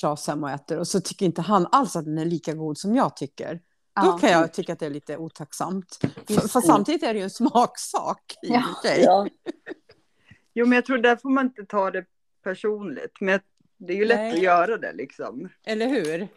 Claes 0.00 0.26
hem 0.26 0.44
och 0.44 0.50
äter 0.50 0.78
och 0.78 0.88
så 0.88 1.00
tycker 1.00 1.26
inte 1.26 1.42
han 1.42 1.66
alls 1.72 1.96
att 1.96 2.04
den 2.04 2.18
är 2.18 2.24
lika 2.24 2.52
god 2.54 2.78
som 2.78 2.96
jag 2.96 3.16
tycker. 3.16 3.60
Då 4.04 4.12
kan 4.12 4.30
jag 4.30 4.52
tycka 4.52 4.72
att 4.72 4.78
det 4.78 4.86
är 4.86 4.90
lite 4.90 5.16
otacksamt. 5.16 5.98
För, 6.00 6.34
Just 6.34 6.52
för 6.52 6.60
det. 6.60 6.66
samtidigt 6.66 7.02
är 7.02 7.12
det 7.14 7.18
ju 7.18 7.24
en 7.24 7.30
smaksak 7.30 8.34
i 8.42 8.48
Ja. 8.48 8.62
sig. 8.82 9.02
Ja. 9.02 9.26
Jo, 10.54 10.66
men 10.66 10.76
jag 10.76 10.84
tror 10.86 10.98
där 10.98 11.16
får 11.16 11.30
man 11.30 11.46
inte 11.46 11.64
ta 11.66 11.90
det 11.90 12.04
personligt. 12.44 13.20
Men 13.20 13.40
det 13.76 13.92
är 13.92 13.96
ju 13.96 14.04
lätt 14.04 14.18
Nej. 14.18 14.32
att 14.32 14.42
göra 14.42 14.76
det 14.76 14.92
liksom. 14.92 15.48
Eller 15.64 15.86
hur? 15.88 16.28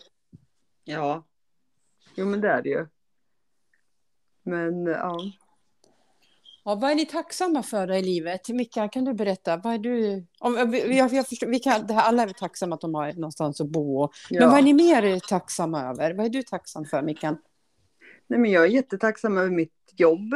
Ja. 0.83 1.23
Jo, 2.15 2.25
men 2.25 2.41
det 2.41 2.49
är 2.49 2.61
det 2.61 2.69
ju. 2.69 2.87
Men 4.43 4.85
ja. 4.85 5.17
Ja, 6.63 6.75
vad 6.75 6.91
är 6.91 6.95
ni 6.95 7.05
tacksamma 7.05 7.63
för 7.63 7.91
i 7.91 8.01
livet? 8.03 8.49
Mickan, 8.49 8.89
kan 8.89 9.05
du 9.05 9.13
berätta? 9.13 9.57
Vad 9.57 9.73
är 9.73 9.77
du... 9.77 10.25
Om, 10.39 10.73
jag, 10.73 11.13
jag 11.13 11.27
förstår, 11.27 11.47
vi 11.47 11.59
kan, 11.59 11.87
det 11.87 11.93
här, 11.93 12.01
alla 12.01 12.23
är 12.23 12.27
tacksamma 12.27 12.75
att 12.75 12.81
de 12.81 12.93
har 12.95 13.13
någonstans 13.13 13.61
att 13.61 13.67
bo. 13.69 14.09
ja. 14.29 14.39
Men 14.39 14.49
vad 14.49 14.59
är 14.59 14.63
ni 14.63 14.73
mer 14.73 15.19
tacksamma 15.19 15.83
över? 15.89 16.13
Vad 16.13 16.25
är 16.25 16.29
du 16.29 16.43
tacksam 16.43 16.85
för, 16.85 17.01
Mickan? 17.01 17.37
Nej, 18.27 18.39
men 18.39 18.51
jag 18.51 18.63
är 18.63 18.67
jättetacksam 18.69 19.37
över 19.37 19.49
mitt 19.49 19.93
jobb. 19.97 20.33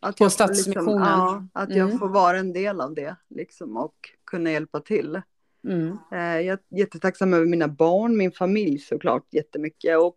Att 0.00 0.16
På 0.18 0.24
jag 0.24 0.32
får 0.32 0.34
Stadsmissionen? 0.34 0.98
ja, 1.08 1.46
att 1.52 1.70
jag 1.70 1.86
Mm. 1.86 1.98
får 1.98 2.08
vara 2.08 2.38
en 2.38 2.52
del 2.52 2.80
av 2.80 2.94
det 2.94 3.16
liksom, 3.28 3.76
och 3.76 3.94
kunna 4.32 4.50
hjälpa 4.50 4.80
till. 4.80 5.20
Mm. 5.68 5.88
Eh, 6.12 6.40
Jag 6.46 6.58
är 6.70 6.78
jättetacksam 6.78 7.34
över 7.34 7.46
mina 7.46 7.68
barn, 7.68 8.16
min 8.16 8.32
familj 8.32 8.78
såklart 8.78 9.26
jättemycket. 9.30 9.98
Och 9.98 10.16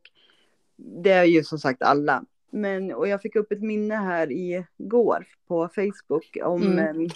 det 0.75 1.11
är 1.11 1.23
ju 1.23 1.43
som 1.43 1.59
sagt 1.59 1.81
alla. 1.81 2.23
Men, 2.51 2.91
och 2.93 3.07
jag 3.07 3.21
fick 3.21 3.35
upp 3.35 3.51
ett 3.51 3.61
minne 3.61 3.95
här 3.95 4.31
igår 4.31 5.25
på 5.47 5.69
Facebook 5.75 6.37
om 6.43 6.63
Mm. 6.63 6.79
em, 7.01 7.09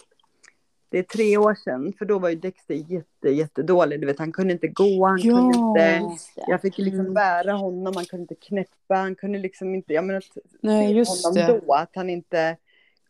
det 0.92 1.00
är 1.00 1.04
tre 1.04 1.38
år 1.38 1.56
sedan, 1.56 1.94
för 1.98 2.06
då 2.06 2.20
var 2.20 2.30
ju 2.30 2.36
Dexter 2.36 2.74
jätte, 2.74 3.30
jättedålig. 3.30 4.02
Du 4.02 4.08
vet, 4.08 4.20
han 4.20 4.32
kunde 4.32 4.54
inte 4.54 4.68
gå, 4.68 5.06
han 5.08 5.22
kunde 5.22 5.58
inte... 5.58 6.02
Jag 6.48 6.62
fick 6.62 6.78
liksom 6.78 7.00
Mm. 7.00 7.14
bära 7.14 7.52
honom, 7.52 7.96
han 7.96 8.06
kunde 8.06 8.22
inte 8.22 8.36
knäppa, 8.36 8.96
han 8.96 9.16
kunde 9.16 9.40
liksom 9.40 9.76
inte... 9.76 9.94
Jag 9.94 10.04
menar, 10.06 10.24
Nej, 10.62 10.94
just 10.98 11.26
honom 11.26 11.36
det. 11.48 11.62
då, 11.66 11.74
att 11.74 11.96
han 11.96 12.10
inte 12.10 12.58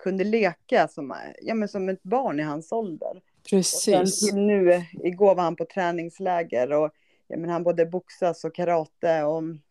kunde 0.04 0.24
leka 0.24 0.88
som, 0.88 1.16
ja, 1.42 1.54
men 1.56 1.68
som 1.68 1.90
ett 1.90 2.04
barn 2.04 2.40
i 2.40 2.44
hans 2.44 2.72
ålder. 2.72 3.22
Och 3.44 3.66
sen 3.66 4.00
Precis. 4.00 4.30
till 4.30 4.40
nu, 4.40 4.84
igår 5.04 5.36
var 5.36 5.44
han 5.44 5.56
på 5.56 5.66
träningsläger 5.66 6.72
och 6.74 6.92
ja, 7.28 7.38
men 7.38 7.50
han 7.50 7.64
både 7.64 7.86
boxas 7.86 8.44
och 8.44 8.56
karate 8.56 9.24
och 9.24 9.36
han 9.36 9.62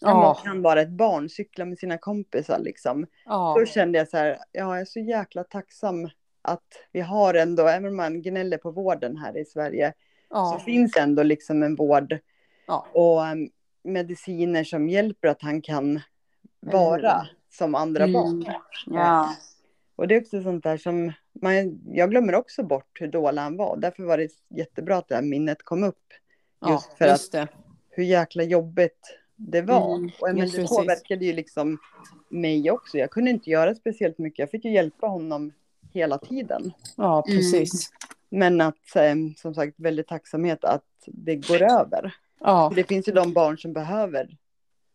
Ja. 0.00 0.14
var- 0.14 0.34
kan 0.44 0.62
vara 0.62 0.80
ett 0.82 0.90
barn, 0.90 1.28
cykla 1.28 1.64
med 1.64 1.78
sina 1.78 1.98
kompisar 1.98 2.58
liksom. 2.58 3.06
Ja. 3.24 3.54
Då 3.58 3.66
kände 3.66 3.98
jag 3.98 4.08
så 4.08 4.16
här, 4.16 4.28
ja, 4.28 4.38
jag 4.52 4.80
är 4.80 4.84
så 4.84 5.00
jäkla 5.00 5.44
tacksam 5.44 6.08
att 6.42 6.66
vi 6.92 7.00
har 7.00 7.34
ändå, 7.34 7.66
även 7.68 7.88
om 7.88 7.96
man 7.96 8.22
gnäller 8.22 8.58
på 8.58 8.70
vården 8.70 9.16
här 9.16 9.36
i 9.36 9.44
Sverige, 9.44 9.92
så 10.28 10.34
Ja. 10.34 10.62
finns 10.64 10.96
ändå 10.96 11.22
liksom 11.22 11.62
en 11.62 11.76
vård 11.76 12.18
Ja. 12.66 12.86
och 12.92 13.20
um, 13.20 13.48
mediciner 13.84 14.64
som 14.64 14.88
hjälper 14.88 15.28
att 15.28 15.42
han 15.42 15.62
kan 15.62 16.00
vara 16.60 17.26
som 17.50 17.74
andra 17.74 18.04
Mm. 18.04 18.12
barn. 18.12 18.44
Ja. 18.86 19.34
Och 19.96 20.08
det 20.08 20.14
är 20.14 20.20
också 20.20 20.42
sånt 20.42 20.64
där 20.64 20.76
som, 20.76 21.12
man, 21.42 21.80
jag 21.86 22.10
glömmer 22.10 22.34
också 22.34 22.62
bort 22.62 23.00
hur 23.00 23.08
dålig 23.08 23.42
han 23.42 23.56
var. 23.56 23.76
Därför 23.76 24.02
var 24.02 24.18
det 24.18 24.30
jättebra 24.48 24.96
att 24.96 25.08
det 25.08 25.14
här 25.14 25.22
minnet 25.22 25.62
kom 25.62 25.84
upp. 25.84 26.04
Ja, 26.60 26.70
Just 26.72 26.92
för 26.98 27.06
just 27.06 27.32
det. 27.32 27.48
Hur 27.90 28.04
jäkla 28.04 28.42
jobbigt 28.42 29.18
det 29.36 29.62
var. 29.62 29.96
Mm, 29.96 30.10
och 30.20 30.28
men, 30.34 30.50
det 30.50 30.68
påverkade 30.68 31.24
ju 31.24 31.32
liksom 31.32 31.78
mig 32.28 32.70
också. 32.70 32.98
Jag 32.98 33.10
kunde 33.10 33.30
inte 33.30 33.50
göra 33.50 33.74
speciellt 33.74 34.18
mycket. 34.18 34.38
Jag 34.38 34.50
fick 34.50 34.64
ju 34.64 34.72
hjälpa 34.72 35.06
honom 35.06 35.52
hela 35.92 36.18
tiden. 36.18 36.72
Ja, 36.96 37.24
Mm. 37.28 37.36
precis. 37.38 37.90
Men 38.28 38.60
att, 38.60 38.96
eh, 38.96 39.14
som 39.36 39.54
sagt, 39.54 39.74
väldigt 39.76 40.08
tacksamhet 40.08 40.64
att 40.64 40.84
det 41.06 41.36
går 41.36 41.62
över. 41.62 42.14
Ja, 42.40 42.72
Det 42.74 42.84
finns 42.84 43.08
ju 43.08 43.12
de 43.12 43.32
barn 43.32 43.58
som 43.58 43.72
behöver 43.72 44.36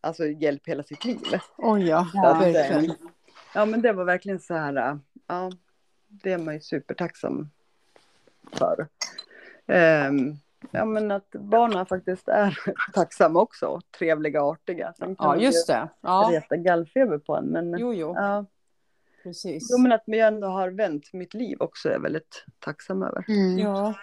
alltså, 0.01 0.27
hjälp 0.27 0.67
hela 0.67 0.83
sitt 0.83 1.05
liv. 1.05 1.19
oj 1.57 1.87
ja, 1.87 2.07
Ja. 2.13 2.27
Att, 2.35 2.41
verkligen. 2.55 2.85
Ja, 2.85 3.11
men 3.55 3.81
det 3.81 3.93
var 3.93 4.03
verkligen 4.03 4.39
så 4.39 4.53
här, 4.53 4.75
äh, 4.91 4.97
ja, 5.27 5.51
det 6.07 6.31
är 6.31 6.37
man 6.37 6.53
ju 6.53 6.61
supertacksam 6.61 7.49
för. 8.51 8.87
Ehm, 9.67 10.35
ja, 10.71 10.85
men 10.85 11.11
att 11.11 11.29
barnen 11.31 11.85
faktiskt 11.85 12.27
är 12.27 12.59
tacksamma 12.93 13.39
också, 13.39 13.81
trevliga 13.97 14.43
och 14.43 14.51
artiga. 14.51 14.93
Sen 14.97 15.15
kan 15.15 15.39
Ja, 15.39 15.45
just 15.45 15.69
ju 15.69 15.73
det. 15.73 15.89
Ja, 16.01 16.29
reta 16.31 16.57
gallfeber 16.57 17.17
på 17.17 17.35
en, 17.35 17.45
men, 17.45 17.75
jo, 17.79 17.93
jo, 17.93 18.13
ja, 18.15 18.45
precis. 19.23 19.67
jo, 19.71 19.77
men 19.77 19.91
att 19.91 20.03
jag 20.05 20.27
ändå 20.27 20.47
har 20.47 20.69
vänt 20.69 21.13
mitt 21.13 21.33
liv 21.33 21.57
också 21.59 21.89
är 21.89 21.93
jag 21.93 21.99
väldigt 21.99 22.45
tacksam 22.59 23.03
över. 23.03 23.25
Mm. 23.27 23.57
Ja. 23.59 23.93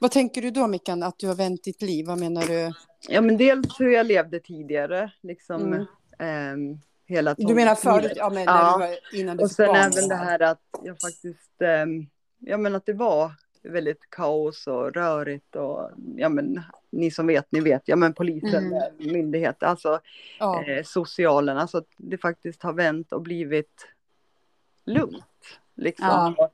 Vad 0.00 0.10
tänker 0.10 0.42
du 0.42 0.50
då, 0.50 0.66
Mickan, 0.66 1.02
att 1.02 1.18
du 1.18 1.26
har 1.28 1.34
vänt 1.34 1.64
ditt 1.64 1.82
liv? 1.82 2.06
Vad 2.06 2.18
menar 2.20 2.42
du? 2.42 2.72
Ja, 3.08 3.20
men 3.20 3.36
dels 3.36 3.80
hur 3.80 3.90
jag 3.90 4.06
levde 4.06 4.40
tidigare, 4.40 5.12
liksom 5.20 5.62
Mm. 5.72 5.86
ehm, 6.18 6.80
hela 7.06 7.34
Du 7.34 7.54
menar 7.54 7.74
förut, 7.74 8.12
ja, 8.16 8.30
men 8.30 8.44
Ja. 8.44 8.76
när 8.78 8.86
du 8.86 8.92
var 8.92 8.98
innan 9.20 9.36
du 9.36 9.44
Och 9.44 9.50
sen 9.50 9.74
även 9.76 10.08
det 10.08 10.14
här 10.16 10.42
att 10.42 10.60
jag 10.82 11.00
faktiskt, 11.00 11.62
ehm, 11.62 12.06
ja 12.38 12.56
men 12.56 12.74
att 12.74 12.86
det 12.86 12.92
var 12.92 13.32
väldigt 13.62 14.10
kaos 14.10 14.66
och 14.66 14.94
rörigt 14.94 15.56
och 15.56 15.90
ja 16.16 16.28
men 16.28 16.62
ni 16.90 17.10
som 17.10 17.26
vet, 17.26 17.52
ni 17.52 17.60
vet, 17.60 17.82
ja 17.84 17.96
men 17.96 18.12
polisen, 18.14 18.66
Mm. 18.66 18.72
eh, 18.72 19.12
myndighet, 19.12 19.62
alltså 19.62 20.00
Ja, 20.38 20.64
eh, 20.64 20.82
socialen, 20.84 21.58
alltså 21.58 21.78
att 21.78 21.88
det 21.96 22.18
faktiskt 22.18 22.62
har 22.62 22.72
vänt 22.72 23.12
och 23.12 23.22
blivit 23.22 23.86
lugnt. 24.84 25.24
Liksom. 25.74 26.06
Ja. 26.38 26.50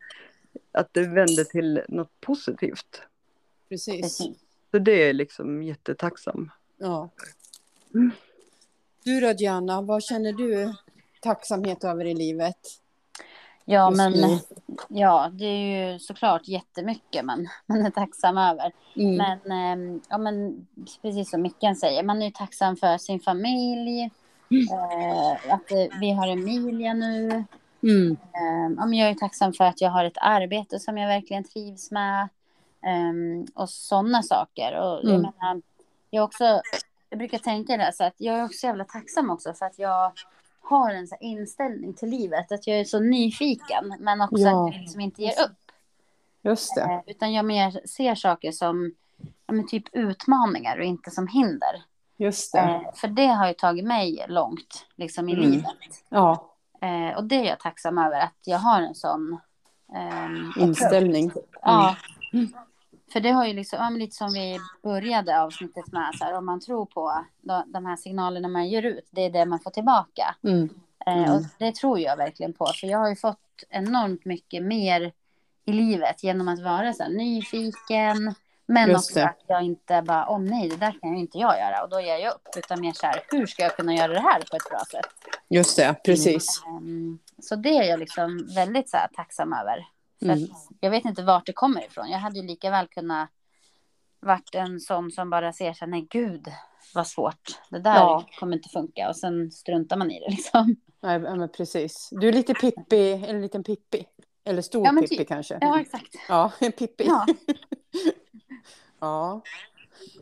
Att 0.72 0.94
det 0.94 1.02
vände 1.06 1.44
till 1.44 1.82
något 1.88 2.20
positivt. 2.20 3.02
precis. 3.68 4.00
Precis. 4.02 4.36
Så 4.70 4.78
det 4.78 4.92
är 5.08 5.12
liksom 5.12 5.62
jättetacksam. 5.62 6.50
Ja. 6.78 7.08
Mm. 7.94 8.10
Du 9.04 9.20
då, 9.20 9.32
Diana, 9.32 9.80
vad 9.82 10.02
känner 10.02 10.32
du 10.32 10.74
tacksamhet 11.20 11.84
över 11.84 12.04
i 12.04 12.14
livet? 12.14 12.56
Ja, 13.64 13.90
Just 13.90 13.96
men 13.96 14.12
nu. 14.12 14.38
ja, 14.88 15.30
det 15.32 15.44
är 15.44 15.92
ju 15.92 15.98
såklart 15.98 16.48
jättemycket 16.48 17.24
man, 17.24 17.48
man 17.66 17.86
är 17.86 17.90
tacksam 17.90 18.38
över. 18.38 18.72
Mm. 18.96 19.16
Men, 19.16 19.52
ehm, 19.52 20.00
ja, 20.08 20.18
men 20.18 20.66
precis 21.02 21.30
som 21.30 21.42
Micken 21.42 21.76
säger, 21.76 22.02
man 22.02 22.22
är 22.22 22.26
ju 22.26 22.32
tacksam 22.32 22.76
för 22.76 22.98
sin 22.98 23.20
familj. 23.20 24.10
Eh, 24.72 25.52
att 25.54 25.70
eh, 25.70 25.98
vi 26.00 26.10
har 26.10 26.28
Emilia 26.28 26.94
nu. 26.94 27.44
Mm. 27.82 28.10
Eh, 28.12 28.74
ja, 28.76 28.86
men 28.86 28.92
jag 28.94 29.10
är 29.10 29.14
tacksam 29.14 29.52
för 29.52 29.64
att 29.64 29.80
jag 29.80 29.90
har 29.90 30.04
ett 30.04 30.18
arbete 30.20 30.78
som 30.78 30.98
jag 30.98 31.08
verkligen 31.08 31.44
trivs 31.44 31.90
med. 31.90 32.28
Ehm, 32.86 33.46
och 33.54 33.70
sådana 33.70 34.22
saker. 34.22 34.72
Och 34.78 35.00
jag, 35.02 35.04
Mm. 35.04 35.20
menar, 35.22 35.62
jag, 36.10 36.24
också, 36.24 36.62
jag 37.12 37.18
brukar 37.18 37.38
tänka 37.38 37.76
det 37.76 37.92
så 37.92 38.04
att 38.04 38.14
jag 38.16 38.38
är 38.38 38.44
också 38.44 38.66
jävla 38.66 38.84
tacksam 38.84 39.30
också 39.30 39.54
för 39.54 39.66
att 39.66 39.78
jag 39.78 40.12
har 40.60 40.90
en 40.90 41.06
så 41.06 41.16
inställning 41.20 41.94
till 41.94 42.08
livet. 42.08 42.52
Att 42.52 42.66
jag 42.66 42.80
är 42.80 42.84
så 42.84 43.00
nyfiken 43.00 43.96
men 43.98 44.20
också 44.20 44.38
Ja. 44.38 44.66
att 44.66 44.74
jag 44.74 44.80
liksom 44.82 45.00
inte 45.00 45.22
ger 45.22 45.30
upp. 45.44 45.56
Just 46.42 46.74
det. 46.74 46.80
Eh, 46.82 47.00
utan 47.06 47.32
jag 47.32 47.44
mer 47.44 47.86
ser 47.86 48.14
saker 48.14 48.52
som 48.52 48.94
ja, 49.46 49.54
typ 49.68 49.84
utmaningar 49.92 50.78
och 50.78 50.84
inte 50.84 51.10
som 51.10 51.26
hinder. 51.28 51.82
Just 52.16 52.52
det. 52.52 52.60
Eh, 52.60 52.80
för 52.94 53.08
det 53.08 53.26
har 53.26 53.48
ju 53.48 53.54
tagit 53.54 53.84
mig 53.84 54.24
långt 54.28 54.86
liksom, 54.96 55.28
i 55.28 55.32
Mm. 55.32 55.50
livet. 55.50 56.04
Ja, 56.08 56.48
Eh, 56.82 57.16
och 57.16 57.24
det 57.24 57.34
är 57.36 57.44
jag 57.44 57.60
tacksam 57.60 57.98
över 57.98 58.20
att 58.20 58.36
jag 58.44 58.58
har 58.58 58.80
en 58.80 58.94
sån 58.94 59.40
ehm, 59.94 60.52
inställning. 60.58 61.32
Ja. 61.62 61.96
För 63.12 63.20
det 63.20 63.30
har 63.30 63.46
ju 63.46 63.52
liksom, 63.52 63.96
lite 63.96 64.16
som 64.16 64.32
vi 64.32 64.58
började 64.82 65.40
avsnittet 65.40 65.92
med, 65.92 66.10
så 66.18 66.24
här, 66.24 66.34
om 66.34 66.46
man 66.46 66.60
tror 66.60 66.86
på 66.86 67.24
de, 67.40 67.62
de 67.72 67.86
här 67.86 67.96
signalerna 67.96 68.48
man 68.48 68.68
ger 68.68 68.82
ut, 68.82 69.08
det 69.10 69.20
är 69.20 69.30
det 69.30 69.44
man 69.46 69.60
får 69.60 69.70
tillbaka. 69.70 70.34
Mm. 70.44 70.68
Eh, 71.06 71.16
Mm. 71.16 71.30
och 71.32 71.42
det 71.58 71.74
tror 71.74 72.00
jag 72.00 72.16
verkligen 72.16 72.52
på, 72.52 72.66
för 72.80 72.86
jag 72.86 72.98
har 72.98 73.08
ju 73.08 73.16
fått 73.16 73.38
enormt 73.70 74.24
mycket 74.24 74.62
mer 74.62 75.12
i 75.64 75.72
livet 75.72 76.22
genom 76.24 76.48
att 76.48 76.60
vara 76.62 76.92
så 76.92 77.02
här, 77.02 77.10
nyfiken, 77.10 78.34
men 78.66 78.88
Just 78.90 79.10
också 79.10 79.18
det. 79.18 79.24
att 79.28 79.40
jag 79.46 79.62
inte 79.62 80.02
bara, 80.02 80.28
åh 80.28 80.38
nej, 80.38 80.68
det 80.68 80.76
där 80.76 80.98
kan 81.00 81.10
ju 81.12 81.18
inte 81.18 81.38
jag 81.38 81.58
göra, 81.58 81.82
och 81.82 81.90
då 81.90 82.00
ger 82.00 82.16
jag 82.18 82.34
upp, 82.34 82.48
utan 82.56 82.80
mer 82.80 82.92
så 82.92 83.06
här, 83.06 83.20
hur 83.30 83.46
ska 83.46 83.62
jag 83.62 83.76
kunna 83.76 83.94
göra 83.94 84.12
det 84.12 84.20
här 84.20 84.40
på 84.50 84.56
ett 84.56 84.70
bra 84.70 84.78
sätt? 84.90 85.06
Just 85.48 85.76
det, 85.76 85.94
precis. 86.04 86.62
Ehm, 86.66 87.18
så 87.42 87.56
det 87.56 87.76
är 87.78 87.82
jag 87.82 87.98
liksom 88.00 88.48
väldigt 88.54 88.90
så 88.90 88.96
här, 88.96 89.08
tacksam 89.16 89.52
över. 89.52 89.86
Mm. 90.30 90.48
jag 90.80 90.90
vet 90.90 91.04
inte 91.04 91.22
vart 91.22 91.46
det 91.46 91.52
kommer 91.52 91.84
ifrån. 91.86 92.10
Jag 92.10 92.18
hade 92.18 92.38
ju 92.38 92.46
lika 92.46 92.70
väl 92.70 92.86
kunnat 92.88 93.28
varit 94.20 94.54
en 94.54 94.80
sån 94.80 95.10
som 95.10 95.30
bara 95.30 95.52
ser 95.52 95.72
så 95.72 95.84
här, 95.84 95.90
nej 95.90 96.06
gud 96.10 96.46
vad 96.94 97.06
svårt. 97.06 97.58
Det 97.70 97.78
där 97.78 97.94
Ja. 97.96 98.26
kommer 98.38 98.56
inte 98.56 98.68
funka 98.68 99.08
och 99.08 99.16
sen 99.16 99.50
struntar 99.50 99.96
man 99.96 100.10
i 100.10 100.20
det 100.20 100.30
liksom. 100.30 100.76
Nej, 101.00 101.18
men 101.18 101.48
precis. 101.48 102.08
Du 102.12 102.28
är 102.28 102.32
lite 102.32 102.54
Pippi, 102.54 103.12
en 103.28 103.42
liten 103.42 103.64
Pippi. 103.64 104.04
Eller 104.44 104.62
stor 104.62 104.86
Ja, 104.86 104.92
Pippi 105.00 105.16
typ. 105.16 105.28
kanske. 105.28 105.58
Ja, 105.60 105.80
exakt. 105.80 106.14
Ja, 106.28 106.52
en 106.60 106.72
Pippi. 106.72 107.04
Ja. 107.06 107.26
Ja. 109.00 109.42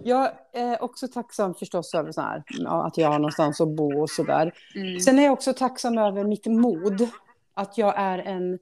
Jag 0.05 0.31
är 0.53 0.83
också 0.83 1.09
tacksam 1.09 1.55
förstås 1.55 1.95
över 1.95 2.13
så 2.13 2.21
här, 2.21 2.43
att 2.87 2.97
jag 2.99 3.09
har 3.09 3.19
någonstans 3.19 3.61
att 3.61 3.69
bo 3.69 4.03
och 4.03 4.11
sådär. 4.11 4.53
Mm. 4.75 5.01
Sen 5.01 5.19
är 5.19 5.23
jag 5.23 5.33
också 5.33 5.53
tacksam 5.53 5.99
över 5.99 6.25
mitt 6.25 6.47
mod. 6.47 7.09
Att 7.55 7.79
jag 7.79 7.95
är 7.97 8.19
en, 8.19 8.59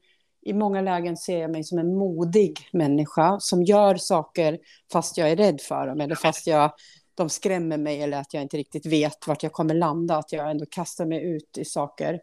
i 0.48 0.52
många 0.52 0.80
lägen 0.80 1.16
ser 1.16 1.38
jag 1.38 1.50
mig 1.50 1.64
som 1.64 1.78
en 1.78 1.94
modig 1.94 2.58
människa 2.72 3.40
som 3.40 3.62
gör 3.62 3.96
saker 3.96 4.58
fast 4.92 5.18
jag 5.18 5.30
är 5.30 5.36
rädd 5.36 5.60
för 5.60 5.86
dem 5.86 6.00
eller 6.00 6.14
fast 6.14 6.46
jag, 6.46 6.72
de 7.14 7.28
skrämmer 7.28 7.76
mig 7.76 8.02
eller 8.02 8.20
att 8.20 8.34
jag 8.34 8.42
inte 8.42 8.56
riktigt 8.56 8.86
vet 8.86 9.26
vart 9.26 9.42
jag 9.42 9.52
kommer 9.52 9.74
landa. 9.74 10.16
Att 10.16 10.32
jag 10.32 10.50
ändå 10.50 10.66
kastar 10.66 11.06
mig 11.06 11.24
ut 11.24 11.58
i 11.58 11.64
saker. 11.64 12.20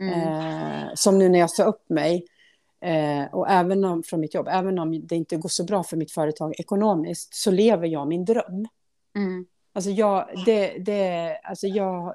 Mm. 0.00 0.20
Eh, 0.20 0.88
som 0.94 1.18
nu 1.18 1.28
när 1.28 1.38
jag 1.38 1.50
sa 1.50 1.64
upp 1.64 1.88
mig. 1.88 2.26
Eh, 2.80 3.34
och 3.34 3.50
även 3.50 3.84
om, 3.84 4.02
från 4.02 4.20
mitt 4.20 4.34
jobb, 4.34 4.48
även 4.50 4.78
om 4.78 5.06
det 5.06 5.16
inte 5.16 5.36
går 5.36 5.48
så 5.48 5.64
bra 5.64 5.82
för 5.82 5.96
mitt 5.96 6.12
företag 6.12 6.54
ekonomiskt, 6.60 7.34
så 7.34 7.50
lever 7.50 7.86
jag 7.86 8.08
min 8.08 8.24
dröm. 8.24 8.68
Mm. 9.16 9.46
Alltså 9.72 9.90
jag, 9.90 10.28
det, 10.46 10.78
det, 10.78 11.36
alltså 11.42 11.66
jag 11.66 12.14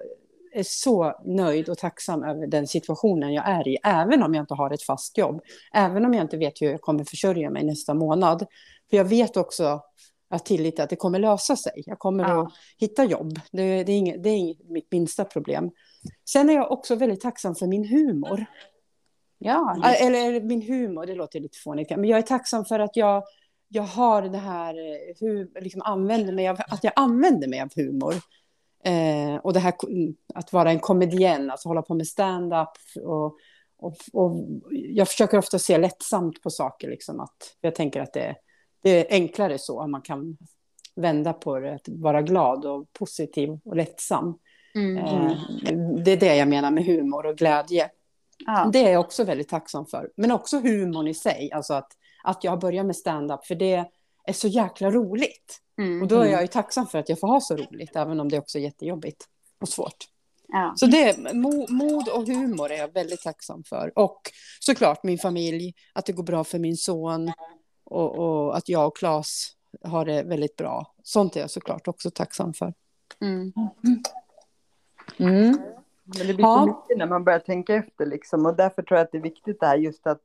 är 0.54 0.64
så 0.64 1.22
nöjd 1.26 1.70
och 1.70 1.78
tacksam 1.78 2.24
över 2.24 2.48
den 2.48 2.68
situationen 2.68 3.34
jag 3.34 3.50
är 3.50 3.68
i, 3.68 3.78
även 3.84 4.24
om 4.24 4.34
jag 4.34 4.44
inte 4.44 4.54
har 4.54 4.72
ett 4.72 4.84
fast 4.84 5.18
jobb. 5.18 5.42
Även 5.74 6.06
om 6.06 6.14
jag 6.14 6.24
inte 6.24 6.38
vet 6.38 6.62
hur 6.62 6.72
jag 6.72 6.82
kommer 6.82 7.04
försörja 7.04 7.50
mig 7.50 7.64
nästa 7.64 7.94
månad. 7.94 8.46
För 8.90 8.98
jag 8.98 9.06
vet 9.06 9.38
också, 9.38 9.82
har 10.30 10.40
tillit 10.40 10.76
till 10.76 10.84
att 10.84 10.90
det 10.90 10.96
kommer 10.96 11.20
lösa 11.20 11.56
sig. 11.56 11.84
Jag 11.86 12.00
kommer 12.00 12.24
Ja. 12.30 12.42
att 12.42 12.54
hitta 12.78 13.04
jobb. 13.04 13.40
Det, 13.52 13.84
det, 13.84 13.92
är 13.92 13.98
inget, 13.98 14.24
det 14.24 14.30
är 14.30 14.38
inget, 14.38 14.70
mitt 14.70 14.92
minsta 14.92 15.26
problem. 15.26 15.72
Sen 16.30 16.50
är 16.50 16.54
jag 16.54 16.72
också 16.72 16.96
väldigt 16.96 17.22
tacksam 17.22 17.56
för 17.56 17.68
min 17.68 17.86
humor. 17.86 18.46
Ja, 19.38 19.76
Eller, 19.86 20.28
eller 20.28 20.42
min 20.42 20.62
humor, 20.62 21.06
det 21.06 21.16
låter 21.16 21.40
lite 21.40 21.58
fånigt. 21.64 21.90
Men 21.90 22.06
jag 22.06 22.18
är 22.18 22.22
tacksam 22.24 22.66
för 22.66 22.80
att 22.80 22.96
jag, 22.96 23.24
jag 23.68 23.84
har 23.84 24.22
det 24.22 24.38
här, 24.38 24.74
eh, 24.74 25.16
hur, 25.20 25.62
liksom 25.62 25.82
använder 25.82 26.34
mig 26.34 26.48
av, 26.48 26.58
att 26.70 26.84
jag 26.84 26.94
använder 26.96 27.48
mig 27.48 27.62
av 27.62 27.70
humor. 27.76 28.16
Eh, 28.84 29.36
och 29.36 29.54
det 29.54 29.60
här 29.60 29.74
mm, 29.88 30.15
att 30.34 30.54
vara 30.54 30.72
en 30.72 30.80
komedien, 30.80 31.52
alltså 31.52 31.70
hålla 31.70 31.82
på 31.82 31.94
med 31.94 32.08
stand-up. 32.08 32.70
Och, 33.04 33.38
och, 33.78 33.96
och 34.13 34.36
jag 34.72 35.08
försöker 35.08 35.38
ofta 35.38 35.60
se 35.60 35.78
lättsamt 35.78 36.44
på 36.44 36.50
saker. 36.50 36.89
Liksom, 36.89 37.20
att 37.20 37.58
jag 37.62 37.76
tänker 37.76 38.02
att 38.02 38.13
det, 38.13 38.36
det 38.84 38.89
är 38.89 39.15
enklare 39.15 39.58
så, 39.58 39.82
om 39.82 39.91
man 39.91 40.02
kan 40.02 40.38
vända 40.96 41.34
på 41.34 41.60
det, 41.60 41.74
att 41.74 41.88
vara 41.88 42.22
glad 42.22 42.65
och 42.65 42.94
positiv 42.94 43.60
och 43.65 43.76
lättsam. 43.76 44.38
mm. 44.76 44.98
Eh, 44.98 45.38
det 46.04 46.12
är 46.12 46.17
det 46.17 46.36
jag 46.36 46.48
menar 46.48 46.72
med 46.72 46.86
humor 46.86 47.26
och 47.26 47.38
glädje. 47.38 47.89
ja. 48.46 48.70
Det 48.74 48.80
är 48.80 48.91
jag 48.91 49.00
också 49.00 49.24
väldigt 49.24 49.50
tacksam 49.50 49.86
för. 49.86 50.12
Men 50.17 50.32
också 50.32 50.60
humorn 50.60 51.08
i 51.08 51.13
sig. 51.13 51.52
Alltså 51.54 51.74
att, 51.74 51.91
att 52.24 52.44
jag 52.44 52.60
börjar 52.60 52.84
med 52.84 52.96
stand-up. 52.96 53.46
För 53.46 53.56
det 53.56 53.86
är 54.26 54.34
så 54.34 54.48
jäkla 54.48 54.91
roligt. 54.91 55.58
Mm. 55.78 56.02
Och 56.02 56.08
då 56.08 56.22
är 56.22 56.26
jag 56.32 56.41
ju 56.41 56.48
tacksam 56.48 56.88
för 56.88 57.00
att 57.00 57.10
jag 57.10 57.20
får 57.20 57.28
ha 57.28 57.41
så 57.41 57.56
roligt. 57.56 57.95
Även 57.95 58.20
om 58.20 58.30
det 58.30 58.39
också 58.39 58.58
är 58.58 58.62
jättejobbigt 58.62 59.26
och 59.62 59.70
svårt. 59.70 59.98
ja. 60.48 60.74
Så 60.76 60.86
det 60.86 61.34
mo, 61.34 61.66
mod 61.70 62.10
och 62.10 62.28
humor 62.28 62.72
är 62.72 62.78
jag 62.78 62.93
väldigt 62.93 63.22
tacksam 63.22 63.64
för. 63.64 63.91
Och 63.95 64.22
såklart 64.60 65.04
min 65.04 65.18
familj. 65.18 65.74
Att 65.93 66.06
det 66.06 66.14
går 66.14 66.24
bra 66.24 66.43
för 66.43 66.60
min 66.60 66.78
son. 66.78 67.32
Och, 67.84 68.20
och 68.20 68.58
att 68.58 68.70
jag 68.70 68.88
och 68.88 68.98
Claes 68.98 69.48
har 69.84 70.06
det 70.06 70.24
väldigt 70.24 70.56
bra. 70.56 70.93
Sånt 71.04 71.36
är 71.36 71.39
jag 71.39 71.52
såklart 71.52 71.88
också 71.88 72.12
tacksam 72.12 72.54
för. 72.54 72.74
Mm. 73.22 73.54
Mm. 75.20 75.58
Men 76.04 76.28
det 76.28 76.34
blir 76.34 76.39
Ja. 76.45 76.60
så 76.60 76.66
mycket 76.66 76.98
när 76.98 77.06
man 77.08 77.24
börjar 77.24 77.39
tänka 77.39 77.76
efter 77.76 78.06
liksom. 78.06 78.45
Och 78.45 78.56
därför 78.56 78.82
tror 78.84 78.98
jag 78.98 79.06
att 79.06 79.12
det 79.12 79.18
är 79.18 79.22
viktigt 79.22 79.60
det 79.60 79.66
här 79.66 79.78
just 79.78 80.08
att 80.08 80.22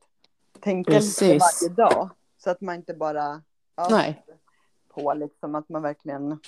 tänka 0.61 0.91
Precis. 0.91 1.21
lite 1.21 1.39
varje 1.39 1.75
dag. 1.75 2.11
Så 2.39 2.51
att 2.51 2.61
man 2.61 2.75
inte 2.75 2.95
bara 2.95 3.43
ja, 3.77 3.89
Nej. 3.91 4.25
på 4.89 5.15
liksom 5.15 5.55
att 5.55 5.69
man 5.69 5.83
verkligen, 5.83 6.39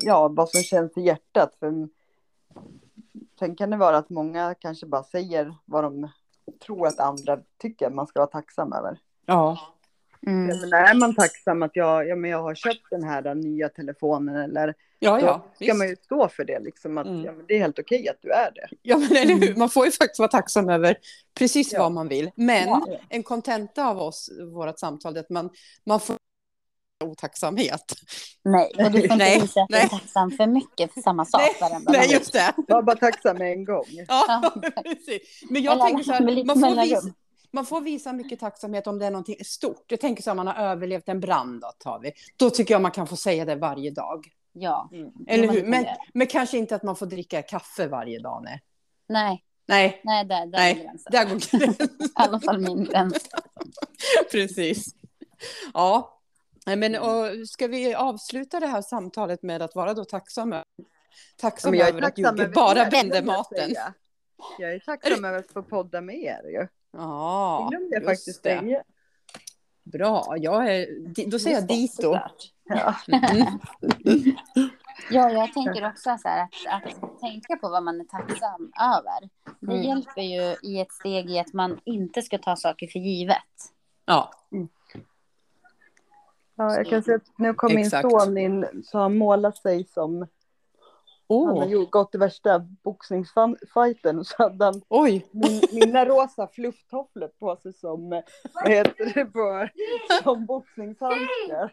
ja 0.00 0.28
vad 0.28 0.48
som 0.50 0.62
känns 0.62 0.96
i 0.96 1.00
hjärtat. 1.00 1.56
För 1.60 1.88
Sen 3.38 3.56
kan 3.56 3.70
det 3.70 3.76
vara 3.76 3.96
att 3.96 4.10
många 4.10 4.54
kanske 4.54 4.86
bara 4.86 5.02
säger 5.04 5.54
vad 5.64 5.84
de 5.84 6.08
tror 6.66 6.86
att 6.86 7.00
andra 7.00 7.40
tycker 7.58 7.90
man 7.90 8.06
ska 8.06 8.20
vara 8.20 8.30
tacksam 8.30 8.72
över. 8.72 8.98
Ja. 9.26 9.58
Mm. 10.26 10.46
Men 10.46 10.72
är 10.72 10.94
man 10.94 11.14
tacksam 11.14 11.62
att 11.62 11.76
jag, 11.76 12.08
ja, 12.08 12.16
men 12.16 12.30
jag 12.30 12.42
har 12.42 12.54
köpt 12.54 12.86
den 12.90 13.02
här 13.04 13.22
den 13.22 13.40
nya 13.40 13.68
telefonen 13.68 14.36
eller 14.36 14.74
Ja, 14.98 15.20
då 15.20 15.26
ja. 15.26 15.42
ska 15.54 15.74
man 15.74 15.88
ju 15.88 15.96
stå 15.96 16.28
för 16.28 16.44
det 16.44 16.58
liksom 16.60 16.98
att 16.98 17.06
Mm. 17.06 17.24
ja, 17.24 17.32
men 17.32 17.44
det 17.48 17.54
är 17.54 17.58
helt 17.58 17.78
okej 17.78 18.08
att 18.08 18.16
du 18.20 18.30
är 18.32 18.50
det. 18.54 18.68
Ja, 18.82 18.96
men 18.98 19.16
eller 19.16 19.34
hur? 19.34 19.54
Man 19.56 19.68
får 19.70 19.84
ju 19.86 19.90
faktiskt 19.92 20.18
vara 20.18 20.28
tacksam 20.30 20.68
över 20.68 20.96
precis 21.34 21.72
Ja. 21.72 21.78
vad 21.82 21.92
man 21.92 22.08
vill. 22.08 22.30
Men 22.34 22.68
Ja. 22.68 22.86
en 23.08 23.22
kontenta 23.22 23.86
av 23.88 23.98
oss, 23.98 24.30
vårt 24.52 24.78
samtal, 24.78 25.16
är 25.16 25.20
att 25.20 25.30
man, 25.30 25.50
man 25.84 26.00
får 26.00 26.16
otacksamhet. 27.04 27.94
Nej, 28.44 28.72
och 28.78 28.90
du 28.90 28.90
får 28.90 29.02
inte 29.02 29.16
Nej, 29.16 29.40
visa 29.40 29.62
att 29.62 29.68
du 29.68 29.76
är 29.76 29.80
nej. 29.80 29.88
tacksam 29.88 30.30
för 30.30 30.46
mycket 30.46 30.94
för 30.94 31.00
samma 31.00 31.24
sak 31.24 31.40
Nej, 31.60 31.80
Nej, 31.88 32.12
just 32.12 32.32
det. 32.32 32.54
Var 32.68 32.82
bara 32.82 32.96
tacksam 32.96 33.38
med 33.38 33.52
en 33.52 33.64
gång. 33.64 33.84
Ja, 34.08 34.52
precis. 34.84 35.42
Men 35.50 35.62
jag 35.62 35.72
Eller 35.72 35.84
tänker 35.84 36.04
så 36.04 36.12
här, 36.12 36.44
man 36.44 36.60
får, 36.60 36.82
visa, 36.82 37.14
man 37.52 37.66
får 37.66 37.80
visa 37.80 38.12
mycket 38.12 38.40
tacksamhet 38.40 38.86
om 38.86 38.98
det 38.98 39.06
är 39.06 39.10
någonting 39.10 39.44
stort. 39.44 39.84
Jag 39.86 40.00
tänker 40.00 40.22
så 40.22 40.30
här, 40.30 40.34
man 40.34 40.46
har 40.46 40.54
överlevt 40.54 41.08
en 41.08 41.20
brand, 41.20 41.60
då, 41.60 41.72
tar 41.78 42.00
vi. 42.00 42.12
Då 42.36 42.50
tycker 42.50 42.74
jag 42.74 42.82
man 42.82 42.90
kan 42.90 43.06
få 43.06 43.16
säga 43.16 43.44
det 43.44 43.56
varje 43.56 43.90
dag. 43.90 44.26
Ja. 44.52 44.90
Eller 45.28 45.46
man 45.46 45.56
hur? 45.56 45.64
Men, 45.64 45.86
men 46.14 46.26
kanske 46.26 46.58
inte 46.58 46.74
att 46.74 46.82
man 46.82 46.96
får 46.96 47.06
dricka 47.06 47.42
kaffe 47.42 47.86
varje 47.86 48.18
dag. 48.18 48.44
Nej, 48.44 48.62
Nej, 49.08 49.44
nej, 49.68 50.00
nej 50.04 50.24
där, 50.24 50.46
där 50.46 50.58
är 50.58 50.62
nej. 50.62 50.74
gränsen. 50.74 51.12
Där 51.12 51.24
går 51.24 51.58
gränsen. 51.58 51.88
I 52.00 52.10
alla 52.14 52.40
fall 52.40 52.60
min 52.60 52.84
gräns. 52.84 53.28
Precis. 54.32 54.94
Ja, 55.74 56.19
Nej, 56.66 56.76
men 56.76 56.96
och 56.98 57.48
ska 57.48 57.66
vi 57.66 57.94
avsluta 57.94 58.60
det 58.60 58.66
här 58.66 58.82
samtalet 58.82 59.42
med 59.42 59.62
att 59.62 59.74
vara 59.74 59.94
då 59.94 60.04
tacksam, 60.04 60.52
ö- 60.52 60.62
tacksam 61.36 61.74
jag 61.74 61.88
är 61.88 61.92
över 61.92 62.02
att 62.02 62.16
tacksam 62.16 62.36
Jocke 62.36 62.42
över 62.44 62.54
bara 62.54 62.78
jag 62.78 63.24
maten? 63.26 63.56
säga. 63.68 63.94
Jag 64.58 64.74
är 64.74 64.78
tacksam 64.78 65.24
över 65.24 65.38
att 65.38 65.52
få 65.52 65.62
podda 65.62 66.00
med 66.00 66.14
er 66.16 66.42
ju. 66.50 66.68
Ja, 66.92 67.68
Det 67.70 67.76
glömde 67.76 67.96
jag 67.96 68.04
faktiskt 68.04 68.42
det. 68.42 68.58
säga. 68.60 68.82
Bra, 69.82 70.34
jag 70.38 70.74
är, 70.74 70.86
då 71.30 71.38
säger 71.38 71.56
jag 71.56 71.66
dito. 71.66 72.18
Ja. 72.64 72.94
Mm. 73.12 73.58
Ja, 75.10 75.30
jag 75.30 75.52
tänker 75.54 75.86
också 75.88 76.16
så 76.22 76.28
här 76.28 76.42
att, 76.42 77.02
att 77.02 77.20
tänka 77.20 77.56
på 77.56 77.68
vad 77.68 77.82
man 77.82 78.00
är 78.00 78.04
tacksam 78.04 78.72
över. 78.80 79.28
Det 79.60 79.72
Mm. 79.72 79.82
hjälper 79.82 80.20
ju 80.22 80.56
i 80.70 80.80
ett 80.80 80.92
steg 80.92 81.30
i 81.30 81.38
att 81.38 81.52
man 81.52 81.80
inte 81.84 82.22
ska 82.22 82.38
ta 82.38 82.56
saker 82.56 82.86
för 82.86 82.98
givet. 82.98 83.36
Ja, 84.06 84.30
Ja, 86.60 86.76
jag 86.76 86.86
kan 86.86 87.02
säga 87.02 87.16
att 87.16 87.38
nu 87.38 87.54
kom 87.54 87.76
Exakt. 87.76 88.04
min 88.04 88.20
son 88.20 88.38
in 88.38 88.66
så 88.84 88.98
han 88.98 89.18
målat 89.18 89.56
sig 89.56 89.84
som 89.84 90.26
han 91.28 91.48
har 91.48 91.66
oh, 91.66 91.70
gjort, 91.70 91.90
gått 91.90 92.14
i 92.14 92.18
värsta 92.18 92.58
boxningsfighten 92.58 94.24
så 94.24 94.34
hade 94.38 94.64
han 94.64 94.82
oj, 94.88 95.26
min, 95.30 95.62
mina 95.72 96.04
rosa 96.04 96.46
flufftofflor 96.46 97.28
på 97.28 97.56
sig 97.56 97.72
som, 97.72 98.22
vad 98.54 98.68
heter 98.68 99.12
det, 99.14 99.24
på, 99.24 99.68
som 100.22 100.46
boxningshandskar. 100.46 101.72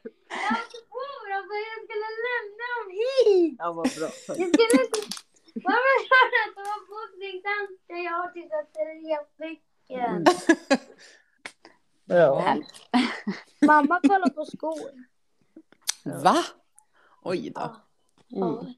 jag 1.35 1.79
skulle 1.83 2.09
lämna 2.27 2.65
dem 2.75 2.87
hit. 2.91 3.55
Ja, 3.59 3.73
vad 3.73 3.89
bra. 3.97 4.09
Jag 4.27 4.35
skulle 4.35 4.83
inte... 4.83 4.99
Mamma 5.63 5.95
sa 6.09 6.17
att 6.25 6.55
det 6.55 6.63
var 6.69 6.81
boxningshandskar. 6.93 7.97
Jag 8.07 8.11
har 8.11 8.29
tittat 8.37 8.73
tre 8.73 9.17
stycken. 9.33 10.25
Ja. 12.07 12.55
Mamma 13.65 13.99
kollar 14.01 14.29
på 14.29 14.45
skor. 14.45 14.79
va? 16.23 16.35
Oj 17.23 17.49
då. 17.55 17.75
Ja. 18.27 18.47
Mm. 18.47 18.73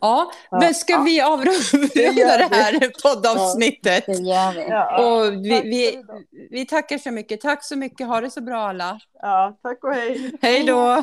Ja, 0.00 0.32
Ja. 0.50 0.58
men 0.60 0.74
ska 0.74 0.98
vi 1.02 1.20
avrunda 1.20 1.88
det 1.94 2.10
vi. 2.12 2.22
här 2.24 2.92
poddavsnittet? 3.02 4.06
Det 4.06 4.12
gör 4.12 4.52
vi. 4.54 4.60
Ja. 4.68 5.04
Och 5.04 5.32
vi, 5.32 5.60
vi, 5.60 6.04
vi 6.50 6.66
tackar 6.66 6.98
så 6.98 7.10
mycket. 7.10 7.40
Tack 7.40 7.64
så 7.64 7.76
mycket. 7.76 8.06
Ha 8.06 8.20
det 8.20 8.30
så 8.30 8.40
bra 8.40 8.60
alla. 8.68 9.00
ja, 9.22 9.58
tack 9.62 9.84
och 9.84 9.94
hej. 9.94 10.32
Hej 10.42 10.64
då! 10.64 11.02